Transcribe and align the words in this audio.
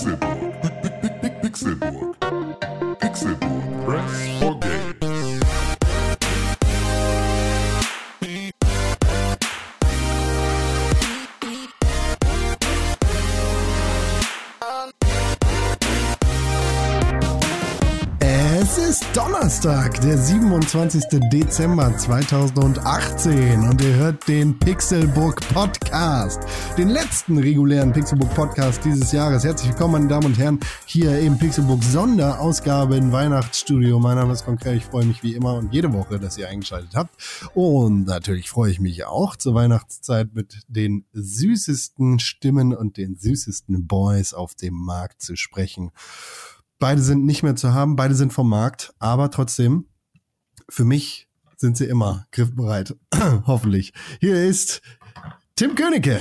Pixelburg. 0.00 0.29
Donnerstag, 19.60 20.00
der 20.00 20.16
27. 20.16 21.02
Dezember 21.30 21.94
2018 21.94 23.68
und 23.68 23.82
ihr 23.82 23.94
hört 23.96 24.26
den 24.26 24.58
Pixelbook 24.58 25.40
Podcast, 25.52 26.40
den 26.78 26.88
letzten 26.88 27.36
regulären 27.36 27.92
Pixelbook 27.92 28.34
Podcast 28.34 28.82
dieses 28.86 29.12
Jahres. 29.12 29.44
Herzlich 29.44 29.72
willkommen, 29.72 29.92
meine 29.92 30.08
Damen 30.08 30.26
und 30.26 30.38
Herren, 30.38 30.60
hier 30.86 31.18
im 31.18 31.38
Pixelbook 31.38 31.82
Sonderausgabe 31.84 32.96
im 32.96 33.12
Weihnachtsstudio. 33.12 33.98
Mein 33.98 34.16
Name 34.16 34.32
ist 34.32 34.46
Konkret, 34.46 34.76
ich 34.76 34.86
freue 34.86 35.04
mich 35.04 35.22
wie 35.22 35.34
immer 35.34 35.54
und 35.54 35.74
jede 35.74 35.92
Woche, 35.92 36.18
dass 36.18 36.38
ihr 36.38 36.48
eingeschaltet 36.48 36.94
habt. 36.94 37.14
Und 37.52 38.06
natürlich 38.06 38.48
freue 38.48 38.70
ich 38.70 38.80
mich 38.80 39.04
auch 39.04 39.36
zur 39.36 39.54
Weihnachtszeit 39.54 40.34
mit 40.34 40.62
den 40.68 41.04
süßesten 41.12 42.18
Stimmen 42.18 42.74
und 42.74 42.96
den 42.96 43.16
süßesten 43.16 43.86
Boys 43.86 44.32
auf 44.32 44.54
dem 44.54 44.74
Markt 44.74 45.20
zu 45.20 45.36
sprechen. 45.36 45.90
Beide 46.80 47.02
sind 47.02 47.26
nicht 47.26 47.42
mehr 47.42 47.56
zu 47.56 47.74
haben, 47.74 47.94
beide 47.94 48.14
sind 48.14 48.32
vom 48.32 48.48
Markt, 48.48 48.94
aber 48.98 49.30
trotzdem, 49.30 49.84
für 50.70 50.86
mich 50.86 51.28
sind 51.58 51.76
sie 51.76 51.84
immer 51.84 52.26
griffbereit. 52.32 52.96
Hoffentlich. 53.46 53.92
Hier 54.18 54.42
ist 54.42 54.80
Tim 55.56 55.74
Königke. 55.74 56.20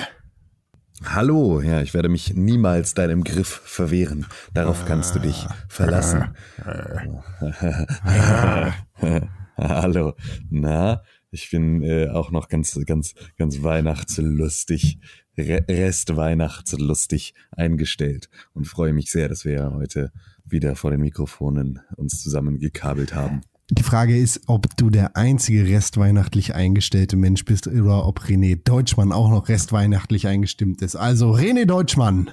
Hallo, 1.05 1.62
ja, 1.62 1.82
ich 1.82 1.94
werde 1.94 2.09
mich 2.09 2.34
niemals 2.34 2.94
deinem 2.94 3.23
Griff 3.23 3.62
verwehren. 3.63 4.26
Darauf 4.54 4.84
kannst 4.85 5.16
du 5.16 5.20
dich 5.20 5.48
verlassen. 5.70 6.35
Hallo, 9.55 10.13
na, 10.49 11.01
ich 11.32 11.49
bin 11.51 11.84
äh, 11.84 12.10
auch 12.10 12.32
noch 12.32 12.49
ganz, 12.49 12.77
ganz, 12.85 13.13
ganz 13.38 13.63
weihnachtslustig, 13.63 14.99
Re 15.41 15.65
Rest-Weihnachtslustig 15.68 17.34
eingestellt 17.51 18.29
und 18.54 18.65
freue 18.65 18.93
mich 18.93 19.12
sehr, 19.12 19.29
dass 19.29 19.45
wir 19.45 19.54
ja 19.54 19.73
heute 19.73 20.12
wieder 20.45 20.76
vor 20.76 20.91
den 20.91 21.01
Mikrofonen 21.01 21.79
uns 21.95 22.21
zusammengekabelt 22.21 23.13
haben. 23.13 23.41
Die 23.71 23.84
Frage 23.84 24.17
ist, 24.17 24.41
ob 24.48 24.76
du 24.77 24.90
der 24.90 25.15
einzige 25.15 25.65
restweihnachtlich 25.65 26.55
eingestellte 26.55 27.17
Mensch 27.17 27.45
bist 27.45 27.67
oder 27.67 28.07
ob 28.07 28.21
René 28.21 28.60
Deutschmann 28.63 29.12
auch 29.12 29.29
noch 29.29 29.48
restweihnachtlich 29.48 30.26
eingestimmt 30.26 30.82
ist. 30.82 30.95
Also 30.95 31.34
René 31.35 31.65
Deutschmann. 31.65 32.32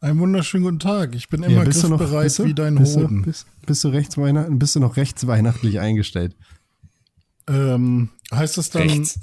Einen 0.00 0.18
wunderschönen 0.18 0.64
guten 0.64 0.78
Tag. 0.78 1.14
Ich 1.14 1.28
bin 1.28 1.42
immer 1.42 1.64
bist 1.64 1.82
du 1.82 1.88
noch, 1.88 1.98
griffbereit 1.98 2.24
bist 2.24 2.38
du, 2.38 2.44
wie 2.46 2.54
dein 2.54 2.76
bist 2.76 2.96
Hoden. 2.96 3.18
Du, 3.18 3.26
bist, 3.26 3.46
bist, 3.66 3.84
du 3.84 3.88
rechts 3.88 4.16
Weihnachten, 4.16 4.58
bist 4.58 4.74
du 4.74 4.80
noch 4.80 4.96
rechtsweihnachtlich 4.96 5.80
eingestellt? 5.80 6.34
Ähm, 7.48 8.08
heißt 8.32 8.56
das 8.56 8.70
dann, 8.70 8.88
Rechts. 8.88 9.20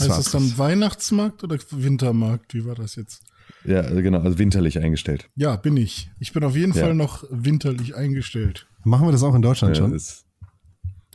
Heißt 0.00 0.10
das 0.10 0.30
dann 0.32 0.56
Weihnachtsmarkt 0.58 1.44
oder 1.44 1.58
Wintermarkt? 1.70 2.54
Wie 2.54 2.64
war 2.64 2.74
das 2.74 2.96
jetzt? 2.96 3.22
Ja, 3.64 3.80
also 3.80 4.02
genau, 4.02 4.20
also 4.20 4.38
winterlich 4.38 4.78
eingestellt. 4.78 5.28
Ja, 5.36 5.56
bin 5.56 5.76
ich. 5.76 6.10
Ich 6.18 6.32
bin 6.32 6.42
auf 6.44 6.56
jeden 6.56 6.72
Ja. 6.74 6.82
Fall 6.84 6.94
noch 6.94 7.24
winterlich 7.30 7.94
eingestellt. 7.94 8.66
Machen 8.84 9.06
wir 9.06 9.12
das 9.12 9.22
auch 9.22 9.34
in 9.34 9.42
Deutschland 9.42 9.76
Ja, 9.76 9.82
schon? 9.82 9.92
ist, 9.94 10.24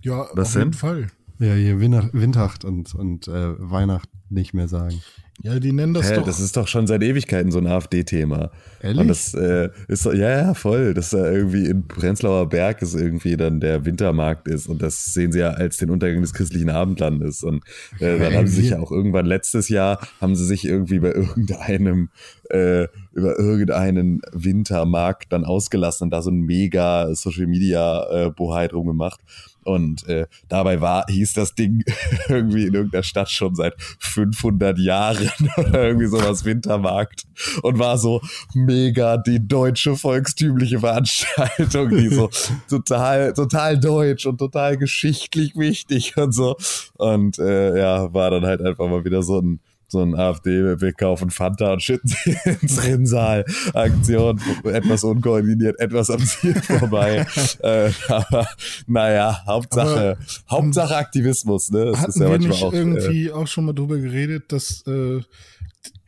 Ja, 0.03 0.27
Was 0.33 0.47
auf 0.49 0.53
denn? 0.53 0.61
jeden 0.61 0.73
Fall. 0.73 1.07
Ja, 1.39 1.53
hier 1.53 1.79
Winter, 1.79 2.09
Wintacht 2.13 2.65
und, 2.65 2.95
und 2.95 3.27
äh, 3.27 3.55
Weihnacht 3.59 4.09
nicht 4.29 4.53
mehr 4.53 4.67
sagen. 4.67 5.01
Ja, 5.43 5.59
die 5.59 5.71
nennen 5.71 5.93
das 5.93 6.09
hä, 6.09 6.15
doch. 6.15 6.25
das 6.25 6.39
ist 6.39 6.57
doch 6.57 6.67
schon 6.67 6.87
seit 6.87 7.03
Ewigkeiten 7.03 7.51
so 7.51 7.59
ein 7.59 7.67
AfD-Thema. 7.67 8.49
Ehrlich? 8.81 8.99
Und 8.99 9.07
das 9.07 9.35
äh, 9.35 9.69
ist 9.87 10.01
so, 10.01 10.11
ja, 10.11 10.29
ja, 10.29 10.53
voll. 10.55 10.95
Dass 10.95 11.11
da 11.11 11.29
irgendwie 11.31 11.67
in 11.67 11.87
Prenzlauer 11.87 12.49
Berg 12.49 12.81
ist 12.81 12.95
irgendwie 12.95 13.37
dann 13.37 13.59
der 13.59 13.85
Wintermarkt 13.85 14.47
ist 14.47 14.67
und 14.67 14.81
das 14.81 15.13
sehen 15.13 15.31
sie 15.31 15.39
ja 15.39 15.51
als 15.51 15.77
den 15.77 15.91
Untergang 15.91 16.21
des 16.21 16.33
christlichen 16.33 16.71
Abendlandes. 16.71 17.43
Und 17.43 17.63
äh, 17.99 18.17
dann 18.17 18.33
haben 18.33 18.47
sie 18.47 18.61
sich 18.61 18.71
ja 18.71 18.79
auch 18.79 18.91
irgendwann 18.91 19.27
letztes 19.27 19.69
Jahr, 19.69 19.99
haben 20.19 20.35
sie 20.35 20.45
sich 20.45 20.65
irgendwie 20.65 20.99
bei 20.99 21.11
irgendeinem, 21.11 22.09
äh, 22.49 22.87
über 23.13 23.37
irgendeinen 23.37 24.21
Wintermarkt 24.31 25.31
dann 25.31 25.45
ausgelassen 25.45 26.05
und 26.05 26.11
da 26.11 26.23
so 26.23 26.31
ein 26.31 26.41
mega 26.41 27.13
Social 27.13 27.45
Media 27.45 28.25
äh, 28.25 28.31
Bohai 28.31 28.67
drum 28.67 28.87
gemacht. 28.87 29.19
Und 29.67 30.07
äh, 30.07 30.27
dabei 30.47 30.79
war, 30.79 31.05
hieß 31.09 31.33
das 31.33 31.53
Ding 31.53 31.83
irgendwie 32.29 32.67
in 32.67 32.73
irgendeiner 32.73 33.03
Stadt 33.03 33.29
schon 33.29 33.53
seit 33.53 33.73
500 33.99 34.79
Jahren 34.79 35.29
oder 35.57 35.87
irgendwie 35.87 36.07
sowas 36.07 36.45
Wintermarkt 36.45 37.23
und 37.63 37.77
war 37.77 37.97
so 37.97 38.21
mega 38.53 39.17
die 39.17 39.45
deutsche 39.45 39.97
volkstümliche 39.97 40.79
Veranstaltung, 40.79 41.89
die 41.89 42.07
so 42.07 42.29
total, 42.69 43.33
total 43.33 43.77
deutsch 43.77 44.25
und 44.25 44.37
total 44.37 44.77
geschichtlich 44.77 45.57
wichtig 45.57 46.15
und 46.15 46.31
so. 46.31 46.55
Und 46.93 47.37
äh, 47.37 47.77
ja, 47.77 48.13
war 48.13 48.31
dann 48.31 48.45
halt 48.45 48.61
einfach 48.61 48.87
mal 48.87 49.03
wieder 49.03 49.21
so 49.21 49.41
ein 49.41 49.59
so 49.89 50.01
ein 50.01 50.15
AfD, 50.15 50.79
wir 50.81 50.93
kaufen 50.93 51.29
Fanta 51.29 51.73
und 51.73 51.81
schütten 51.81 52.09
sie 52.09 52.35
ins 52.61 52.83
Rinnsal. 52.83 53.45
Aktion, 53.73 54.41
etwas 54.65 55.03
unkoordiniert, 55.03 55.79
etwas 55.79 56.09
am 56.09 56.19
Ziel 56.19 56.55
vorbei. 56.61 57.25
äh, 57.61 57.91
aber 58.09 58.47
naja, 58.85 59.43
Hauptsache, 59.45 60.17
Hauptsache 60.49 60.95
Aktivismus, 60.95 61.71
ne? 61.71 61.85
Das 61.85 61.99
Hatten 62.01 62.19
wir 62.19 62.37
nicht 62.37 62.61
äh, 62.61 62.69
irgendwie 62.71 63.31
auch 63.31 63.47
schon 63.47 63.65
mal 63.65 63.73
drüber 63.73 63.97
geredet, 63.97 64.51
dass, 64.51 64.85
äh, 64.87 65.21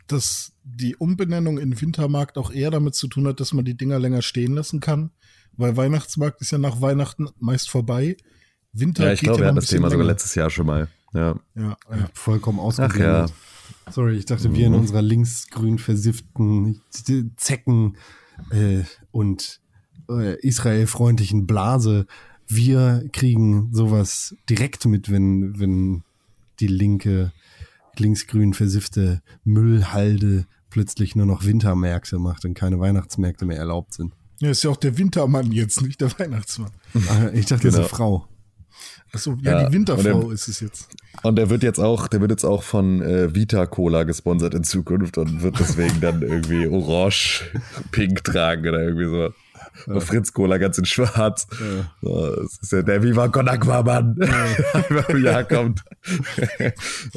dass 0.08 0.52
die 0.64 0.96
Umbenennung 0.98 1.58
in 1.58 1.80
Wintermarkt 1.80 2.38
auch 2.38 2.52
eher 2.52 2.72
damit 2.72 2.96
zu 2.96 3.08
tun 3.08 3.28
hat, 3.28 3.40
dass 3.40 3.54
man 3.54 3.64
die 3.66 3.76
Dinger 3.78 3.98
länger 4.00 4.22
stehen 4.22 4.56
lassen 4.56 4.82
kann? 4.82 5.12
Weil 5.56 5.76
Weihnachtsmarkt 5.78 6.42
ist 6.42 6.52
ja 6.52 6.58
nach 6.58 6.82
Weihnachten 6.82 7.28
meist 7.40 7.70
vorbei. 7.70 8.18
Winter 8.72 9.06
ja, 9.06 9.14
ich 9.14 9.22
glaube, 9.22 9.40
ja 9.40 9.44
wir 9.44 9.48
hatten 9.48 9.56
das 9.56 9.66
Thema 9.68 9.90
sogar 9.90 10.04
länger. 10.06 10.14
letztes 10.14 10.36
Jahr 10.36 10.50
schon 10.50 10.66
mal. 10.66 10.88
Ja. 11.14 11.36
Ja, 11.56 11.78
ja. 11.90 12.10
Vollkommen 12.14 12.60
Ach 12.60 12.66
ausgeblendet. 12.66 13.30
ja. 13.30 13.36
Sorry, 13.92 14.16
ich 14.18 14.26
dachte, 14.26 14.54
wir 14.56 14.68
in 14.68 14.74
unserer 14.74 15.02
linksgrün 15.02 15.78
versifften 15.80 16.82
Zecken 17.38 17.98
äh, 18.52 18.84
und 19.12 19.60
äh, 20.10 20.40
israelfreundlichen 20.42 21.48
Blase, 21.48 22.06
wir 22.48 23.04
kriegen 23.14 23.70
sowas 23.74 24.36
direkt 24.50 24.86
mit, 24.86 25.12
wenn, 25.12 25.60
wenn 25.60 26.04
die 26.60 26.68
linke, 26.68 27.32
linksgrün 27.98 28.54
versiffte 28.54 29.22
Müllhalde 29.44 30.46
plötzlich 30.70 31.16
nur 31.16 31.26
noch 31.26 31.46
Wintermärkte 31.46 32.20
macht 32.20 32.46
und 32.46 32.54
keine 32.54 32.80
Weihnachtsmärkte 32.80 33.46
mehr 33.46 33.58
erlaubt 33.58 33.94
sind. 33.94 34.14
Ja, 34.40 34.50
ist 34.52 34.64
ja 34.64 34.70
auch 34.70 34.78
der 34.78 34.98
Wintermann 34.98 35.52
jetzt, 35.52 35.82
nicht 35.82 36.00
der 36.00 36.18
Weihnachtsmann. 36.18 36.72
Ah, 37.10 37.28
Ich 37.34 37.48
dachte, 37.48 37.68
das 37.70 37.74
ist 37.74 37.76
Genau. 37.76 37.78
eine 37.80 37.88
Frau. 37.90 38.28
Achso, 39.12 39.38
ja, 39.42 39.62
Ja, 39.62 39.70
die 39.70 39.76
Winterfrau 39.76 40.20
und 40.20 40.34
ist 40.34 40.48
es 40.48 40.60
jetzt. 40.60 40.90
Und 41.24 41.36
der 41.36 41.50
wird 41.50 41.64
jetzt 41.64 41.80
auch, 41.80 42.08
der 42.08 42.22
wird 42.22 42.32
jetzt 42.32 42.46
auch 42.46 42.64
von 42.64 43.02
äh, 43.02 43.34
Vita 43.34 43.66
Cola 43.66 44.04
gesponsert 44.04 44.54
in 44.54 44.64
Zukunft 44.64 45.18
und 45.18 45.42
wird 45.42 45.60
deswegen 45.60 46.00
dann 46.00 46.22
irgendwie 46.22 46.68
orange, 46.68 47.52
pink 47.92 48.24
tragen 48.24 48.68
oder 48.68 48.82
irgendwie 48.82 49.06
so. 49.06 49.34
Und 49.88 50.02
Fritz 50.04 50.34
Cola 50.34 50.58
ganz 50.58 50.78
in 50.78 50.86
schwarz. 50.86 51.48
So, 52.02 52.36
das 52.36 52.58
ist 52.62 52.72
ja 52.72 52.82
der 52.82 53.02
Viva 53.04 53.28
Con 53.30 53.48
Agua 53.48 53.82
Mann, 53.84 54.16
der 54.16 54.30
einfach 54.74 55.10
im 55.10 55.24
Jahr 55.24 55.44
kommt. 55.44 55.84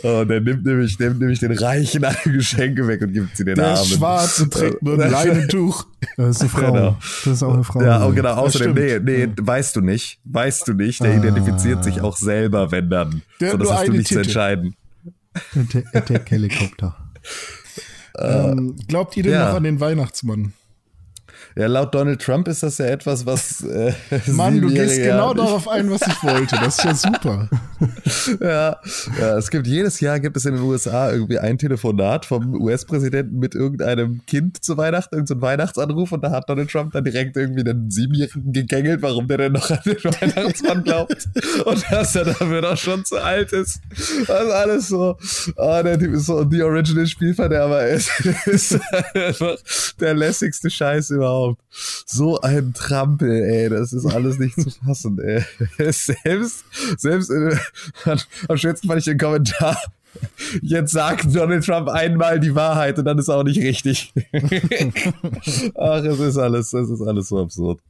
und 0.03 0.29
der 0.29 0.41
nimmt 0.41 0.65
nämlich, 0.65 0.97
der 0.97 1.09
nimmt 1.09 1.21
nämlich 1.21 1.39
den 1.41 1.53
Reichen 1.53 2.05
alle 2.05 2.17
Geschenke 2.25 2.87
weg 2.87 3.03
und 3.03 3.13
gibt 3.13 3.37
sie 3.37 3.45
den 3.45 3.57
Der 3.57 3.69
Armen. 3.69 3.83
ist 3.83 3.95
schwarz 3.97 4.41
und 4.41 4.53
trägt 4.53 4.83
nur 4.83 5.01
ein 5.03 5.11
Leinentuch. 5.11 5.87
Das 6.17 6.37
ist 6.37 6.41
eine 6.43 6.51
Frau. 6.51 6.73
Genau. 6.73 6.99
Das 7.25 7.33
ist 7.35 7.43
auch 7.43 7.55
eine 7.55 7.65
Frau. 7.65 7.83
Ja, 7.83 8.05
und 8.05 8.15
genau, 8.15 8.35
außerdem, 8.35 8.75
nee, 8.75 8.99
nee, 9.27 9.29
weißt 9.41 9.77
du 9.77 9.81
nicht, 9.81 10.21
weißt 10.25 10.69
du 10.69 10.73
nicht, 10.75 11.03
der 11.03 11.17
identifiziert 11.17 11.83
sich 11.85 12.01
auch 12.01 12.17
selber, 12.17 12.71
wenn 12.71 12.91
dann. 12.91 13.23
Der 13.41 13.53
so, 13.53 13.57
das 13.59 13.71
hast 13.73 13.89
du 13.89 13.93
nicht 13.93 14.09
zu 14.09 14.15
Titte. 14.15 14.21
entscheiden. 14.29 14.77
Attack- 15.55 15.87
Attack 15.95 16.31
Helikopter. 16.31 16.97
Ähm, 18.19 18.77
glaubt 18.89 19.17
ihr 19.17 19.23
denn 19.23 19.33
ja. 19.33 19.49
noch 19.49 19.57
an 19.57 19.65
den 19.65 19.81
Weihnachtsmann? 19.81 20.53
Ja, 21.57 21.67
laut 21.67 21.95
Donald 21.95 22.23
Trump 22.23 22.49
ist 22.49 22.63
das 22.63 22.79
ja 22.79 22.87
etwas, 22.87 23.27
was. 23.27 23.63
Äh, 23.63 23.93
Mann, 24.27 24.61
du 24.61 24.69
gehst 24.69 24.97
genau 24.97 25.29
ja 25.29 25.35
darauf 25.35 25.69
ein, 25.69 25.91
was 25.91 26.01
ich 26.07 26.23
wollte. 26.23 26.57
Das 26.57 26.79
ist 26.79 26.85
ja 26.85 26.95
super. 26.95 27.49
Ja, 28.41 28.77
ja, 29.21 29.37
es 29.37 29.51
gibt 29.51 29.67
jedes 29.67 29.99
Jahr 29.99 30.21
gibt 30.21 30.37
es 30.37 30.45
in 30.45 30.55
den 30.55 30.63
USA 30.63 31.11
irgendwie 31.11 31.41
ein 31.41 31.59
Telefonat 31.59 32.25
vom 32.25 32.55
US-Präsidenten 32.55 33.41
mit 33.41 33.57
irgendeinem 33.57 34.25
Kind 34.27 34.63
zu 34.63 34.77
Weihnachten, 34.77 35.17
irgendein 35.17 35.41
Weihnachtsanruf 35.41 36.13
und 36.13 36.23
da 36.23 36.31
hat 36.31 36.49
Donald 36.49 36.71
Trump 36.71 36.93
dann 36.93 37.03
direkt 37.03 37.37
irgendwie 37.37 37.65
den 37.65 37.91
Siebenjährigen 37.91 38.53
gegängelt, 38.53 39.03
warum 39.03 39.27
der 39.27 39.39
denn 39.39 39.53
noch 39.53 39.69
an 39.69 39.81
den 39.85 39.97
Weihnachtsmann 40.05 40.85
glaubt 40.85 41.29
und 41.65 41.85
dass 41.91 42.15
er 42.15 42.27
dafür 42.27 42.63
doch 42.63 42.77
schon 42.77 43.05
zu 43.05 43.21
alt 43.21 43.53
ist. 43.53 43.81
Das 44.29 44.45
ist 44.45 44.53
alles 44.53 44.89
so, 44.89 45.17
ah, 45.57 45.83
der 45.83 45.99
Typ 45.99 46.15
ist 46.15 46.27
so 46.27 46.45
die 46.45 46.63
Original 46.63 47.07
Spielverderber 47.07 47.85
ist, 47.89 48.11
ist 48.47 48.79
einfach 49.15 49.57
der 49.99 50.15
lässigste 50.15 50.71
Scheiß 50.71 51.11
überhaupt. 51.11 51.42
So 51.71 52.41
ein 52.41 52.75
Trampel, 52.75 53.31
ey, 53.31 53.69
das 53.69 53.93
ist 53.93 54.07
alles 54.07 54.39
nicht 54.39 54.55
zu 54.55 54.71
fassen, 54.71 55.19
ey. 55.21 55.45
Selbst, 55.93 56.65
selbst, 56.99 57.31
äh, 57.31 57.57
am 58.49 58.57
schönsten 58.57 58.89
fand 58.89 59.01
ich 59.01 59.05
den 59.05 59.19
Kommentar 59.19 59.77
Jetzt 60.61 60.93
sagt 60.93 61.35
Donald 61.35 61.65
Trump 61.65 61.89
einmal 61.89 62.39
die 62.41 62.55
Wahrheit 62.55 62.99
und 62.99 63.05
dann 63.05 63.19
ist 63.19 63.29
auch 63.29 63.45
nicht 63.45 63.61
richtig. 63.63 64.13
Ach, 65.79 66.03
es 66.05 66.19
ist 66.21 66.37
alles, 66.39 66.73
es 66.73 66.91
ist 66.91 67.01
alles 67.03 67.29
so 67.29 67.39
absurd. 67.41 67.81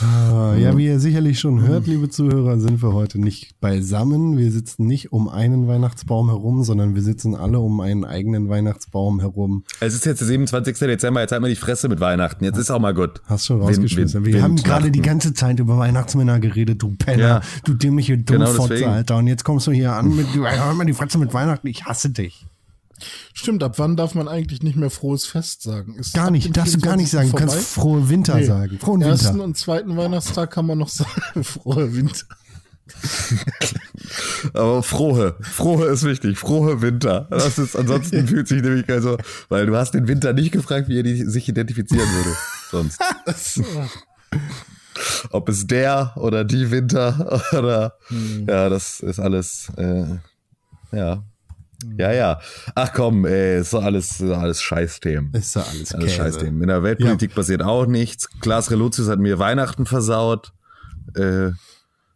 Ah, 0.00 0.54
ja, 0.56 0.76
wie 0.76 0.86
ihr 0.86 1.00
sicherlich 1.00 1.38
schon 1.40 1.66
hört, 1.66 1.86
liebe 1.86 2.08
Zuhörer, 2.08 2.58
sind 2.58 2.82
wir 2.82 2.92
heute 2.92 3.20
nicht 3.20 3.60
beisammen. 3.60 4.38
Wir 4.38 4.50
sitzen 4.52 4.86
nicht 4.86 5.12
um 5.12 5.28
einen 5.28 5.66
Weihnachtsbaum 5.68 6.28
herum, 6.28 6.62
sondern 6.62 6.94
wir 6.94 7.02
sitzen 7.02 7.34
alle 7.34 7.58
um 7.58 7.80
einen 7.80 8.04
eigenen 8.04 8.48
Weihnachtsbaum 8.48 9.20
herum. 9.20 9.64
Es 9.80 9.94
ist 9.94 10.06
jetzt 10.06 10.20
der 10.20 10.28
27. 10.28 10.78
Dezember, 10.78 11.20
jetzt 11.20 11.32
halt 11.32 11.42
mal 11.42 11.48
die 11.50 11.56
Fresse 11.56 11.88
mit 11.88 12.00
Weihnachten. 12.00 12.44
Jetzt 12.44 12.58
ist 12.58 12.70
auch 12.70 12.80
mal 12.80 12.94
gut. 12.94 13.20
Hast 13.26 13.46
schon 13.46 13.58
Wind- 13.58 13.68
rausgeschmissen. 13.70 14.24
Wind- 14.24 14.34
wir 14.34 14.42
haben 14.42 14.52
Windnachten. 14.58 14.68
gerade 14.82 14.90
die 14.92 15.02
ganze 15.02 15.34
Zeit 15.34 15.58
über 15.58 15.78
Weihnachtsmänner 15.78 16.38
geredet, 16.38 16.80
du 16.82 16.94
Penner, 16.96 17.18
Ja. 17.28 17.40
du 17.64 17.74
dämliche 17.74 18.16
Genau 18.18 18.46
Dummfotze, 18.46 18.68
deswegen. 18.74 18.90
Alter. 18.90 19.16
Und 19.16 19.26
jetzt 19.26 19.44
kommst 19.44 19.66
du 19.66 19.72
hier 19.72 19.92
an 19.94 20.14
mit, 20.14 20.26
hör 20.34 20.74
mal 20.74 20.84
die 20.86 20.92
Fresse 20.92 21.18
mit 21.18 21.34
Weihnachten, 21.34 21.57
ich 21.64 21.84
hasse 21.86 22.10
dich. 22.10 22.46
Stimmt, 23.32 23.62
ab 23.62 23.78
wann 23.78 23.96
darf 23.96 24.14
man 24.16 24.26
eigentlich 24.26 24.62
nicht 24.62 24.76
mehr 24.76 24.90
frohes 24.90 25.24
Fest 25.24 25.62
sagen? 25.62 25.94
Ist 25.94 26.14
Gar 26.14 26.30
nicht, 26.32 26.56
darfst 26.56 26.74
du 26.74 26.80
gar 26.80 26.96
nicht 26.96 27.10
sagen. 27.10 27.30
Du 27.30 27.36
24. 27.36 27.38
kannst 27.38 27.74
vorbei? 27.74 27.90
frohe 28.00 28.08
Winter 28.08 28.34
Nee. 28.36 28.44
sagen. 28.44 28.78
Frohen 28.80 29.02
Ersten 29.02 29.28
Winter. 29.34 29.44
und 29.44 29.56
zweiten 29.56 29.96
Weihnachtstag 29.96 30.50
kann 30.50 30.66
man 30.66 30.78
noch 30.78 30.88
sagen, 30.88 31.44
frohe 31.44 31.94
Winter. 31.94 32.26
Aber 34.54 34.82
frohe, 34.82 35.36
frohe 35.42 35.86
ist 35.86 36.04
wichtig, 36.04 36.38
frohe 36.38 36.80
Winter. 36.82 37.28
Das 37.30 37.58
ist, 37.58 37.76
ansonsten 37.76 38.26
fühlt 38.28 38.48
sich 38.48 38.62
nämlich 38.62 38.88
also, 38.88 39.16
weil 39.48 39.66
du 39.66 39.76
hast 39.76 39.92
den 39.94 40.08
Winter 40.08 40.32
nicht 40.32 40.52
gefragt, 40.52 40.88
wie 40.88 40.96
er 40.98 41.02
die, 41.02 41.22
sich 41.24 41.48
identifizieren 41.48 42.08
würde. 42.08 42.36
Sonst. 42.70 43.00
Ob 45.30 45.48
es 45.48 45.66
der 45.66 46.12
oder 46.16 46.44
die 46.44 46.70
Winter 46.70 47.42
oder, 47.56 47.94
Hm. 48.08 48.46
ja, 48.48 48.68
das 48.68 49.00
ist 49.00 49.20
alles, 49.20 49.70
äh, 49.76 50.16
ja. 50.92 51.22
Ja, 51.96 52.12
ja. 52.12 52.40
Ach 52.74 52.92
komm, 52.92 53.24
ey, 53.24 53.60
ist 53.60 53.72
doch 53.72 53.84
alles, 53.84 54.12
ist 54.12 54.22
doch 54.22 54.38
alles 54.38 54.60
Scheißthemen. 54.60 55.32
Ist 55.32 55.54
ja 55.54 55.62
alles 55.62 55.94
Alles. 55.94 56.12
Scheißthemen. 56.12 56.60
In 56.60 56.68
der 56.68 56.82
Weltpolitik 56.82 57.34
passiert 57.34 57.62
auch 57.62 57.86
nichts. 57.86 58.28
Klaas 58.40 58.70
Relotius 58.70 59.08
hat 59.08 59.20
mir 59.20 59.38
Weihnachten 59.38 59.86
versaut. 59.86 60.52
Äh, 61.14 61.52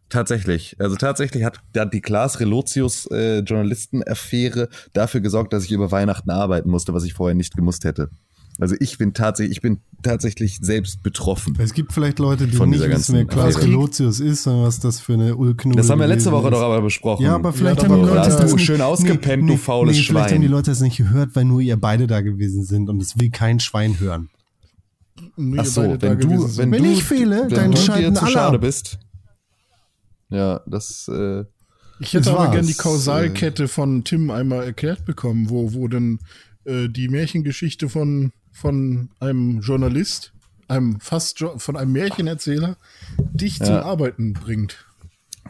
tatsächlich. 0.09 0.75
Also 0.79 0.95
tatsächlich 0.97 1.43
hat, 1.45 1.59
hat 1.77 1.93
die 1.93 2.01
Klaas 2.01 2.39
Relotius 2.39 3.07
äh, 3.11 3.39
Journalistenaffäre 3.39 4.69
dafür 4.91 5.21
gesorgt, 5.21 5.53
dass 5.53 5.63
ich 5.63 5.71
über 5.71 5.91
Weihnachten 5.91 6.29
arbeiten 6.29 6.69
musste, 6.69 6.93
was 6.93 7.05
ich 7.05 7.13
vorher 7.13 7.35
nicht 7.35 7.55
gemusst 7.55 7.85
hätte. 7.85 8.09
Also 8.59 8.75
ich 8.79 8.97
bin 8.99 9.13
tatsächlich, 9.13 9.57
ich 9.57 9.61
bin 9.61 9.79
tatsächlich 10.03 10.59
selbst 10.61 11.01
betroffen. 11.01 11.55
Es 11.59 11.73
gibt 11.73 11.91
vielleicht 11.91 12.19
Leute, 12.19 12.45
die 12.47 12.55
Von 12.55 12.69
nicht 12.69 12.87
wissen, 12.87 13.15
wer 13.15 13.25
Klaus. 13.25 13.59
Relotius 13.59 14.19
ist 14.19 14.45
und 14.45 14.61
was 14.63 14.79
das 14.79 14.99
für 14.99 15.13
eine 15.13 15.35
Ulknude 15.35 15.77
Das 15.77 15.89
haben 15.89 15.99
wir 15.99 16.07
letzte 16.07 16.31
Woche 16.31 16.47
ist. 16.49 16.51
doch 16.53 16.61
aber 16.61 16.81
besprochen. 16.81 17.23
Ja, 17.23 17.35
aber 17.35 17.51
vielleicht 17.51 17.81
Ja, 17.81 17.89
haben 17.89 17.95
die 18.01 18.07
Leute 18.09 18.29
das 18.29 18.37
du 18.51 18.55
nicht, 18.55 18.65
schön 18.65 18.81
ausgepennt, 18.81 19.49
du 19.49 19.57
faules 19.57 19.97
Vielleicht 19.97 20.11
haben 20.11 20.27
Schwein. 20.29 20.41
die 20.41 20.47
Leute 20.47 20.71
das 20.71 20.81
nicht 20.81 20.97
gehört, 20.97 21.35
weil 21.35 21.45
nur 21.45 21.61
ihr 21.61 21.77
beide 21.77 22.05
da 22.05 22.21
gewesen 22.21 22.63
sind 22.63 22.89
und 22.89 23.01
es 23.01 23.17
will 23.19 23.31
kein 23.31 23.59
Schwein 23.59 23.99
hören. 23.99 24.29
nur 25.35 25.59
Ach 25.61 25.65
so, 25.65 25.81
wenn 25.99 26.19
du, 26.19 26.57
wenn, 26.57 26.71
Wenn 26.71 26.83
du, 26.83 26.91
ich 26.91 27.03
fehle, 27.03 27.43
wenn 27.47 27.49
dann 27.49 27.71
du 27.71 27.77
dir 27.77 27.83
schalten 27.83 28.15
zu 28.15 28.21
alle 28.23 28.31
schade 28.31 28.59
bist. 28.59 28.99
Ja, 30.29 30.61
das, 30.67 31.07
äh, 31.11 31.43
Ich 31.99 32.13
hätte 32.13 32.31
aber 32.31 32.39
war's. 32.39 32.51
gern 32.51 32.67
die 32.67 32.73
Kausalkette 32.73 33.67
von 33.67 34.03
Tim 34.03 34.29
einmal 34.31 34.63
erklärt 34.63 35.05
bekommen, 35.05 35.49
wo, 35.49 35.73
wo 35.73 35.87
denn 35.87 36.19
äh, 36.65 36.87
die 36.89 37.07
Märchengeschichte 37.07 37.89
von, 37.89 38.31
von 38.53 39.09
einem 39.19 39.59
Journalist, 39.59 40.31
einem 40.67 40.99
fast 40.99 41.39
jo 41.39 41.57
von 41.57 41.75
einem 41.75 41.91
Märchenerzähler, 41.91 42.77
dich 43.33 43.61
zum 43.61 43.75
Arbeiten 43.75 44.33
bringt. 44.33 44.85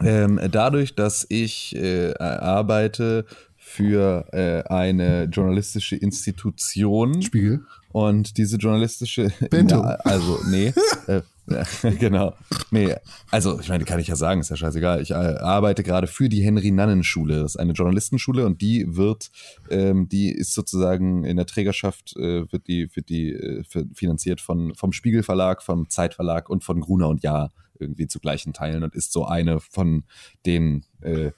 Ähm, 0.00 0.40
dadurch, 0.50 0.96
dass 0.96 1.24
ich 1.28 1.76
äh, 1.76 2.14
arbeite 2.18 3.26
für 3.56 4.26
äh, 4.32 4.68
eine 4.68 5.24
journalistische 5.24 5.96
Institution 5.96 7.22
Spiegel. 7.22 7.64
und 7.92 8.36
diese 8.38 8.56
journalistische 8.56 9.30
Bento. 9.50 9.76
Ja, 9.76 9.82
also 10.04 10.40
nee 10.50 10.72
äh, 11.06 11.22
genau 11.98 12.34
nee 12.70 12.94
also 13.30 13.60
ich 13.60 13.68
meine 13.68 13.84
kann 13.84 14.00
ich 14.00 14.08
ja 14.08 14.16
sagen 14.16 14.40
ist 14.40 14.48
ja 14.50 14.56
scheißegal 14.56 15.02
ich 15.02 15.10
äh, 15.10 15.14
arbeite 15.14 15.82
gerade 15.82 16.06
für 16.06 16.28
die 16.28 16.42
Henry 16.42 16.70
Nannen 16.70 17.04
Schule 17.04 17.42
das 17.42 17.52
ist 17.52 17.56
eine 17.60 17.72
Journalistenschule 17.72 18.46
und 18.46 18.62
die 18.62 18.96
wird 18.96 19.30
ähm, 19.68 20.08
die 20.08 20.30
ist 20.30 20.54
sozusagen 20.54 21.24
in 21.24 21.36
der 21.36 21.46
Trägerschaft 21.46 22.16
äh, 22.16 22.50
wird 22.50 22.66
die 22.66 22.88
wird 22.94 23.08
die 23.10 23.32
äh, 23.32 23.62
fi- 23.64 23.88
finanziert 23.94 24.40
von 24.40 24.74
vom 24.74 24.92
Spiegel 24.92 25.22
Verlag 25.22 25.62
vom 25.62 25.90
Zeitverlag 25.90 26.48
und 26.48 26.64
von 26.64 26.80
Gruner 26.80 27.08
und 27.08 27.22
Jahr 27.22 27.52
irgendwie 27.78 28.06
zu 28.06 28.20
gleichen 28.20 28.52
Teilen 28.52 28.82
und 28.82 28.94
ist 28.94 29.12
so 29.12 29.26
eine 29.26 29.60
von 29.60 30.04
den 30.46 30.84
äh, 31.02 31.32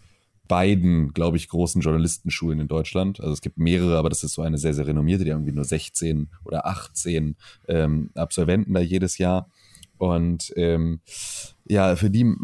beiden, 0.49 1.13
glaube 1.13 1.37
ich, 1.37 1.49
großen 1.49 1.83
Journalistenschulen 1.83 2.61
in 2.61 2.69
Deutschland. 2.69 3.21
Also 3.21 3.33
es 3.33 3.41
gibt 3.41 3.59
mehrere, 3.59 3.99
aber 3.99 4.09
das 4.09 4.23
ist 4.23 4.35
so 4.35 4.43
eine 4.43 4.59
sehr, 4.59 4.75
sehr 4.75 4.87
renommierte, 4.87 5.25
die 5.25 5.33
haben 5.33 5.41
irgendwie 5.41 5.57
nur 5.57 5.65
16 5.65 6.29
oder 6.45 6.67
18 6.67 7.37
ähm, 7.69 8.11
Absolventen 8.15 8.73
da 8.73 8.81
jedes 8.81 9.19
Jahr. 9.19 9.51
Und 9.99 10.53
ähm, 10.57 11.01
ja, 11.67 11.97
für 11.97 12.11
die 12.11 12.35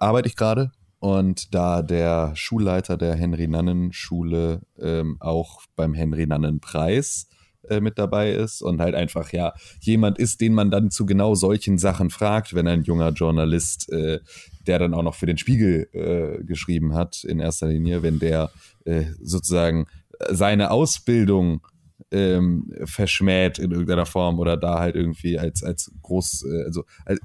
arbeite 0.00 0.28
ich 0.28 0.36
gerade. 0.36 0.72
Und 0.98 1.52
da 1.52 1.82
der 1.82 2.32
Schulleiter 2.36 2.96
der 2.96 3.14
Henry-Nannen-Schule 3.14 4.60
ähm, 4.80 5.16
auch 5.18 5.62
beim 5.74 5.94
Henry-Nannen-Preis 5.94 7.28
äh, 7.68 7.80
mit 7.80 7.98
dabei 7.98 8.32
ist 8.32 8.62
und 8.62 8.80
halt 8.80 8.94
einfach 8.94 9.32
ja 9.32 9.52
jemand 9.80 10.18
ist, 10.18 10.40
den 10.40 10.54
man 10.54 10.70
dann 10.70 10.90
zu 10.90 11.06
genau 11.06 11.34
solchen 11.34 11.78
Sachen 11.78 12.10
fragt, 12.10 12.54
wenn 12.54 12.68
ein 12.68 12.82
junger 12.82 13.10
Journalist, 13.10 13.90
äh, 13.92 14.20
der 14.66 14.78
dann 14.78 14.94
auch 14.94 15.02
noch 15.02 15.14
für 15.14 15.26
den 15.26 15.38
Spiegel 15.38 15.88
äh, 15.92 16.44
geschrieben 16.44 16.94
hat 16.94 17.24
in 17.24 17.40
erster 17.40 17.68
Linie, 17.68 18.02
wenn 18.02 18.18
der 18.18 18.50
äh, 18.84 19.04
sozusagen 19.20 19.86
seine 20.30 20.70
Ausbildung 20.70 21.62
ähm, 22.10 22.72
verschmäht 22.84 23.58
in 23.58 23.70
irgendeiner 23.70 24.06
Form 24.06 24.38
oder 24.38 24.56
da 24.56 24.78
halt 24.78 24.96
irgendwie 24.96 25.38
als, 25.38 25.62
als 25.62 25.92
groß, 26.12 26.44
äh, 26.44 26.64
also 26.64 26.84
als, 27.04 27.20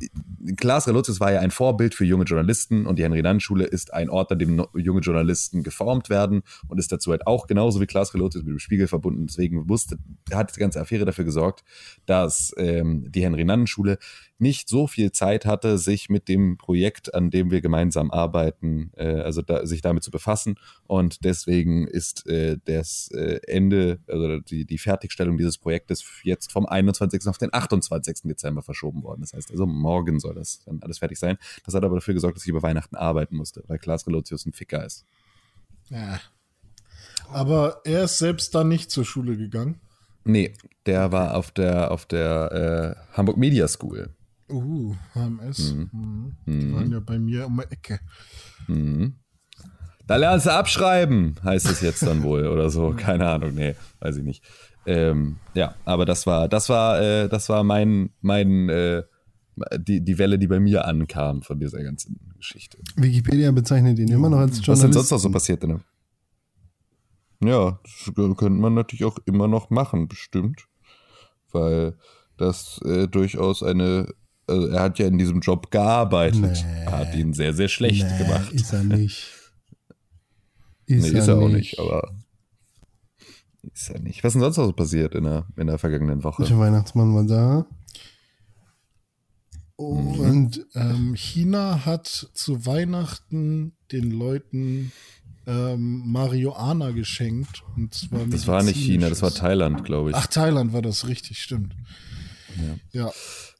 Klaas 0.56 0.88
Relotius 0.88 1.19
war 1.19 1.31
ja 1.31 1.42
ein 1.42 1.51
Vorbild 1.51 1.94
für 1.94 2.06
junge 2.06 2.24
Journalisten 2.24 2.86
und 2.86 2.98
die 2.98 3.04
Henry-Nannen-Schule 3.04 3.66
ist 3.66 3.94
ein 3.94 4.10
Ort, 4.10 4.31
an 4.31 4.39
dem 4.39 4.66
junge 4.75 5.01
Journalisten 5.01 5.63
geformt 5.63 6.10
werden 6.10 6.44
und 6.68 6.78
ist 6.78 6.92
dazu 6.92 7.12
halt 7.12 7.28
auch 7.28 7.48
genauso 7.48 7.81
wie 7.81 7.86
Klaas 7.86 8.13
Relotius 8.13 8.44
mit 8.44 8.51
dem 8.54 8.60
Spiegel 8.60 8.88
verbunden. 8.88 9.28
Deswegen 9.28 9.66
musste, 9.66 9.98
hat 10.31 10.56
die 10.56 10.60
ganze 10.60 10.80
Affäre 10.80 11.06
dafür 11.06 11.25
gesorgt, 11.25 11.63
dass 12.06 12.54
ähm, 12.57 13.12
die 13.12 13.24
Henry-Nannen-Schule 13.24 13.98
nicht 14.39 14.69
so 14.69 14.88
viel 14.88 15.12
Zeit 15.12 15.45
hatte, 15.45 15.78
sich 15.78 16.10
mit 16.10 16.28
dem 16.28 16.57
Projekt, 16.57 17.13
an 17.13 17.31
dem 17.31 17.50
wir 17.50 17.62
gemeinsam 17.62 18.12
arbeiten, 18.12 18.92
äh, 18.95 19.07
also 19.07 19.42
da, 19.42 19.66
sich 19.66 19.81
damit 19.81 20.04
zu 20.04 20.12
befassen. 20.12 20.56
Und 20.86 21.25
deswegen 21.25 21.88
ist 21.88 22.28
äh, 22.28 22.57
das 22.66 23.10
äh, 23.12 23.40
Ende, 23.48 24.00
also 24.07 24.40
die, 24.40 24.66
die 24.66 24.78
Fertigstellung 24.78 25.38
dieses 25.38 25.57
Projektes 25.57 26.06
jetzt 26.24 26.51
vom 26.51 26.66
21. 26.68 27.28
auf 27.28 27.38
den 27.38 27.51
28. 27.51 28.24
Dezember 28.25 28.62
verschoben 28.62 28.76
worden. 29.03 29.21
Das 29.21 29.33
heißt 29.33 29.52
also, 29.52 29.66
morgen 29.66 30.19
soll 30.19 30.35
das 30.35 30.63
dann 30.66 30.80
alles 30.81 30.99
fertig 30.99 31.19
sein. 31.19 31.37
Das 31.66 31.73
hat 31.73 31.83
aber 31.83 31.95
dafür 31.95 32.13
gesorgt, 32.13 32.37
dass 32.37 32.44
ich 32.44 32.49
über 32.49 32.63
Weihnachten 32.63 32.95
arbeiten 32.95 33.35
musste, 33.35 33.63
weil 33.68 33.80
Klaas 33.80 34.07
Relotius 34.07 34.45
ein 34.45 34.54
Ficker 34.54 34.85
ist. 34.85 35.06
Ja. 35.90 36.19
Aber 37.30 37.81
er 37.83 38.04
ist 38.04 38.18
selbst 38.18 38.56
dann 38.56 38.68
nicht 38.68 38.92
zur 38.92 39.06
Schule 39.06 39.37
gegangen. 39.37 39.80
Nee, 40.23 40.54
der 40.85 41.11
war 41.11 41.35
auf 41.35 41.52
der, 41.52 41.92
auf 41.92 42.06
der 42.06 42.95
äh, 43.11 43.16
Hamburg 43.18 43.37
Media 43.37 43.68
School. 43.68 44.09
Uh, 44.49 44.95
HMS. 45.13 45.73
Mhm. 45.73 46.35
Die 46.45 46.73
waren 46.73 46.92
ja 46.92 46.99
bei 46.99 47.19
mir 47.19 47.47
um 47.47 47.57
die 47.57 47.73
Ecke. 47.73 47.99
Da 50.07 50.16
lernst 50.16 50.45
du 50.45 50.54
abschreiben, 50.54 51.35
heißt 51.44 51.69
es 51.69 51.81
jetzt 51.81 52.04
dann 52.04 52.23
wohl 52.23 52.47
oder 52.47 52.69
so. 52.69 52.92
Keine 52.97 53.28
Ahnung, 53.28 53.54
nee, 53.54 53.75
weiß 53.99 54.18
ich 54.18 54.23
nicht. 54.23 54.44
Ähm, 54.87 55.35
ja, 55.53 55.75
aber 55.83 56.06
das 56.06 56.25
war, 56.25 56.47
das 56.47 56.69
war, 56.69 57.01
äh, 57.01 57.27
das 57.27 57.49
war 57.49 57.63
mein, 57.65 58.09
mein, 58.21 58.69
äh, 58.69 59.03
die, 59.77 60.01
die 60.01 60.17
Welle, 60.17 60.39
die 60.39 60.47
bei 60.47 60.61
mir 60.61 60.85
ankam 60.85 61.41
von 61.41 61.59
dieser 61.59 61.83
ganzen 61.83 62.17
Geschichte. 62.37 62.77
Wikipedia 62.95 63.51
bezeichnet 63.51 63.99
ihn 63.99 64.07
immer 64.07 64.29
noch 64.29 64.37
als 64.37 64.59
Was 64.59 64.65
Journalist. 64.65 64.83
denn 64.83 64.94
sonst 64.94 65.11
noch 65.11 65.19
so 65.19 65.29
passiert 65.29 65.63
denn? 65.63 65.81
Ja, 67.44 67.79
das 67.83 68.15
könnte 68.15 68.49
man 68.49 68.75
natürlich 68.75 69.03
auch 69.03 69.17
immer 69.25 69.49
noch 69.49 69.69
machen, 69.69 70.07
bestimmt. 70.07 70.67
Weil 71.51 71.97
das 72.37 72.79
äh, 72.85 73.07
durchaus 73.07 73.63
eine, 73.63 74.07
also 74.47 74.67
er 74.67 74.83
hat 74.83 74.99
ja 74.99 75.07
in 75.07 75.17
diesem 75.17 75.41
Job 75.41 75.69
gearbeitet. 75.69 76.41
Nee. 76.41 76.85
Er 76.85 76.97
hat 76.99 77.15
ihn 77.15 77.33
sehr, 77.33 77.53
sehr 77.53 77.67
schlecht 77.67 78.06
nee, 78.09 78.23
gemacht. 78.23 78.53
Ist 78.53 78.71
er 78.71 78.83
nicht. 78.83 79.27
nee, 80.87 80.95
ist 80.95 81.27
er 81.27 81.37
auch 81.37 81.49
nicht, 81.49 81.77
aber 81.77 82.11
ist 83.74 83.90
er 83.90 84.00
nicht. 84.00 84.24
Was 84.24 84.30
ist 84.30 84.33
denn 84.36 84.42
sonst 84.42 84.57
noch 84.57 84.66
so 84.66 84.74
passiert 84.74 85.16
in 85.16 85.24
der, 85.24 85.45
in 85.57 85.68
der 85.68 85.78
vergangenen 85.78 86.24
Woche? 86.24 86.44
Der 86.44 86.57
Weihnachtsmann 86.59 87.14
war 87.16 87.24
da. 87.26 87.66
Und 89.76 90.66
ähm, 90.74 91.14
China 91.16 91.86
hat 91.86 92.07
zu 92.33 92.66
Weihnachten 92.66 93.74
den 93.92 94.09
Leuten 94.12 94.92
ähm, 95.45 96.02
Marihuana 96.12 96.92
geschenkt. 96.92 97.64
Und 97.76 97.94
zwar 97.94 98.26
Das 98.26 98.47
war 98.47 98.64
nicht 98.64 98.78
China, 98.78 99.07
das 99.09 99.21
war. 99.21 99.31
Thailand, 99.31 99.83
glaube 99.86 100.09
ich. 100.09 100.16
Ach, 100.16 100.26
Thailand 100.28 100.74
war 100.74 100.81
das 100.81 101.07
richtig, 101.07 101.40
stimmt. 101.40 101.76
Ja. 102.92 103.12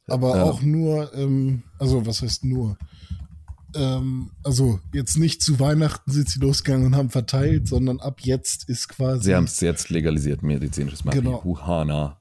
Aber 0.08 0.36
Ja. 0.36 0.42
auch 0.44 0.60
nur, 0.60 1.14
ähm, 1.14 1.62
also 1.78 2.04
was 2.04 2.22
heißt 2.22 2.44
nur? 2.44 2.76
Ähm, 3.74 4.30
also 4.44 4.80
jetzt 4.92 5.18
nicht 5.18 5.42
zu 5.42 5.58
Weihnachten 5.60 6.10
sind 6.10 6.28
sie 6.28 6.40
losgegangen 6.40 6.86
und 6.86 6.96
haben 6.96 7.10
verteilt, 7.10 7.68
sondern 7.68 8.00
ab 8.00 8.20
jetzt 8.22 8.68
ist 8.68 8.88
quasi. 8.88 9.24
Sie 9.24 9.34
haben 9.34 9.44
es 9.44 9.60
jetzt 9.60 9.90
legalisiert, 9.90 10.42
medizinisches 10.42 11.02
Genau. 11.02 11.32
Marihuana. 11.44 12.20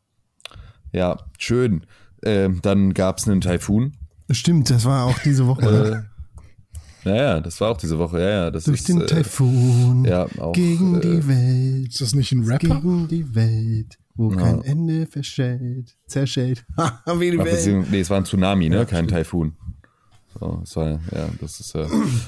Ja, 0.91 1.17
schön. 1.37 1.85
Ähm, 2.23 2.59
dann 2.61 2.93
gab 2.93 3.19
es 3.19 3.27
einen 3.27 3.41
Taifun. 3.41 3.93
Stimmt, 4.31 4.69
das 4.69 4.85
war 4.85 5.05
auch 5.05 5.19
diese 5.19 5.47
Woche. 5.47 6.03
Äh, 7.05 7.07
naja, 7.07 7.39
das 7.39 7.61
war 7.61 7.71
auch 7.71 7.77
diese 7.77 7.97
Woche. 7.97 8.19
Ja, 8.19 8.29
ja, 8.29 8.51
das 8.51 8.65
Durch 8.65 8.79
ist, 8.79 8.89
den 8.89 9.01
äh, 9.01 9.05
Taifun 9.05 10.03
ja, 10.05 10.25
auch, 10.39 10.53
gegen 10.53 10.95
äh, 10.95 10.99
die 11.01 11.27
Welt. 11.27 11.89
ist 11.89 12.01
das 12.01 12.13
nicht 12.15 12.31
ein 12.33 12.43
Rapper? 12.43 12.81
Gegen 12.81 13.07
die 13.07 13.33
Welt, 13.35 13.97
wo 14.15 14.31
Ja. 14.31 14.37
kein 14.37 14.61
Ende 14.63 15.05
verstellt, 15.05 15.95
zerschellt. 16.07 16.65
Wie 17.19 17.31
die 17.31 17.37
Welt. 17.37 17.89
nee, 17.91 17.99
es 18.01 18.09
war 18.09 18.17
ein 18.17 18.25
Tsunami, 18.25 18.67
ne? 18.69 18.85
Kein 18.85 19.07
Taifun. 19.07 19.53
So, 20.39 20.61
war, 20.81 20.99
ja, 21.11 21.29
das 21.41 21.59
ist, 21.59 21.75
äh, 21.75 21.87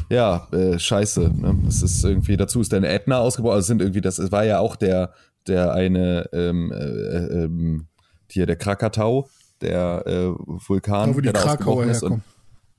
ja, 0.10 0.48
äh, 0.52 0.80
scheiße, 0.80 1.32
ne? 1.36 1.58
Es 1.68 1.84
ist 1.84 2.04
irgendwie, 2.04 2.38
dazu 2.38 2.62
ist 2.62 2.74
dann 2.74 2.84
Ätna 2.84 3.20
ausgebrochen, 3.20 3.56
also 3.56 3.68
sind 3.68 3.82
irgendwie, 3.82 4.02
das 4.02 4.32
war 4.32 4.46
ja 4.46 4.60
auch 4.60 4.76
der, 4.76 5.14
der 5.48 5.74
eine, 5.74 6.30
ähm, 6.34 6.72
äh, 6.72 7.44
ähm, 7.44 7.88
hier, 8.32 8.46
der 8.46 8.56
Krakatau, 8.56 9.28
der 9.62 10.04
äh, 10.08 10.28
Vulkan, 10.46 11.10
Da, 11.10 11.16
wo 11.16 11.22
die 11.22 11.26
der 11.26 11.34
da 11.34 11.40
Krakauer 11.42 11.84
ausgebrochen 11.84 11.90
ist. 11.90 12.04
Und, 12.04 12.22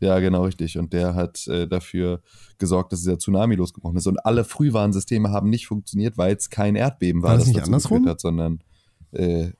ja, 0.01 0.19
genau, 0.19 0.45
richtig. 0.45 0.79
Und 0.79 0.93
der 0.93 1.15
hat 1.15 1.47
äh, 1.47 1.67
dafür 1.67 2.21
gesorgt, 2.59 2.93
dass 2.93 3.01
dieser 3.01 3.19
Tsunami 3.19 3.55
losgebrochen 3.55 3.99
ist. 3.99 4.07
Und 4.07 4.25
alle 4.25 4.45
Frühwarnsysteme 4.45 5.31
haben 5.31 5.51
nicht 5.51 5.67
funktioniert, 5.67 6.17
weil 6.17 6.35
es 6.35 6.49
kein 6.49 6.75
Erdbeben 6.75 7.23
war, 7.23 7.33
War 7.33 7.39
das 7.39 7.47
nicht 7.47 7.59
dazu 7.59 7.69
andersrum? 7.69 8.09
hat, 8.09 8.21
sondern 8.21 8.61
äh, 9.13 9.51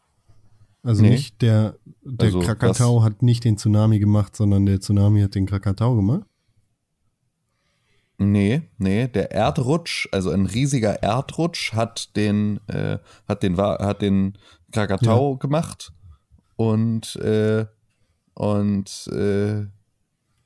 Also 0.83 1.03
Nee. 1.03 1.11
nicht 1.11 1.43
der, 1.43 1.77
der 2.03 2.27
Also, 2.27 2.41
Krakatau 2.41 3.03
hat 3.03 3.23
nicht 3.23 3.45
den 3.45 3.59
Tsunami 3.59 3.99
gemacht, 3.99 4.35
sondern 4.35 4.67
der 4.67 4.81
Tsunami 4.81 5.21
hat 5.21 5.35
den 5.35 5.47
Krakatau 5.47 5.95
gemacht. 5.97 6.23
Nee, 8.19 8.63
nee, 8.77 9.09
der 9.09 9.33
Erdrutsch, 9.33 10.07
also 10.13 10.31
ein 10.31 10.45
riesiger 10.45 11.03
Erdrutsch 11.03 11.73
hat 11.73 12.15
den, 12.17 12.61
äh, 12.69 12.99
hat 13.27 13.43
den, 13.43 13.57
hat 13.57 14.03
den 14.03 14.37
Krakatau 14.73 15.37
gemacht 15.39 15.93
und, 16.57 17.17
äh, 17.17 17.65
und, 18.35 19.07
äh, 19.09 19.67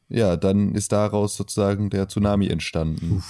ja, 0.08 0.36
dann 0.36 0.74
ist 0.76 0.92
daraus 0.92 1.36
sozusagen 1.36 1.90
der 1.90 2.08
Tsunami 2.08 2.46
entstanden. 2.46 3.24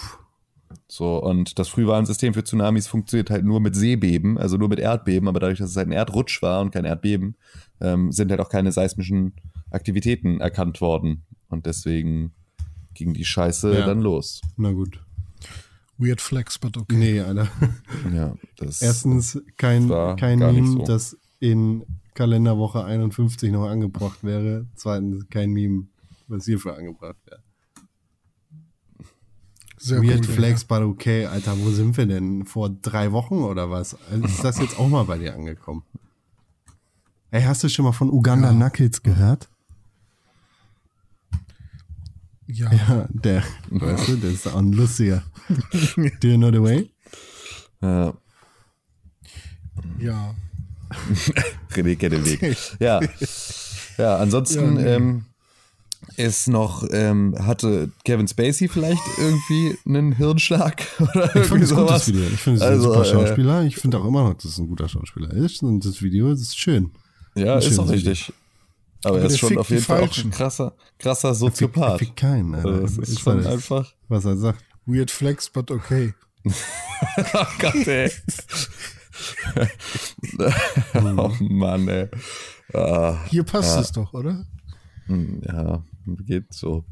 So, 0.89 1.23
und 1.23 1.59
das 1.59 1.69
Frühwarnsystem 1.69 2.35
für 2.35 2.45
Tsunamis 2.45 2.87
funktioniert 2.87 3.31
halt 3.31 3.45
nur 3.45 3.61
mit 3.61 3.75
Seebeben, 3.77 4.39
also 4.39 4.57
nur 4.57 4.69
mit 4.69 4.79
Erdbeben, 4.79 5.29
aber 5.29 5.41
dadurch, 5.41 5.59
dass 5.59 5.71
es 5.71 5.77
halt 5.77 5.89
ein 5.89 5.93
Erdrutsch 5.93 6.43
war 6.43 6.61
und 6.61 6.71
kein 6.73 6.85
Erdbeben, 6.85 7.37
ähm, 7.81 8.13
sind 8.13 8.31
halt 8.31 8.41
auch 8.41 8.49
keine 8.49 8.73
seismischen 8.73 9.35
Aktivitäten 9.71 10.41
erkannt 10.41 10.81
worden. 10.81 11.23
Und 11.49 11.67
deswegen 11.67 12.33
ging 12.95 13.15
die 13.15 13.25
Scheiße 13.25 13.75
Ja. 13.75 13.87
dann 13.87 14.01
los. 14.01 14.41
Na 14.57 14.73
gut. 14.73 15.01
Weird 15.99 16.21
Flex, 16.21 16.59
but 16.59 16.77
okay. 16.77 16.97
Nee, 16.97 17.21
Alter. 17.21 17.49
Ja, 18.13 18.35
das 18.57 18.83
Erstens 18.83 19.41
kein, 19.57 19.89
kein 20.17 20.39
Meme, 20.41 20.67
so. 20.67 20.85
das 20.85 21.17
in 21.39 21.85
Kalenderwoche 22.15 22.85
51 22.85 23.53
noch 23.53 23.69
angebracht 23.69 24.23
wäre. 24.25 24.67
Zweitens 24.75 25.29
kein 25.31 25.51
Meme, 25.51 25.87
was 26.29 26.47
hierfür 26.47 26.77
angebracht 26.77 27.17
wäre. 27.27 27.41
Sehr 29.85 30.01
Weird 30.01 30.27
cool, 30.27 30.35
Flex, 30.35 30.65
but 30.65 30.81
okay. 30.81 31.27
Alter, 31.27 31.59
wo 31.59 31.71
sind 31.71 31.95
wir 31.99 32.07
denn? 32.07 32.47
Vor 32.47 32.71
drei 32.71 33.13
Wochen 33.13 33.43
oder 33.43 33.71
was? 33.71 33.95
Ist 34.23 34.43
das 34.43 34.59
jetzt 34.59 34.79
auch 34.79 34.89
mal 34.89 35.05
bei 35.05 35.19
dir 35.19 35.35
angekommen? 35.35 35.83
Ey, 37.31 37.43
hast 37.43 37.63
du 37.65 37.69
schon 37.69 37.85
mal 37.85 37.93
von 37.93 38.11
Uganda 38.11 38.51
Knuckles 38.51 39.03
gehört? 39.03 39.51
Ja. 42.47 42.73
ja. 42.73 42.79
Ja, 42.89 43.09
der, 43.11 43.43
weißt 43.69 44.09
du, 44.09 44.17
der 44.17 44.31
ist 44.31 44.47
auch 44.47 44.57
ein 44.57 44.73
lustiger. 44.73 45.23
Do 46.21 46.29
you 46.29 46.39
know 46.39 46.51
the 46.51 46.63
way? 46.63 46.91
ja, 47.83 48.15
ja. 49.99 50.35
René 51.75 51.97
kennt 51.97 52.15
den 52.15 52.25
Weg. 52.25 52.57
Ja, 52.81 53.01
ja 53.99 54.17
ansonsten 54.17 54.77
Ja, 54.77 54.83
nee. 54.83 54.95
ähm, 54.95 55.25
ist 56.17 56.49
noch, 56.49 56.87
ähm, 56.93 57.35
hatte 57.39 57.91
Kevin 58.05 58.27
Spacey 58.29 58.69
vielleicht 58.69 59.03
irgendwie 59.19 59.77
einen 59.87 60.13
Hirnschlag 60.13 60.87
oder 61.01 61.27
Ich 61.31 61.35
irgendwie 61.37 61.55
ein 61.55 61.67
sowas? 61.67 62.09
Video. 62.09 62.23
Ich 62.33 62.41
finde 62.41 62.59
es 62.59 62.63
ein 62.63 62.73
Also, 62.73 62.93
super 62.93 63.03
äh, 63.03 63.13
Schauspieler. 63.13 63.63
Ich 63.65 63.77
finde 63.77 63.99
auch 63.99 64.05
immer 64.05 64.25
noch, 64.25 64.35
dass 64.35 64.45
es 64.47 64.59
ein 64.59 64.69
guter 64.69 64.89
Schauspieler 64.89 65.33
ist. 65.33 65.63
Und 65.63 65.85
das 65.85 66.03
Video 66.03 66.31
das 66.31 66.41
ist 66.41 66.59
schön. 66.59 66.91
Ja, 67.35 67.55
Ein 67.55 67.63
ist 67.63 67.79
auch 67.79 67.89
richtig. 67.91 68.33
Aber, 69.05 69.17
Aber 69.17 69.25
er 69.25 69.27
ist 69.31 69.39
schon 69.39 69.59
auf 69.59 69.69
jeden 69.71 69.83
Fall 69.83 70.03
auch 70.03 70.17
ein 70.19 70.31
krasser, 70.31 70.73
krasser 70.99 71.29
Er 71.29 71.35
Soziopath. 71.35 71.99
fickt 71.99 72.17
keinen, 72.17 72.55
Alter. 72.55 72.69
Also, 72.83 73.01
das 73.01 73.09
ist 73.09 73.21
schon 73.21 73.39
weiß, 73.39 73.47
einfach. 73.47 73.93
Was 74.09 74.25
er 74.25 74.37
sagt. 74.37 74.65
Weird 74.87 75.11
Flex, 75.11 75.51
but 75.51 75.71
okay. 75.71 76.15
Oh 77.35 77.47
Gott, 77.59 77.87
ey. 77.87 78.11
oh 81.17 81.31
Mann, 81.41 81.89
ey. 81.89 82.09
Ah, 82.73 83.19
Hier 83.29 83.45
passt 83.45 83.75
Ja. 83.77 83.81
es 83.83 83.93
doch, 83.93 84.13
oder? 84.15 84.45
hm, 85.07 85.43
ja, 85.47 85.83
geht 86.07 86.53
so. 86.53 86.85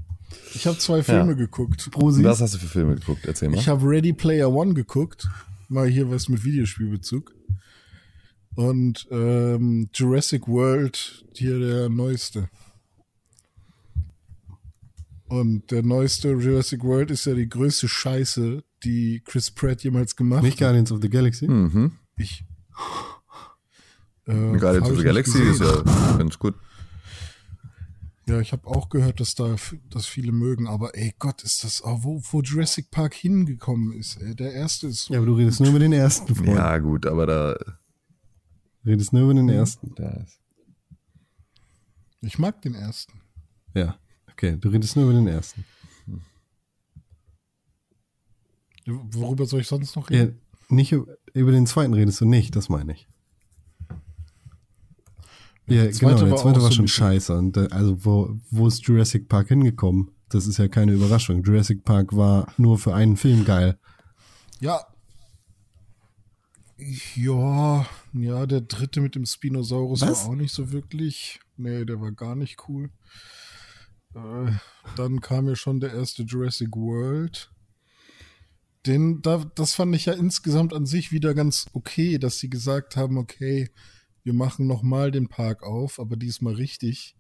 Ich 0.55 0.67
habe 0.67 0.79
zwei 0.79 1.03
Filme 1.03 1.37
geguckt. 1.37 1.91
Prosi. 1.91 2.25
Was 2.25 2.41
hast 2.41 2.55
du 2.55 2.59
für 2.59 2.67
Filme 2.67 2.95
geguckt? 2.95 3.27
Erzähl 3.27 3.51
mal. 3.51 3.59
Ich 3.59 3.69
habe 3.69 3.87
Ready 3.87 4.13
Player 4.13 4.51
One 4.51 4.75
geguckt. 4.75 5.29
Mal 5.69 5.89
hier 5.89 6.11
was 6.11 6.29
mit 6.29 6.45
Videospielbezug. 6.45 7.35
Und 8.55 9.07
ähm, 9.11 9.89
Jurassic 9.95 10.47
World, 10.47 11.25
hier 11.35 11.59
der 11.59 11.89
neueste. 11.89 12.49
Und 15.29 15.71
der 15.71 15.83
neueste 15.83 16.33
Jurassic 16.33 16.85
World 16.85 17.11
ist 17.11 17.25
ja 17.25 17.35
die 17.35 17.49
größte 17.49 17.89
Scheiße, 17.89 18.63
die 18.85 19.23
Chris 19.25 19.51
Pratt 19.51 19.83
jemals 19.83 20.15
gemacht 20.15 20.43
Nicht 20.43 20.55
hat. 20.55 20.61
Guardians 20.61 20.93
of 20.93 21.01
the 21.01 21.09
Galaxy? 21.09 21.49
Mhm. 21.49 21.93
Ich. 22.19 22.45
Äh, 24.27 24.33
Guardians 24.59 24.83
of 24.83 24.89
the 24.89 24.95
nicht 24.97 25.05
Galaxy 25.05 25.43
ist 25.43 25.61
gesehen. 25.61 25.83
ja 25.87 26.17
ganz 26.19 26.39
gut. 26.39 26.55
Ja, 28.29 28.41
ich 28.41 28.53
habe 28.53 28.69
auch 28.69 28.89
gehört, 28.89 29.19
dass 29.19 29.35
da 29.35 29.57
dass 29.91 30.07
viele 30.07 30.31
mögen, 30.31 30.69
aber 30.69 30.97
ey 30.97 31.13
Gott, 31.19 31.43
ist 31.43 31.65
das 31.65 31.83
auch 31.83 32.05
wo, 32.05 32.23
wo 32.31 32.41
Jurassic 32.41 32.91
Park 32.91 33.15
hingekommen 33.15 33.93
ist. 33.95 34.17
Ey. 34.23 34.35
Der 34.37 34.53
erste 34.53 34.87
ist 34.87 35.05
so 35.07 35.15
Ja, 35.15 35.19
aber 35.21 35.27
du 35.27 35.35
redest 35.35 35.59
nur 35.61 35.71
über 35.71 35.81
den 35.81 35.93
ersten, 35.93 36.35
Freund. 36.35 36.49
Ja, 36.57 36.79
gut, 36.79 37.07
aber 37.07 37.27
da, 37.27 37.55
Du 38.85 38.91
redest 38.91 39.13
nur 39.13 39.23
über 39.25 39.35
den 39.35 39.49
ersten. 39.49 39.93
da 39.97 40.11
ist. 40.23 40.39
Ich 42.21 42.39
mag 42.39 42.63
den 42.63 42.75
ersten. 42.75 43.21
Ja. 43.75 43.99
Okay, 44.31 44.57
du 44.61 44.69
redest 44.69 44.95
nur 44.97 45.05
über 45.07 45.15
den 45.15 45.27
ersten. 45.27 45.65
Worüber 48.87 49.47
soll 49.47 49.61
ich 49.61 49.69
sonst 49.69 49.95
noch 49.95 50.11
Ja, 50.11 50.23
reden? 50.23 50.41
nicht 50.69 50.91
über, 50.93 51.07
über 51.35 51.53
den 51.53 51.67
zweiten 51.67 51.95
redest 51.95 52.21
du 52.21 52.25
nicht, 52.25 52.57
das 52.57 52.69
meine 52.69 52.93
ich. 52.93 53.09
Ja, 55.67 55.85
der 55.85 55.93
zweite 55.93 56.15
genau, 56.15 56.25
der 56.25 56.31
war 56.33 56.39
zweite 56.39 56.63
war 56.63 56.69
so 56.69 56.77
schon 56.77 56.89
scheiße. 56.89 57.37
Und 57.37 57.57
äh, 57.57 57.69
also, 57.71 58.05
wo, 58.05 58.39
wo 58.51 58.67
ist 58.67 58.87
Jurassic 58.87 59.29
Park 59.29 59.49
hingekommen? 59.49 60.11
Das 60.29 60.47
ist 60.47 60.59
ja 60.59 60.69
keine 60.69 60.93
Überraschung. 60.93 61.43
Jurassic 61.43 61.85
Park 61.85 62.17
war 62.17 62.53
nur 62.57 62.79
für 62.79 62.95
einen 62.95 63.17
Film 63.17 63.45
geil. 63.45 63.79
Ja. 64.61 64.81
Ja, 67.15 67.87
ja, 68.13 68.47
der 68.47 68.63
dritte 68.63 69.01
mit 69.01 69.15
dem 69.15 69.27
Spinosaurus 69.27 70.01
Was? 70.01 70.25
war 70.25 70.31
auch 70.31 70.37
nicht 70.37 70.53
so 70.53 70.73
wirklich. 70.73 71.39
Nee, 71.57 71.85
der 71.85 72.01
war 72.01 72.13
gar 72.13 72.35
nicht 72.35 72.69
cool. 72.69 72.91
Äh, 74.15 74.53
dann 74.97 75.21
kam 75.21 75.49
ja 75.49 75.55
schon 75.55 75.81
der 75.81 75.93
erste 75.93 76.23
Jurassic 76.25 76.75
World. 76.75 77.51
Den, 78.87 79.23
da, 79.23 79.45
das 79.55 79.75
fand 79.75 79.95
ich 79.95 80.07
ja 80.07 80.15
insgesamt 80.15 80.75
an 80.75 80.87
sich 80.87 81.13
wieder 81.13 81.35
ganz 81.35 81.67
okay, 81.73 82.19
dass 82.19 82.39
sie 82.39 82.51
gesagt 82.51 82.97
haben, 82.97 83.17
okay, 83.17 83.71
wir 84.25 84.33
machen 84.33 84.67
nochmal 84.67 85.11
den 85.11 85.29
Park 85.29 85.63
auf, 85.63 85.99
aber 85.99 86.17
diesmal 86.17 86.55
richtig. 86.55 87.17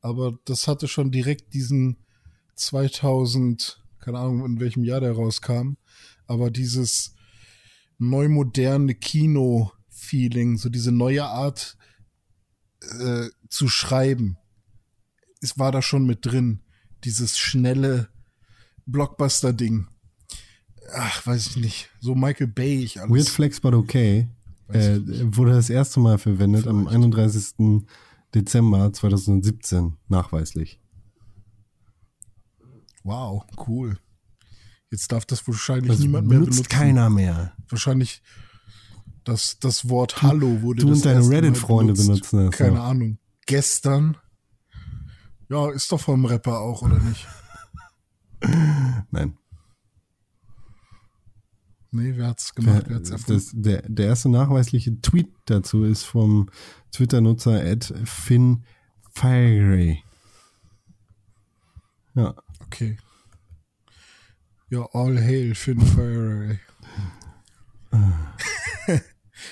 Aber 0.00 0.38
das 0.44 0.68
hatte 0.68 0.88
schon 0.88 1.10
direkt 1.10 1.54
diesen 1.54 1.96
2000, 2.56 3.82
keine 4.00 4.18
Ahnung, 4.18 4.44
in 4.44 4.60
welchem 4.60 4.84
Jahr 4.84 5.00
der 5.00 5.12
rauskam, 5.12 5.76
aber 6.26 6.50
dieses 6.50 7.14
neumoderne 7.98 8.94
Kino-Feeling, 8.94 10.58
so 10.58 10.68
diese 10.68 10.92
neue 10.92 11.24
Art 11.24 11.76
äh, 13.00 13.28
zu 13.48 13.68
schreiben, 13.68 14.36
es 15.40 15.58
war 15.58 15.72
da 15.72 15.82
schon 15.82 16.06
mit 16.06 16.26
drin. 16.26 16.60
Dieses 17.04 17.38
schnelle 17.38 18.08
Blockbuster-Ding. 18.86 19.88
Ach, 20.92 21.26
weiß 21.26 21.48
ich 21.48 21.56
nicht. 21.56 21.90
So 22.00 22.14
Michael 22.14 22.46
Bay 22.46 22.82
ich 22.82 23.00
alles. 23.00 23.10
Weird 23.10 23.28
Flex, 23.28 23.60
but 23.60 23.74
okay. 23.74 24.28
Äh, 24.68 25.00
wurde 25.36 25.52
das 25.52 25.70
erste 25.70 26.00
Mal 26.00 26.18
verwendet 26.18 26.66
am 26.66 26.88
31. 26.88 27.82
Dezember 28.34 28.92
2017, 28.92 29.96
nachweislich. 30.08 30.80
Wow, 33.02 33.44
cool. 33.66 33.98
Jetzt 34.90 35.12
darf 35.12 35.24
das 35.26 35.46
wahrscheinlich 35.46 35.90
Das 35.90 35.98
niemand 36.00 36.28
mehr 36.28 36.38
benutzt 36.38 36.56
benutzen. 36.56 36.70
keiner 36.70 37.10
mehr. 37.10 37.52
Wahrscheinlich 37.68 38.22
das, 39.24 39.58
das 39.58 39.88
Wort 39.88 40.22
Hallo 40.22 40.62
wurde 40.62 40.82
du 40.82 40.88
das 40.88 40.98
und 40.98 41.04
deine 41.06 41.28
Reddit-Freunde 41.28 41.92
benutzt. 41.92 42.30
benutzen 42.30 42.46
das, 42.46 42.56
Keine 42.56 42.76
ja. 42.76 42.84
Ahnung. 42.84 43.18
Gestern. 43.46 44.16
Ja, 45.50 45.70
ist 45.70 45.90
doch 45.92 46.00
vom 46.00 46.24
Rapper 46.24 46.60
auch, 46.60 46.82
oder 46.82 46.98
nicht? 46.98 47.26
Nein. 49.10 49.36
Nee, 51.94 52.14
wer 52.16 52.26
hat's 52.26 52.54
gemacht? 52.54 52.86
Wer 52.88 52.96
hat's 52.96 53.10
erfunden? 53.10 53.40
Das, 53.40 53.52
der, 53.54 53.82
der 53.82 54.06
erste 54.06 54.28
nachweisliche 54.28 55.00
Tweet 55.00 55.28
dazu 55.44 55.84
ist 55.84 56.02
vom 56.02 56.50
Twitter-Nutzer 56.90 57.62
at 57.64 57.94
Finn 58.04 58.64
Fiery. 59.14 60.02
Ja. 62.14 62.34
Okay. 62.66 62.96
Ja, 64.70 64.88
all 64.92 65.16
hail 65.20 65.54
Finn 65.54 65.80
Fiery. 65.80 66.58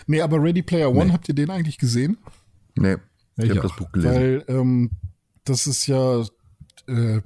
nee, 0.08 0.20
aber 0.20 0.42
Ready 0.42 0.62
Player 0.62 0.90
One, 0.90 1.06
Nee. 1.06 1.12
habt 1.12 1.28
ihr 1.28 1.34
den 1.36 1.50
eigentlich 1.50 1.78
gesehen? 1.78 2.18
Nee, 2.76 2.96
ich 3.36 3.44
Ich 3.44 3.50
habe 3.50 3.60
das 3.60 3.76
Buch 3.76 3.92
gelesen. 3.92 4.14
Weil 4.14 4.44
ähm, 4.48 4.90
das 5.44 5.68
ist 5.68 5.86
ja, 5.86 6.24
äh, 6.88 7.20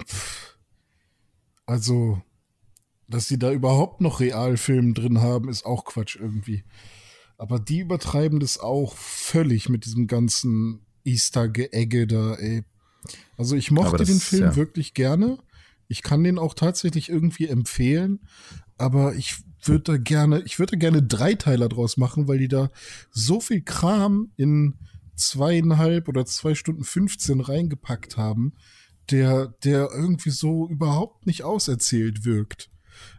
also, 1.65 2.21
dass 3.07 3.27
sie 3.27 3.39
da 3.39 3.51
überhaupt 3.51 4.01
noch 4.01 4.19
Realfilm 4.19 4.93
drin 4.93 5.21
haben, 5.21 5.49
ist 5.49 5.65
auch 5.65 5.85
Quatsch 5.85 6.17
irgendwie. 6.19 6.63
Aber 7.37 7.59
die 7.59 7.79
übertreiben 7.79 8.39
das 8.39 8.59
auch 8.59 8.95
völlig 8.95 9.69
mit 9.69 9.85
diesem 9.85 10.07
ganzen 10.07 10.81
Easter-Geegge 11.03 12.07
da, 12.07 12.35
ey. 12.35 12.63
Also 13.37 13.55
ich 13.55 13.71
mochte 13.71 13.97
das 13.97 14.09
den 14.09 14.19
Film 14.19 14.43
ja. 14.43 14.55
wirklich 14.55 14.93
gerne. 14.93 15.37
Ich 15.87 16.03
kann 16.03 16.23
den 16.23 16.39
auch 16.39 16.53
tatsächlich 16.53 17.09
irgendwie 17.09 17.47
empfehlen, 17.47 18.19
aber 18.77 19.15
ich 19.15 19.37
würde 19.63 19.83
da 19.83 19.97
gerne, 19.97 20.41
ich 20.45 20.59
würde 20.59 20.71
da 20.71 20.77
gerne 20.77 21.03
Dreiteiler 21.03 21.69
draus 21.69 21.97
machen, 21.97 22.27
weil 22.27 22.39
die 22.39 22.47
da 22.47 22.69
so 23.11 23.39
viel 23.39 23.61
Kram 23.61 24.31
in 24.35 24.75
zweieinhalb 25.15 26.07
oder 26.07 26.25
zwei 26.25 26.55
Stunden 26.55 26.83
15 26.83 27.39
reingepackt 27.39 28.17
haben, 28.17 28.53
der, 29.09 29.47
der 29.63 29.89
irgendwie 29.93 30.29
so 30.29 30.67
überhaupt 30.67 31.25
nicht 31.25 31.43
auserzählt 31.43 32.25
wirkt. 32.25 32.69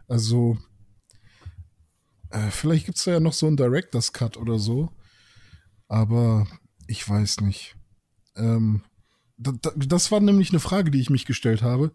Also, 0.09 0.57
äh, 2.31 2.49
vielleicht 2.49 2.87
gibt's 2.87 3.03
da 3.03 3.11
ja 3.11 3.19
noch 3.19 3.33
so 3.33 3.45
einen 3.45 3.57
Director's 3.57 4.11
Cut 4.11 4.37
oder 4.37 4.57
so, 4.57 4.91
aber 5.87 6.47
ich 6.87 7.07
weiß 7.07 7.41
nicht. 7.41 7.75
Ähm, 8.35 8.81
da, 9.37 9.51
da, 9.51 9.71
das 9.75 10.11
war 10.11 10.19
nämlich 10.19 10.49
eine 10.49 10.59
Frage, 10.59 10.89
die 10.89 10.99
ich 10.99 11.11
mich 11.11 11.25
gestellt 11.25 11.61
habe, 11.61 11.93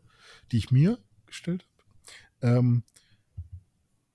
die 0.52 0.58
ich 0.58 0.70
mir 0.70 0.98
gestellt 1.26 1.66
habe. 2.40 2.56
Ähm, 2.56 2.84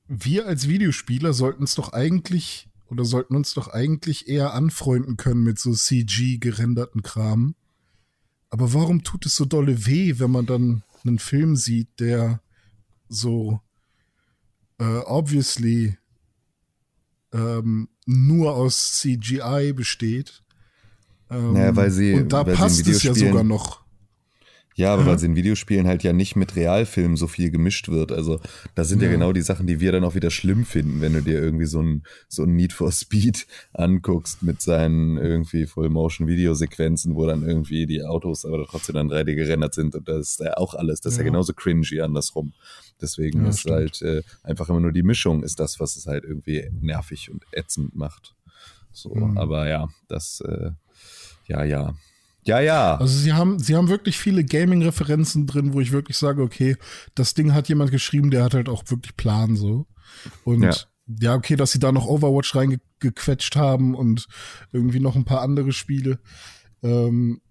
wir 0.08 0.48
als 0.48 0.70
Videospieler 0.70 1.34
sollten 1.34 1.64
es 1.64 1.76
doch 1.76 1.92
eigentlich 1.92 2.70
oder 2.88 3.04
sollten 3.04 3.36
uns 3.36 3.54
doch 3.54 3.68
eigentlich 3.68 4.30
eher 4.30 4.54
anfreunden 4.54 5.18
können 5.18 5.44
mit 5.44 5.60
so 5.60 5.74
CG 5.74 6.38
gerenderten 6.38 7.04
Kram. 7.04 7.56
Aber 8.50 8.74
warum 8.74 9.04
tut 9.04 9.26
es 9.26 9.36
so 9.36 9.44
dolle 9.46 9.86
weh, 9.86 10.20
wenn 10.20 10.32
man 10.32 10.46
dann 10.46 10.84
einen 11.04 11.20
Film 11.20 11.56
sieht, 11.56 12.00
der 12.00 12.42
so 13.10 13.62
äh, 14.80 14.84
obviously 15.06 15.98
ähm, 17.34 17.90
nur 18.06 18.56
aus 18.56 19.00
CGI 19.00 19.74
besteht? 19.74 20.42
Ähm, 21.30 21.54
Naja, 21.54 21.76
weil 21.76 21.92
sie- 21.92 22.14
und 22.16 22.34
da 22.34 22.46
weil 22.46 22.56
passt 22.56 22.88
es 22.88 23.04
ja 23.04 23.14
sogar 23.14 23.44
noch. 23.44 23.82
Ja, 24.76 24.94
aber 24.94 25.06
weil 25.08 25.20
sie 25.20 25.26
in 25.26 25.36
Videospielen 25.36 25.88
halt 25.88 26.04
ja 26.04 26.14
nicht 26.14 26.38
mit 26.38 26.56
Realfilmen 26.56 27.18
so 27.18 27.28
viel 27.28 27.52
gemischt 27.52 27.90
wird. 27.90 28.14
Also 28.14 28.40
da 28.76 28.86
sind 28.86 29.02
ja, 29.02 29.08
Ja. 29.10 29.14
genau 29.14 29.34
die 29.34 29.42
Sachen, 29.42 29.68
die 29.68 29.82
wir 29.82 29.92
dann 29.92 30.06
auch 30.06 30.16
wieder 30.16 30.32
schlimm 30.32 30.64
finden, 30.64 31.02
wenn 31.02 31.12
du 31.12 31.22
dir 31.22 31.38
irgendwie 31.38 31.66
so 31.66 31.82
ein, 31.82 32.04
so 32.30 32.44
ein 32.44 32.56
Need 32.56 32.72
for 32.72 32.90
Speed 32.94 33.46
anguckst 33.74 34.42
mit 34.42 34.62
seinen 34.62 35.18
irgendwie 35.18 35.66
Full-Motion-Videosequenzen, 35.66 37.14
wo 37.16 37.26
dann 37.26 37.44
irgendwie 37.44 37.88
die 37.88 38.04
Autos 38.06 38.46
aber 38.46 38.66
trotzdem 38.68 38.96
dann 38.96 39.10
3D 39.12 39.36
gerendert 39.36 39.74
sind 39.74 39.96
und 39.96 40.08
das 40.08 40.30
ist 40.30 40.40
ja 40.40 40.56
auch 40.56 40.74
alles. 40.76 41.02
Das 41.02 41.12
ist 41.14 41.18
ja, 41.18 41.26
Ja. 41.26 41.32
genauso 41.32 41.54
cringy 41.54 42.00
andersrum. 42.00 42.54
Deswegen 43.02 43.44
Ja, 43.44 43.50
ist 43.50 43.60
stimmt. 43.62 43.76
halt 43.76 44.02
äh, 44.02 44.22
einfach 44.44 44.70
immer 44.70 44.80
nur 44.80 44.92
die 44.92 45.04
Mischung 45.04 45.44
ist 45.44 45.60
das, 45.60 45.80
was 45.80 45.96
es 45.96 46.06
halt 46.06 46.24
irgendwie 46.24 46.70
nervig 46.82 47.30
und 47.32 47.46
ätzend 47.52 47.96
macht. 47.96 48.36
So, 48.92 49.14
Mhm. 49.16 49.38
aber 49.38 49.68
ja, 49.70 49.88
das, 50.08 50.42
äh, 50.42 50.72
ja, 51.46 51.64
ja. 51.64 51.94
Ja, 52.44 52.60
ja. 52.62 52.96
Also 52.98 53.18
sie 53.18 53.34
haben, 53.34 53.60
sie 53.60 53.76
haben 53.76 53.90
wirklich 53.90 54.18
viele 54.18 54.44
Gaming-Referenzen 54.44 55.46
drin, 55.46 55.74
wo 55.74 55.82
ich 55.82 55.92
wirklich 55.92 56.18
sage, 56.18 56.42
okay, 56.42 56.78
das 57.14 57.34
Ding 57.34 57.54
hat 57.54 57.70
jemand 57.70 57.92
geschrieben, 57.92 58.32
der 58.32 58.44
hat 58.44 58.54
halt 58.54 58.70
auch 58.70 58.84
wirklich 58.88 59.16
Plan 59.18 59.56
so. 59.56 59.86
Und 60.44 60.64
Ja. 60.64 60.74
ja, 61.22 61.36
okay, 61.36 61.56
dass 61.56 61.72
sie 61.72 61.80
da 61.80 61.92
noch 61.92 62.08
Overwatch 62.08 62.56
reingequetscht 62.56 63.56
haben 63.56 63.94
und 63.94 64.28
irgendwie 64.72 65.00
noch 65.00 65.16
ein 65.16 65.26
paar 65.26 65.42
andere 65.42 65.74
Spiele, 65.74 66.20
ähm, 66.82 67.42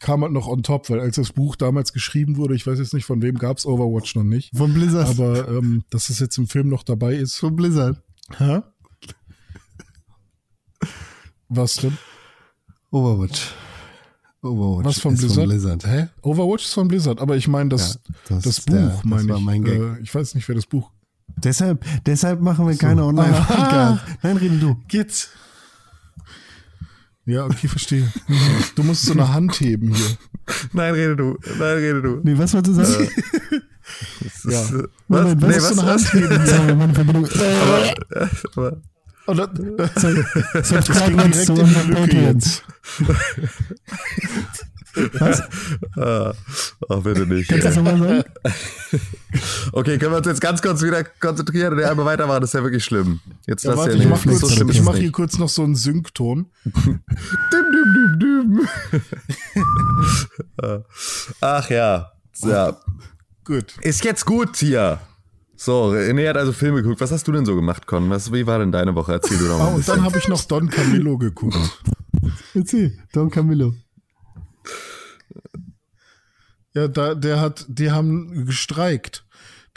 kam 0.00 0.22
halt 0.22 0.32
noch 0.32 0.46
on 0.48 0.62
top, 0.62 0.88
weil 0.90 1.00
als 1.00 1.16
das 1.16 1.32
Buch 1.32 1.56
damals 1.56 1.92
geschrieben 1.92 2.36
wurde, 2.36 2.54
ich 2.54 2.66
weiß 2.66 2.78
jetzt 2.78 2.94
nicht, 2.94 3.04
von 3.04 3.20
wem 3.22 3.36
gab's 3.38 3.66
Overwatch 3.66 4.14
noch 4.16 4.24
nicht, 4.24 4.56
Von 4.56 4.72
Blizzard. 4.74 5.08
aber 5.08 5.48
ähm, 5.48 5.84
dass 5.90 6.08
es 6.10 6.18
jetzt 6.20 6.36
im 6.38 6.46
Film 6.46 6.68
noch 6.68 6.82
dabei 6.82 7.14
ist. 7.14 7.36
von 7.36 7.56
Blizzard. 7.56 8.00
Hä? 8.36 8.60
Was 11.48 11.76
denn? 11.76 11.96
Overwatch. 12.90 13.52
Overwatch. 14.42 14.84
Was 14.86 14.98
von 15.00 15.14
ist 15.14 15.20
Blizzard? 15.20 15.36
Von 15.40 15.48
Blizzard. 15.48 15.86
Hä? 15.86 16.08
Overwatch 16.22 16.64
ist 16.64 16.74
von 16.74 16.88
Blizzard, 16.88 17.20
aber 17.20 17.36
ich 17.36 17.48
meine 17.48 17.70
das, 17.70 17.94
Ja, 18.28 18.36
das 18.36 18.44
das, 18.44 18.60
Buch, 18.60 18.74
der- 18.74 19.00
meine 19.04 19.34
ich. 19.36 19.40
mein. 19.40 19.66
Äh, 19.66 19.98
ich 20.00 20.14
weiß 20.14 20.34
nicht, 20.34 20.46
wer 20.48 20.54
das 20.54 20.66
Buch. 20.66 20.90
Deshalb, 21.36 21.84
deshalb 22.06 22.40
machen 22.40 22.66
wir 22.66 22.76
keine 22.76 23.02
Ah. 23.02 23.06
Online-Podcast. 23.06 24.02
Nein, 24.22 24.36
rede 24.38 24.58
du. 24.58 24.76
Geht's? 24.88 25.30
Ja, 27.28 27.44
okay, 27.44 27.68
verstehe. 27.68 28.10
Du 28.74 28.82
musst 28.82 29.04
so 29.04 29.12
eine 29.12 29.32
Hand 29.32 29.60
heben 29.60 29.92
hier. 29.94 30.16
Nein, 30.72 30.94
rede 30.94 31.14
du. 31.14 31.36
Nein, 31.58 31.76
rede 31.76 32.00
du. 32.02 32.20
Nee, 32.22 32.38
was 32.38 32.54
wolltest 32.54 32.78
du 32.78 32.84
sagen? 32.84 33.08
Das 34.22 34.44
Ja. 34.52 34.62
ist, 34.62 34.72
äh, 34.72 34.84
was? 35.08 35.24
was 35.26 35.34
Nee, 35.34 35.56
was? 35.56 35.68
so 35.74 35.80
eine 35.80 35.90
Hand 35.92 36.12
heben. 36.12 36.46
Sorry, 36.46 36.74
meine 36.74 36.94
Verbindung. 36.94 37.26
Aber, 37.26 37.94
aber, 38.56 38.82
Und 39.26 39.36
dann, 39.38 39.76
Subscribe 40.62 41.10
ging 41.10 41.20
uns 41.20 41.44
direkt 41.44 41.48
in 41.48 41.66
die 41.66 41.74
Lücke 41.74 41.94
Patreons. 41.94 42.62
Was? 45.18 45.42
ah, 45.96 46.32
ach, 46.88 47.02
bitte 47.02 47.26
nicht. 47.26 47.48
Kannst 47.48 47.64
du 47.64 47.68
das 47.68 47.76
nochmal 47.76 47.98
sagen? 47.98 48.24
Okay, 49.72 49.98
können 49.98 50.12
wir 50.12 50.18
uns 50.18 50.26
jetzt 50.26 50.40
ganz 50.40 50.62
kurz 50.62 50.82
wieder 50.82 51.04
konzentrieren 51.04 51.74
und 51.74 51.84
einmal 51.84 52.06
weitermachen? 52.06 52.40
Das 52.40 52.50
ist 52.50 52.54
ja 52.54 52.62
wirklich 52.62 52.84
schlimm. 52.84 53.20
Jetzt 53.46 53.64
ja, 53.64 53.70
lass 53.70 53.78
warte, 53.80 53.90
ja 53.92 53.96
ich 53.96 54.04
nicht. 54.04 54.10
mach, 54.10 54.22
kurz, 54.24 54.42
oder 54.42 54.70
ich 54.70 54.82
mach 54.82 54.96
hier 54.96 55.12
kurz 55.12 55.38
noch 55.38 55.50
so 55.50 55.62
einen 55.62 55.74
Synkton. 55.74 56.46
Düm, 56.64 57.00
düm, 57.52 58.18
düm, 58.18 58.18
düm. 58.18 58.68
Ach 61.40 61.70
ja. 61.70 62.12
ja. 62.42 62.76
Gut. 63.44 63.76
Ist 63.82 64.04
jetzt 64.04 64.24
gut 64.24 64.56
hier. 64.56 65.00
So, 65.56 65.90
René 65.90 66.28
hat 66.28 66.36
also 66.36 66.52
Filme 66.52 66.82
geguckt. 66.82 67.00
Was 67.00 67.10
hast 67.10 67.26
du 67.26 67.32
denn 67.32 67.44
so 67.44 67.56
gemacht, 67.56 67.86
Con? 67.86 68.08
Was, 68.10 68.32
wie 68.32 68.46
war 68.46 68.60
denn 68.60 68.72
deine 68.72 68.94
Woche? 68.94 69.12
Erzähl 69.12 69.38
du 69.38 69.48
doch 69.48 69.58
mal. 69.58 69.64
Ah, 69.64 69.68
ein 69.68 69.74
und 69.74 69.88
dann 69.88 70.04
habe 70.04 70.18
ich 70.18 70.28
noch 70.28 70.42
Don 70.44 70.70
Camillo 70.70 71.18
geguckt. 71.18 71.82
Erzähl. 72.54 72.96
Don 73.12 73.28
Camillo. 73.30 73.74
Ja, 76.74 76.88
da, 76.88 77.14
der 77.14 77.40
hat, 77.40 77.64
die 77.68 77.90
haben 77.90 78.46
gestreikt. 78.46 79.24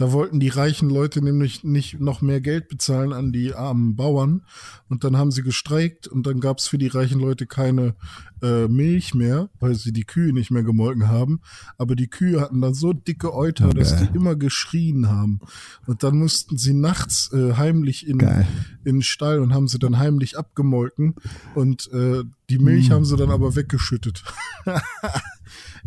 Da 0.02 0.12
wollten 0.12 0.40
die 0.40 0.50
reichen 0.50 0.90
Leute 0.90 1.22
nämlich 1.22 1.64
nicht 1.64 2.00
noch 2.00 2.24
mehr 2.24 2.42
Geld 2.42 2.70
bezahlen 2.70 3.14
an 3.14 3.32
die 3.32 3.54
armen 3.54 3.96
Bauern. 3.96 4.42
Und 4.90 5.04
dann 5.04 5.16
haben 5.16 5.30
sie 5.30 5.44
gestreikt 5.44 6.08
und 6.08 6.26
dann 6.26 6.40
gab 6.40 6.58
es 6.58 6.68
für 6.68 6.80
die 6.80 6.88
reichen 6.88 7.20
Leute 7.20 7.46
keine 7.46 7.94
äh, 8.42 8.68
Milch 8.68 9.14
mehr, 9.14 9.50
weil 9.60 9.76
sie 9.76 9.94
die 9.94 10.06
Kühe 10.06 10.34
nicht 10.34 10.50
mehr 10.50 10.64
gemolken 10.64 11.08
haben. 11.08 11.42
Aber 11.78 11.96
die 11.96 12.08
Kühe 12.08 12.42
hatten 12.42 12.62
dann 12.62 12.74
so 12.74 12.94
dicke 12.94 13.32
Euter, 13.32 13.70
dass 13.70 13.96
die 13.96 14.10
immer 14.16 14.36
geschrien 14.36 15.08
haben. 15.08 15.40
Und 15.86 16.02
dann 16.02 16.18
mussten 16.18 16.58
sie 16.58 16.74
nachts 16.74 17.32
äh, 17.32 17.54
heimlich 17.54 18.08
in, 18.08 18.18
Geil. 18.18 18.48
in 18.84 18.96
den 18.96 19.02
Stall 19.04 19.38
und 19.38 19.54
haben 19.54 19.68
sie 19.68 19.78
dann 19.78 20.00
heimlich 20.00 20.36
abgemolken. 20.36 21.14
Und 21.54 21.92
äh, 21.94 22.24
die 22.50 22.58
Milch 22.58 22.90
haben 22.90 23.06
sie 23.06 23.18
dann 23.18 23.30
aber 23.30 23.56
weggeschüttet. 23.56 24.24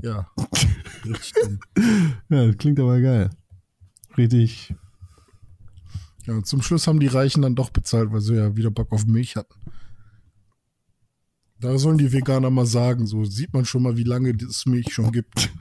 ja. 0.03 0.29
Ja, 2.31 2.47
das 2.47 2.57
klingt 2.57 2.81
aber 2.81 3.01
geil. 3.01 3.31
Richtig. 4.17 4.75
Ja, 6.27 6.43
zum 6.43 6.63
Schluss 6.63 6.87
haben 6.87 7.01
die 7.01 7.07
Reichen 7.07 7.43
dann 7.43 7.55
doch 7.55 7.71
bezahlt, 7.71 8.13
weil 8.13 8.21
sie 8.21 8.37
ja 8.37 8.57
wieder 8.57 8.71
Bock 8.71 8.93
auf 8.93 9.07
Milch 9.07 9.37
hatten. 9.37 9.55
Da 11.61 11.79
sollen 11.79 11.99
die 11.99 12.13
Veganer 12.13 12.51
mal 12.51 12.67
sagen, 12.67 13.07
so 13.07 13.25
sieht 13.25 13.53
man 13.53 13.65
schon 13.65 13.83
mal, 13.83 13.97
wie 13.97 14.05
lange 14.05 14.31
es 14.31 14.67
Milch 14.67 14.93
schon 14.93 15.13
gibt. 15.13 15.51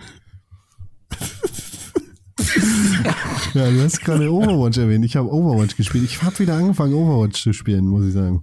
Ja, 3.54 3.70
du 3.70 3.84
hast 3.84 4.02
gerade 4.02 4.32
Overwatch 4.32 4.78
erwähnt. 4.80 5.06
Ich 5.06 5.16
habe 5.16 5.32
Overwatch 5.32 5.76
gespielt. 5.76 6.06
Ich 6.06 6.24
habe 6.24 6.38
wieder 6.39 6.56
angefangen, 6.56 6.94
Overwatch 6.94 7.42
zu 7.42 7.54
spielen, 7.54 7.86
muss 7.86 8.06
ich 8.06 8.13
sagen. 8.13 8.42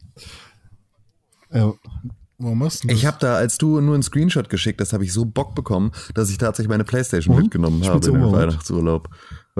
Ja, 1.52 1.72
Warum 2.40 2.58
machst 2.58 2.84
du 2.84 2.88
das? 2.88 2.96
Ich 2.96 3.04
habe 3.04 3.18
da, 3.20 3.34
als 3.34 3.58
du 3.58 3.80
nur 3.80 3.94
einen 3.94 4.02
Screenshot 4.02 4.48
geschickt 4.48 4.80
hast, 4.80 4.94
habe 4.94 5.04
ich 5.04 5.12
so 5.12 5.26
Bock 5.26 5.54
bekommen, 5.54 5.92
dass 6.14 6.30
ich 6.30 6.38
tatsächlich 6.38 6.70
meine 6.70 6.84
Playstation 6.84 7.36
Und? 7.36 7.42
mitgenommen 7.42 7.84
Spielst 7.84 8.08
habe 8.08 8.18
in 8.18 8.24
den? 8.24 8.32
Weihnachtsurlaub. 8.32 9.10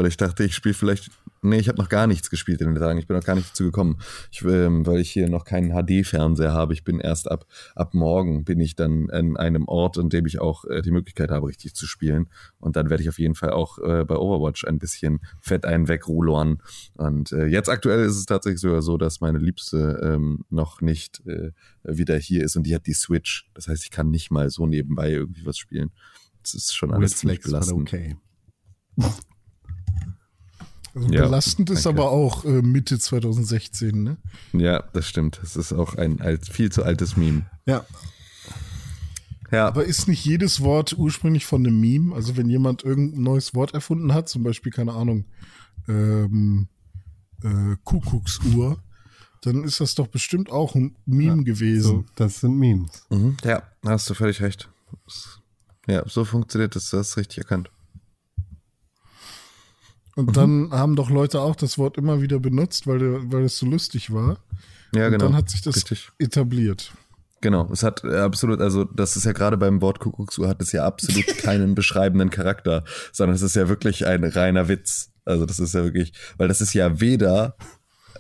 Weil 0.01 0.09
ich 0.09 0.17
dachte, 0.17 0.45
ich 0.45 0.55
spiele 0.55 0.75
vielleicht. 0.75 1.11
Nee, 1.43 1.59
ich 1.59 1.69
habe 1.69 1.79
noch 1.79 1.91
gar 1.91 2.07
nichts 2.07 2.31
gespielt 2.31 2.63
in 2.63 2.69
den 2.69 2.83
Tagen. 2.83 2.99
Ich 2.99 3.07
bin 3.07 3.17
noch 3.17 3.25
gar 3.25 3.35
nicht 3.35 3.51
dazu 3.51 3.65
gekommen, 3.65 3.99
ich, 4.31 4.43
ähm, 4.43 4.87
weil 4.87 4.99
ich 4.99 5.11
hier 5.11 5.29
noch 5.29 5.45
keinen 5.45 5.73
HD-Fernseher 5.73 6.53
habe. 6.53 6.73
Ich 6.73 6.85
bin 6.85 7.01
erst 7.01 7.31
ab 7.31 7.47
ab 7.75 7.93
morgen 7.93 8.45
bin 8.45 8.61
ich 8.61 8.77
dann 8.77 9.11
an 9.11 9.37
einem 9.37 9.69
Ort, 9.69 9.99
an 9.99 10.09
dem 10.09 10.25
ich 10.25 10.39
auch 10.39 10.65
äh, 10.65 10.81
die 10.81 10.91
Möglichkeit 10.91 11.31
habe, 11.31 11.49
richtig 11.49 11.75
zu 11.75 11.87
spielen. 11.87 12.31
Und 12.61 12.77
dann 12.77 12.89
werde 12.89 13.03
ich 13.03 13.11
auf 13.11 13.19
jeden 13.19 13.35
Fall 13.35 13.51
auch 13.51 13.79
äh, 13.79 14.05
bei 14.05 14.17
Overwatch 14.17 14.65
ein 14.65 14.79
bisschen 14.79 15.21
fett 15.41 15.67
einen 15.67 15.89
wegrulorn. 15.89 16.63
Und 16.95 17.33
äh, 17.33 17.47
jetzt 17.47 17.69
aktuell 17.69 18.05
ist 18.07 18.17
es 18.17 18.25
tatsächlich 18.25 18.61
sogar 18.61 18.81
so, 18.81 18.97
dass 18.97 19.21
meine 19.21 19.39
Liebste 19.39 20.01
ähm, 20.03 20.45
noch 20.49 20.81
nicht 20.81 21.23
äh, 21.27 21.53
wieder 21.85 22.17
hier 22.17 22.45
ist 22.45 22.57
und 22.57 22.65
die 22.65 22.75
hat 22.75 22.87
die 22.87 22.95
Switch. 22.95 23.51
Das 23.53 23.69
heißt, 23.69 23.85
ich 23.85 23.91
kann 23.91 24.11
nicht 24.11 24.31
mal 24.31 24.49
so 24.49 24.67
nebenbei 24.67 25.11
irgendwie 25.11 25.45
was 25.45 25.59
spielen. 25.59 25.91
Das 26.43 26.55
ist 26.55 26.75
schon 26.75 26.91
alles 26.91 27.13
Weird 27.13 27.19
ziemlich 27.19 27.41
belastend. 27.43 27.81
okay. 27.81 28.17
Also 30.95 31.09
Ja, 31.09 31.23
belastend 31.23 31.71
ist 31.71 31.87
danke. 31.87 32.01
aber 32.03 32.11
auch 32.11 32.45
äh, 32.45 32.63
Mitte 32.63 32.99
2016, 32.99 34.03
ne? 34.03 34.17
Ja, 34.53 34.83
das 34.93 35.09
stimmt. 35.09 35.39
Das 35.43 35.57
ist 35.57 35.73
auch 35.73 35.95
ein 35.95 36.21
alt, 36.21 36.49
viel 36.49 36.71
zu 36.73 36.83
altes 36.83 37.17
Meme. 37.17 37.47
Ja, 37.67 37.85
Ja, 39.53 39.67
Aber 39.67 39.85
ist 39.85 40.07
nicht 40.07 40.25
jedes 40.25 40.61
Wort 40.61 40.97
ursprünglich 40.97 41.45
von 41.45 41.67
einem 41.67 41.81
Meme? 41.81 42.15
Also 42.15 42.37
wenn 42.37 42.49
jemand 42.49 42.85
irgendein 42.85 43.23
neues 43.23 43.55
Wort 43.55 43.75
erfunden 43.75 44.15
hat, 44.15 44.29
zum 44.29 44.43
Beispiel, 44.45 44.71
keine 44.71 44.93
Ahnung, 44.93 45.25
ähm, 45.89 46.69
äh, 47.43 47.77
Kuckucksuhr, 47.85 48.79
dann 49.43 49.65
ist 49.65 49.81
das 49.81 49.95
doch 49.95 50.07
bestimmt 50.07 50.51
auch 50.51 50.75
ein 50.75 50.95
Meme 51.07 51.39
so, 51.39 51.43
gewesen. 51.45 52.07
das 52.15 52.41
sind 52.41 52.59
Memes. 52.59 53.07
mhm. 53.11 53.37
ja, 53.43 53.63
hast 53.85 54.09
du 54.11 54.15
völlig 54.15 54.41
recht. 54.41 54.69
Ja, 55.87 56.07
so 56.07 56.25
funktioniert 56.25 56.77
das. 56.77 56.91
Du 56.91 56.99
hast 56.99 57.17
richtig 57.17 57.39
erkannt. 57.39 57.71
Und 60.21 60.37
dann 60.37 60.71
haben 60.71 60.97
doch 60.97 61.11
Leute 61.11 61.41
auch 61.41 61.57
das 61.57 61.79
Wort 61.79 61.97
immer 61.97 62.21
wieder 62.21 62.39
benutzt, 62.39 62.87
weil, 62.87 63.31
weil 63.31 63.45
es 63.45 63.59
so 63.59 63.67
lustig 63.67 64.13
war. 64.13 64.39
Ja, 64.95 65.07
Und 65.07 65.13
genau. 65.13 65.27
dann 65.27 65.37
hat 65.37 65.51
sich 65.51 65.63
das 65.63 65.77
Richtig. 65.77 66.11
etabliert. 66.19 66.93
Genau, 67.41 67.69
es 67.73 67.83
hat 67.83 68.05
äh, 68.05 68.19
absolut, 68.19 68.61
also 68.61 68.85
das 68.85 69.17
ist 69.17 69.25
ja 69.25 69.33
gerade 69.33 69.57
beim 69.57 69.81
Wort 69.81 69.99
Kuckucksuhr 69.99 70.47
hat 70.47 70.61
es 70.61 70.73
ja 70.73 70.85
absolut 70.85 71.27
keinen 71.39 71.75
beschreibenden 71.75 72.29
Charakter, 72.29 72.85
sondern 73.13 73.35
es 73.35 73.43
ist 73.43 73.57
ja 73.57 73.69
wirklich 73.69 74.07
ein 74.07 74.25
reiner 74.25 74.69
Witz. 74.69 75.11
Also 75.25 75.47
das 75.47 75.59
ist 75.59 75.75
ja 75.75 75.85
wirklich, 75.85 76.13
weil 76.37 76.49
das 76.49 76.61
ist 76.61 76.75
ja 76.75 77.01
weder 77.01 77.57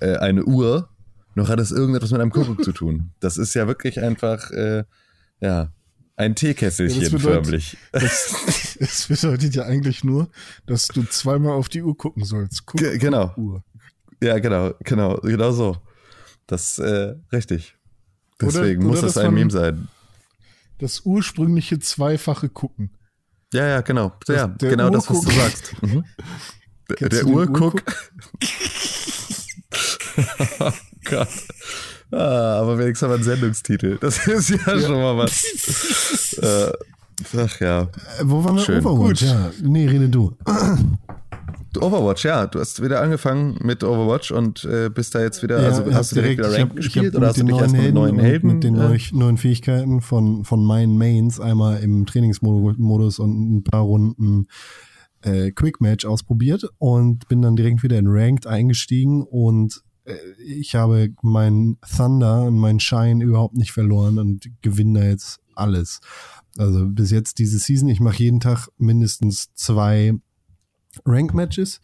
äh, 0.00 0.16
eine 0.16 0.44
Uhr, 0.44 0.88
noch 1.34 1.48
hat 1.48 1.60
es 1.60 1.70
irgendetwas 1.70 2.12
mit 2.12 2.20
einem 2.20 2.30
Kuckuck 2.30 2.64
zu 2.64 2.72
tun. 2.72 3.10
Das 3.20 3.36
ist 3.36 3.54
ja 3.54 3.66
wirklich 3.66 4.00
einfach, 4.00 4.50
äh, 4.52 4.84
ja, 5.40 5.70
ein 6.20 6.33
Ja, 6.33 6.35
Teekesselchen 6.35 7.00
das 7.02 7.11
bedeutet- 7.11 7.44
förmlich. 7.44 7.76
Das, 7.92 8.76
das 8.78 9.06
bedeutet 9.09 9.54
ja 9.54 9.64
eigentlich 9.64 10.04
nur, 10.04 10.28
dass 10.66 10.87
du 10.88 11.02
zweimal 11.04 11.52
auf 11.52 11.68
die 11.68 11.83
Uhr 11.83 11.96
gucken 11.96 12.24
sollst. 12.24 12.66
Guck, 12.66 12.80
Ge- 12.80 12.98
genau. 12.98 13.33
Uhr. 13.37 13.62
Ja, 14.22 14.38
genau, 14.38 14.72
genau, 14.85 15.16
genau 15.16 15.52
so. 15.52 15.76
Das, 16.46 16.78
äh, 16.78 17.14
richtig. 17.33 17.76
Oder- 18.42 18.52
Deswegen 18.52 18.83
oder 18.83 18.90
muss 18.90 19.00
das 19.00 19.16
ein 19.18 19.35
Meme 19.35 19.50
sein. 19.50 19.88
Das 20.78 21.00
ursprüngliche 21.04 21.78
zweifache 21.78 22.48
Gucken. 22.48 22.90
Ja, 23.52 23.66
ja, 23.66 23.80
genau. 23.80 24.12
Ja, 24.28 24.46
der 24.46 24.70
genau 24.70 24.90
das, 24.90 25.11
was 25.11 25.20
du 25.20 25.26
Urguck. 25.28 25.33
sagst. 25.35 25.74
Mhm. 25.83 26.04
Der, 27.00 27.09
der 27.09 27.26
Urguck. 27.26 27.83
oh 30.61 30.72
Gott. 31.04 31.28
Ah, 32.12 32.61
aber 32.61 32.79
wenigstens 32.79 33.03
haben 33.03 33.11
wir 33.11 33.14
einen 33.16 33.25
Sendungstitel. 33.25 33.99
Das 34.01 34.27
ist 34.27 34.51
ja, 34.51 34.81
schon 34.81 35.01
mal 35.01 35.16
was. 35.16 36.37
äh, 36.42 36.73
ach 37.38 37.61
ja. 37.61 37.83
Äh, 37.83 37.87
wo 38.25 38.42
waren 38.42 38.57
wir? 38.57 38.62
Schön. 38.62 38.85
Overwatch, 38.85 39.20
Gut. 39.20 39.29
ja. 39.31 39.51
Nee, 39.62 39.87
rede 39.87 40.09
du. 40.09 40.37
Overwatch, 41.79 42.25
ja. 42.25 42.46
Du 42.46 42.59
hast 42.59 42.83
wieder 42.83 43.01
angefangen 43.01 43.59
mit 43.62 43.85
Overwatch 43.85 44.33
und 44.33 44.64
äh, 44.64 44.90
bist 44.92 45.14
da 45.14 45.20
jetzt 45.20 45.42
wieder, 45.42 45.62
Ja, 45.62 45.68
also 45.68 45.94
hast 45.94 46.11
du 46.11 46.16
direkt 46.16 46.38
wieder 46.38 46.53
Rank 46.53 46.75
gespielt 46.75 47.14
oder 47.14 47.29
hast 47.29 47.38
du 47.38 47.44
mit 47.44 47.55
dich 47.55 47.59
den 47.59 47.75
erst 47.75 47.85
mit 47.85 47.94
neuen 47.94 48.18
Helden? 48.18 48.55
Mit 48.55 48.64
den 48.64 48.75
äh, 48.75 48.99
neuen, 49.12 49.37
Fähigkeiten 49.37 50.01
von, 50.01 50.44
von 50.44 50.64
meinen 50.64 50.99
Mains 50.99 51.38
einmal 51.38 51.81
im 51.81 52.07
Trainingsmodus 52.07 53.20
und 53.20 53.57
ein 53.57 53.64
paar 53.64 53.83
Runden 53.83 54.49
äh, 55.23 55.53
Quick 55.53 55.81
Match 55.81 56.05
ausprobiert 56.07 56.64
und 56.79 57.29
bin 57.29 57.42
dann 57.42 57.55
direkt 57.55 57.85
wieder 57.85 57.99
in 57.99 58.09
Ranked 58.09 58.46
eingestiegen 58.46 59.23
und 59.23 59.83
ich 60.38 60.75
habe 60.75 61.12
meinen 61.23 61.79
Thunder 61.96 62.44
und 62.44 62.59
meinen 62.59 62.81
Shine 62.81 63.25
überhaupt 63.25 63.57
nicht 63.57 63.73
verloren 63.73 64.18
und 64.18 64.51
gewinne 64.62 65.01
da 65.01 65.07
jetzt 65.07 65.40
alles. 65.55 66.01
Also 66.59 66.87
bis 66.87 67.11
jetzt 67.11 67.38
diese 67.38 67.59
Season, 67.59 67.88
ich 67.88 68.01
mache 68.01 68.23
jeden 68.23 68.40
Tag 68.40 68.68
mindestens 68.79 69.53
zwei 69.55 70.14
Rank-Matches 71.05 71.81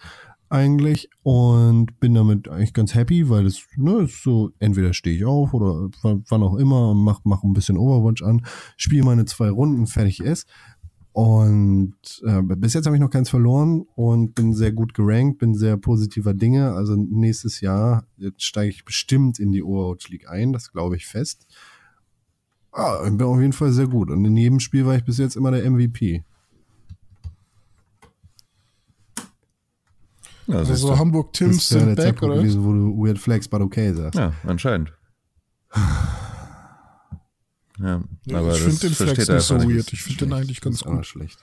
eigentlich 0.48 1.08
und 1.22 1.98
bin 1.98 2.14
damit 2.14 2.48
eigentlich 2.48 2.72
ganz 2.72 2.94
happy, 2.94 3.28
weil 3.28 3.44
das 3.44 3.62
ne, 3.76 4.02
ist 4.02 4.22
so, 4.22 4.52
entweder 4.58 4.92
stehe 4.92 5.16
ich 5.16 5.24
auf 5.24 5.52
oder 5.54 5.88
wann 6.02 6.24
wann 6.28 6.42
auch 6.42 6.56
immer 6.56 6.90
und 6.90 6.98
mach, 6.98 7.20
mach 7.24 7.42
ein 7.42 7.52
bisschen 7.52 7.76
Overwatch 7.76 8.22
an, 8.22 8.46
spiele 8.76 9.04
meine 9.04 9.24
zwei 9.24 9.50
Runden, 9.50 9.86
fertig 9.86 10.20
ist. 10.20 10.48
Und 11.16 11.94
äh, 12.26 12.42
bis 12.42 12.74
jetzt 12.74 12.84
habe 12.84 12.94
ich 12.94 13.00
noch 13.00 13.08
keins 13.08 13.30
verloren 13.30 13.86
und 13.94 14.34
bin 14.34 14.52
sehr 14.52 14.70
gut 14.70 14.92
gerankt, 14.92 15.38
bin 15.38 15.54
sehr 15.54 15.78
positiver 15.78 16.34
Dinge. 16.34 16.72
Also 16.74 16.94
nächstes 16.94 17.62
Jahr 17.62 18.04
steige 18.36 18.68
ich 18.68 18.84
bestimmt 18.84 19.38
in 19.38 19.50
die 19.50 19.62
Overwatch 19.62 20.10
League 20.10 20.28
ein, 20.28 20.52
das 20.52 20.72
glaube 20.72 20.96
ich 20.96 21.06
fest. 21.06 21.46
Ah, 22.70 23.00
ich 23.06 23.16
bin 23.16 23.26
auf 23.26 23.40
jeden 23.40 23.54
Fall 23.54 23.72
sehr 23.72 23.86
gut. 23.86 24.10
Und 24.10 24.26
in 24.26 24.36
jedem 24.36 24.60
Spiel 24.60 24.84
war 24.84 24.94
ich 24.94 25.04
bis 25.06 25.16
jetzt 25.16 25.36
immer 25.36 25.50
der 25.50 25.64
MVP. 25.70 26.22
Ja, 30.48 30.56
Also 30.56 30.88
du. 30.90 30.98
Hamburg 30.98 31.32
Das 31.32 31.38
Tims 31.38 31.68
sind 31.70 31.86
back, 31.96 32.04
Zeitpunkt 32.04 32.24
oder? 32.34 32.42
gewesen, 32.42 32.62
wo 32.62 32.72
du 32.74 32.94
Weird 33.02 33.18
Flex 33.18 33.48
but 33.48 33.62
okay 33.62 33.94
sagst. 33.94 34.18
ja, 34.18 34.34
anscheinend. 34.44 34.92
Ja, 37.78 38.02
Ja, 38.24 38.38
aber 38.38 38.54
ich 38.54 38.62
finde 38.62 38.78
den 38.78 38.94
Flex 38.94 39.28
nicht 39.28 39.40
so 39.42 39.56
weird. 39.62 39.92
Ich 39.92 40.02
finde 40.02 40.26
den 40.26 40.32
eigentlich 40.32 40.60
ganz 40.60 40.82
gut. 40.82 41.06
schlecht. 41.06 41.38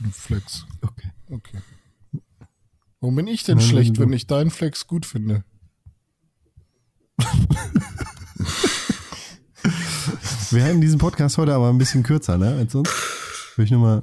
Den 0.00 0.12
Flex. 0.12 0.66
Okay. 0.80 1.10
Okay. 1.30 1.58
Warum 3.00 3.16
bin 3.16 3.26
ich 3.26 3.42
denn 3.44 3.58
Nein, 3.58 3.66
schlecht, 3.66 3.98
wenn 3.98 4.12
ich 4.12 4.26
deinen 4.26 4.50
Flex 4.50 4.86
gut 4.86 5.06
finde? 5.06 5.44
Wir 10.50 10.64
halten 10.64 10.80
diesen 10.80 10.98
Podcast 10.98 11.38
heute 11.38 11.54
aber 11.54 11.68
ein 11.70 11.78
bisschen 11.78 12.02
kürzer, 12.02 12.36
ne? 12.36 12.54
Als 12.56 12.72
sonst. 12.72 12.92
Will 13.56 13.64
ich 13.64 13.70
nur 13.70 13.80
mal. 13.80 14.02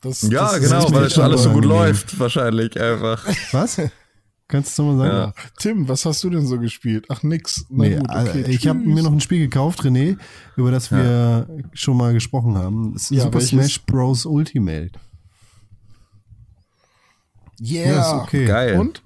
Das, 0.00 0.22
Ja, 0.22 0.52
das 0.52 0.60
genau, 0.60 0.92
weil 0.92 1.04
es 1.04 1.14
schon 1.14 1.24
alles 1.24 1.42
so 1.42 1.50
gut 1.50 1.64
läuft, 1.64 2.18
wahrscheinlich 2.18 2.80
einfach. 2.80 3.24
Was? 3.52 3.80
Kannst 4.52 4.78
du 4.78 4.82
mal 4.82 4.98
sagen? 4.98 5.10
Ja. 5.16 5.34
Tim, 5.58 5.88
was 5.88 6.04
hast 6.04 6.22
du 6.24 6.28
denn 6.28 6.46
so 6.46 6.58
gespielt? 6.58 7.06
Ach, 7.08 7.22
nix. 7.22 7.64
Na 7.70 7.84
Nee, 7.88 7.96
gut, 7.96 8.10
okay. 8.10 8.42
äh, 8.42 8.50
ich 8.50 8.68
habe 8.68 8.80
mir 8.80 9.02
noch 9.02 9.10
ein 9.10 9.20
Spiel 9.22 9.38
gekauft, 9.38 9.80
René, 9.80 10.18
über 10.56 10.70
das 10.70 10.90
wir 10.90 11.48
schon 11.72 11.96
mal 11.96 12.12
gesprochen 12.12 12.58
haben. 12.58 12.92
Ja, 13.08 13.22
Super 13.22 13.38
welches? 13.38 13.48
Smash 13.48 13.80
Bros. 13.86 14.26
Ultimate. 14.26 14.90
Yeah. 17.62 17.92
Ja, 17.92 18.00
ist 18.00 18.22
okay. 18.24 18.44
Geil. 18.44 18.78
Und? 18.78 19.02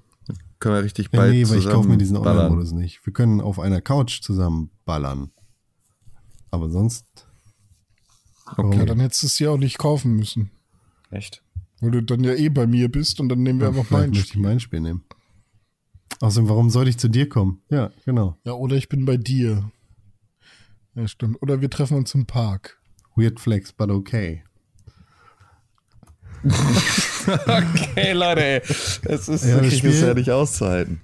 Können 0.59 0.75
wir 0.75 0.83
richtig 0.83 1.07
Ja, 1.13 1.19
bald 1.19 1.31
nee, 1.31 1.47
weil 1.47 1.59
ich 1.59 1.69
kaufe 1.69 1.87
mir 1.87 1.97
diesen. 1.97 2.17
Online-Modus 2.17 2.73
nicht. 2.73 3.05
Wir 3.05 3.13
können 3.13 3.39
auf 3.39 3.57
einer 3.57 3.79
Couch 3.79 4.21
zusammen 4.21 4.71
ballern. 4.83 5.31
Aber 6.51 6.69
sonst. 6.69 7.05
Okay. 8.57 8.79
Ja, 8.79 8.85
dann 8.85 8.99
hättest 8.99 9.23
du 9.23 9.27
es 9.27 9.39
ja 9.39 9.51
auch 9.51 9.57
nicht 9.57 9.77
kaufen 9.77 10.17
müssen. 10.17 10.51
Echt? 11.09 11.41
Weil 11.79 11.91
du 11.91 12.03
dann 12.03 12.25
ja 12.25 12.33
eh 12.33 12.49
bei 12.49 12.67
mir 12.67 12.91
bist 12.91 13.21
und 13.21 13.29
dann 13.29 13.43
nehmen 13.43 13.61
wir 13.61 13.69
einfach 13.69 13.85
Vielleicht 13.85 13.91
mein 14.01 14.09
möchte 14.09 14.23
ich 14.23 14.29
Spiel. 14.31 14.41
mein 14.41 14.59
Spiel 14.59 14.79
nehmen. 14.81 15.03
Außerdem, 16.19 16.49
warum 16.49 16.69
sollte 16.69 16.89
ich 16.89 16.97
zu 16.97 17.07
dir 17.09 17.29
kommen? 17.29 17.61
Ja, 17.69 17.91
genau. 18.05 18.37
Ja, 18.43 18.53
oder 18.53 18.75
ich 18.75 18.89
bin 18.89 19.05
bei 19.05 19.17
dir. 19.17 19.71
Ja, 20.95 21.07
stimmt. 21.07 21.41
Oder 21.41 21.61
wir 21.61 21.69
treffen 21.69 21.95
uns 21.97 22.13
im 22.15 22.25
Park. 22.25 22.79
Weird 23.15 23.39
Flex, 23.39 23.71
but 23.73 23.89
okay. 23.91 24.43
Okay, 27.27 28.13
Leute, 28.13 28.41
ey. 28.43 28.61
Es 29.03 29.27
ist 29.27 29.43
Ja, 29.43 29.55
wirklich 29.55 29.81
bisher 29.81 30.13
nicht 30.13 30.31
auszuhalten. 30.31 31.01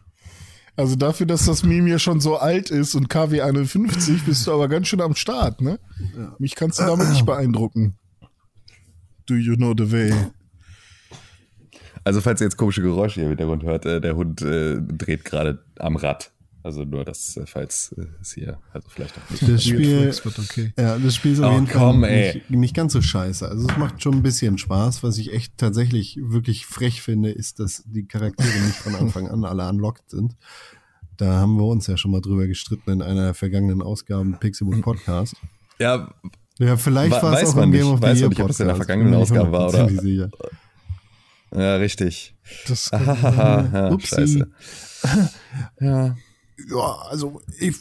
Also 0.76 0.96
dafür, 0.96 1.26
dass 1.28 1.46
das 1.46 1.64
Meme 1.64 1.90
ja 1.90 2.00
schon 2.00 2.20
so 2.22 2.38
alt 2.38 2.72
ist 2.72 2.96
und 2.96 3.10
KW 3.10 3.42
51, 3.42 4.24
bist 4.24 4.48
du 4.48 4.54
aber 4.54 4.68
ganz 4.70 4.88
schön 4.88 5.02
am 5.02 5.16
Start, 5.16 5.62
ne? 5.62 5.80
Mich 6.40 6.56
kannst 6.56 6.80
du 6.80 6.84
damit 6.84 7.10
nicht 7.10 7.26
beeindrucken. 7.26 7.98
Do 9.28 9.36
you 9.36 9.56
know 9.56 9.74
the 9.78 9.92
way? 9.92 10.14
Also, 12.04 12.22
falls 12.22 12.42
ihr 12.42 12.46
jetzt 12.46 12.58
komische 12.58 12.82
Geräusche 12.82 13.16
hier 13.16 13.24
im 13.24 13.30
Hintergrund 13.30 13.64
hört, 13.64 13.86
äh, 13.86 14.02
der 14.02 14.16
Hund 14.16 14.42
äh, 14.42 14.82
dreht 14.82 15.24
gerade 15.26 15.64
am 15.80 15.96
Rad. 15.96 16.32
Also 16.66 16.86
nur 16.86 17.04
das, 17.04 17.36
äh, 17.36 17.46
falls 17.46 17.94
äh, 17.98 18.06
es 18.22 18.32
hier, 18.34 18.58
also 18.72 18.88
vielleicht 18.90 19.16
auch 19.18 19.30
nicht. 19.30 19.46
Das 19.50 19.64
Spiel, 19.66 20.14
but 20.24 20.40
okay. 20.40 20.72
ja, 20.80 20.98
das 20.98 21.14
Spiel 21.16 21.34
ist 21.34 21.42
auf 21.42 21.52
Oh, 21.52 21.56
jeden 21.56 21.68
komm, 21.68 22.02
Fall 22.02 22.34
nicht, 22.36 22.50
nicht 22.52 22.74
ganz 22.76 22.94
so 22.94 23.02
scheiße. 23.02 23.46
Also 23.48 23.68
es 23.68 23.78
macht 23.78 24.02
schon 24.02 24.14
ein 24.16 24.24
bisschen 24.24 24.58
Spaß. 24.58 25.04
Was 25.04 25.18
ich 25.18 25.34
echt 25.34 25.58
tatsächlich 25.58 26.18
wirklich 26.22 26.66
frech 26.66 27.02
finde, 27.02 27.32
ist, 27.32 27.60
dass 27.60 27.84
die 27.86 28.06
Charaktere 28.06 28.48
nicht 28.66 28.78
von 28.78 28.96
Anfang 28.96 29.28
an 29.28 29.44
alle 29.44 29.68
unlocked 29.70 30.10
sind. 30.10 30.38
Da 31.18 31.34
haben 31.34 31.58
wir 31.58 31.66
uns 31.66 31.88
ja 31.88 31.98
schon 31.98 32.12
mal 32.12 32.22
drüber 32.22 32.48
gestritten 32.48 32.92
in 32.92 33.02
einer 33.02 33.24
der 33.26 33.34
vergangenen 33.34 33.82
Ausgaben 33.82 34.38
Pixelbook 34.40 34.82
Podcast. 34.82 35.36
Ja, 35.80 36.14
Ja, 36.60 36.78
vielleicht 36.78 37.12
Wa- 37.12 37.24
war 37.24 37.34
es 37.34 37.42
weiß 37.50 37.56
auch 37.58 37.64
im. 37.64 37.72
Game 37.74 37.88
of 37.88 37.98
the 37.98 38.04
Weiß 38.04 38.20
Year 38.20 38.30
man 38.30 38.30
nicht, 38.30 38.42
ob 38.42 38.50
es 38.50 38.60
in 38.62 38.68
der 38.68 38.74
Podcast. 38.74 38.88
vergangenen 38.88 39.14
Ausgabe 39.16 39.52
war 39.52 39.68
oder-. 39.68 40.30
Ja, 41.56 41.76
richtig. 41.76 42.36
Das 42.68 42.92
Ahaha, 42.94 43.70
ja, 43.74 43.92
Upsi. 43.92 44.08
scheiße. 44.08 44.52
Ja. 45.82 46.16
Ja, 46.70 46.96
also 47.10 47.42
ich, 47.60 47.76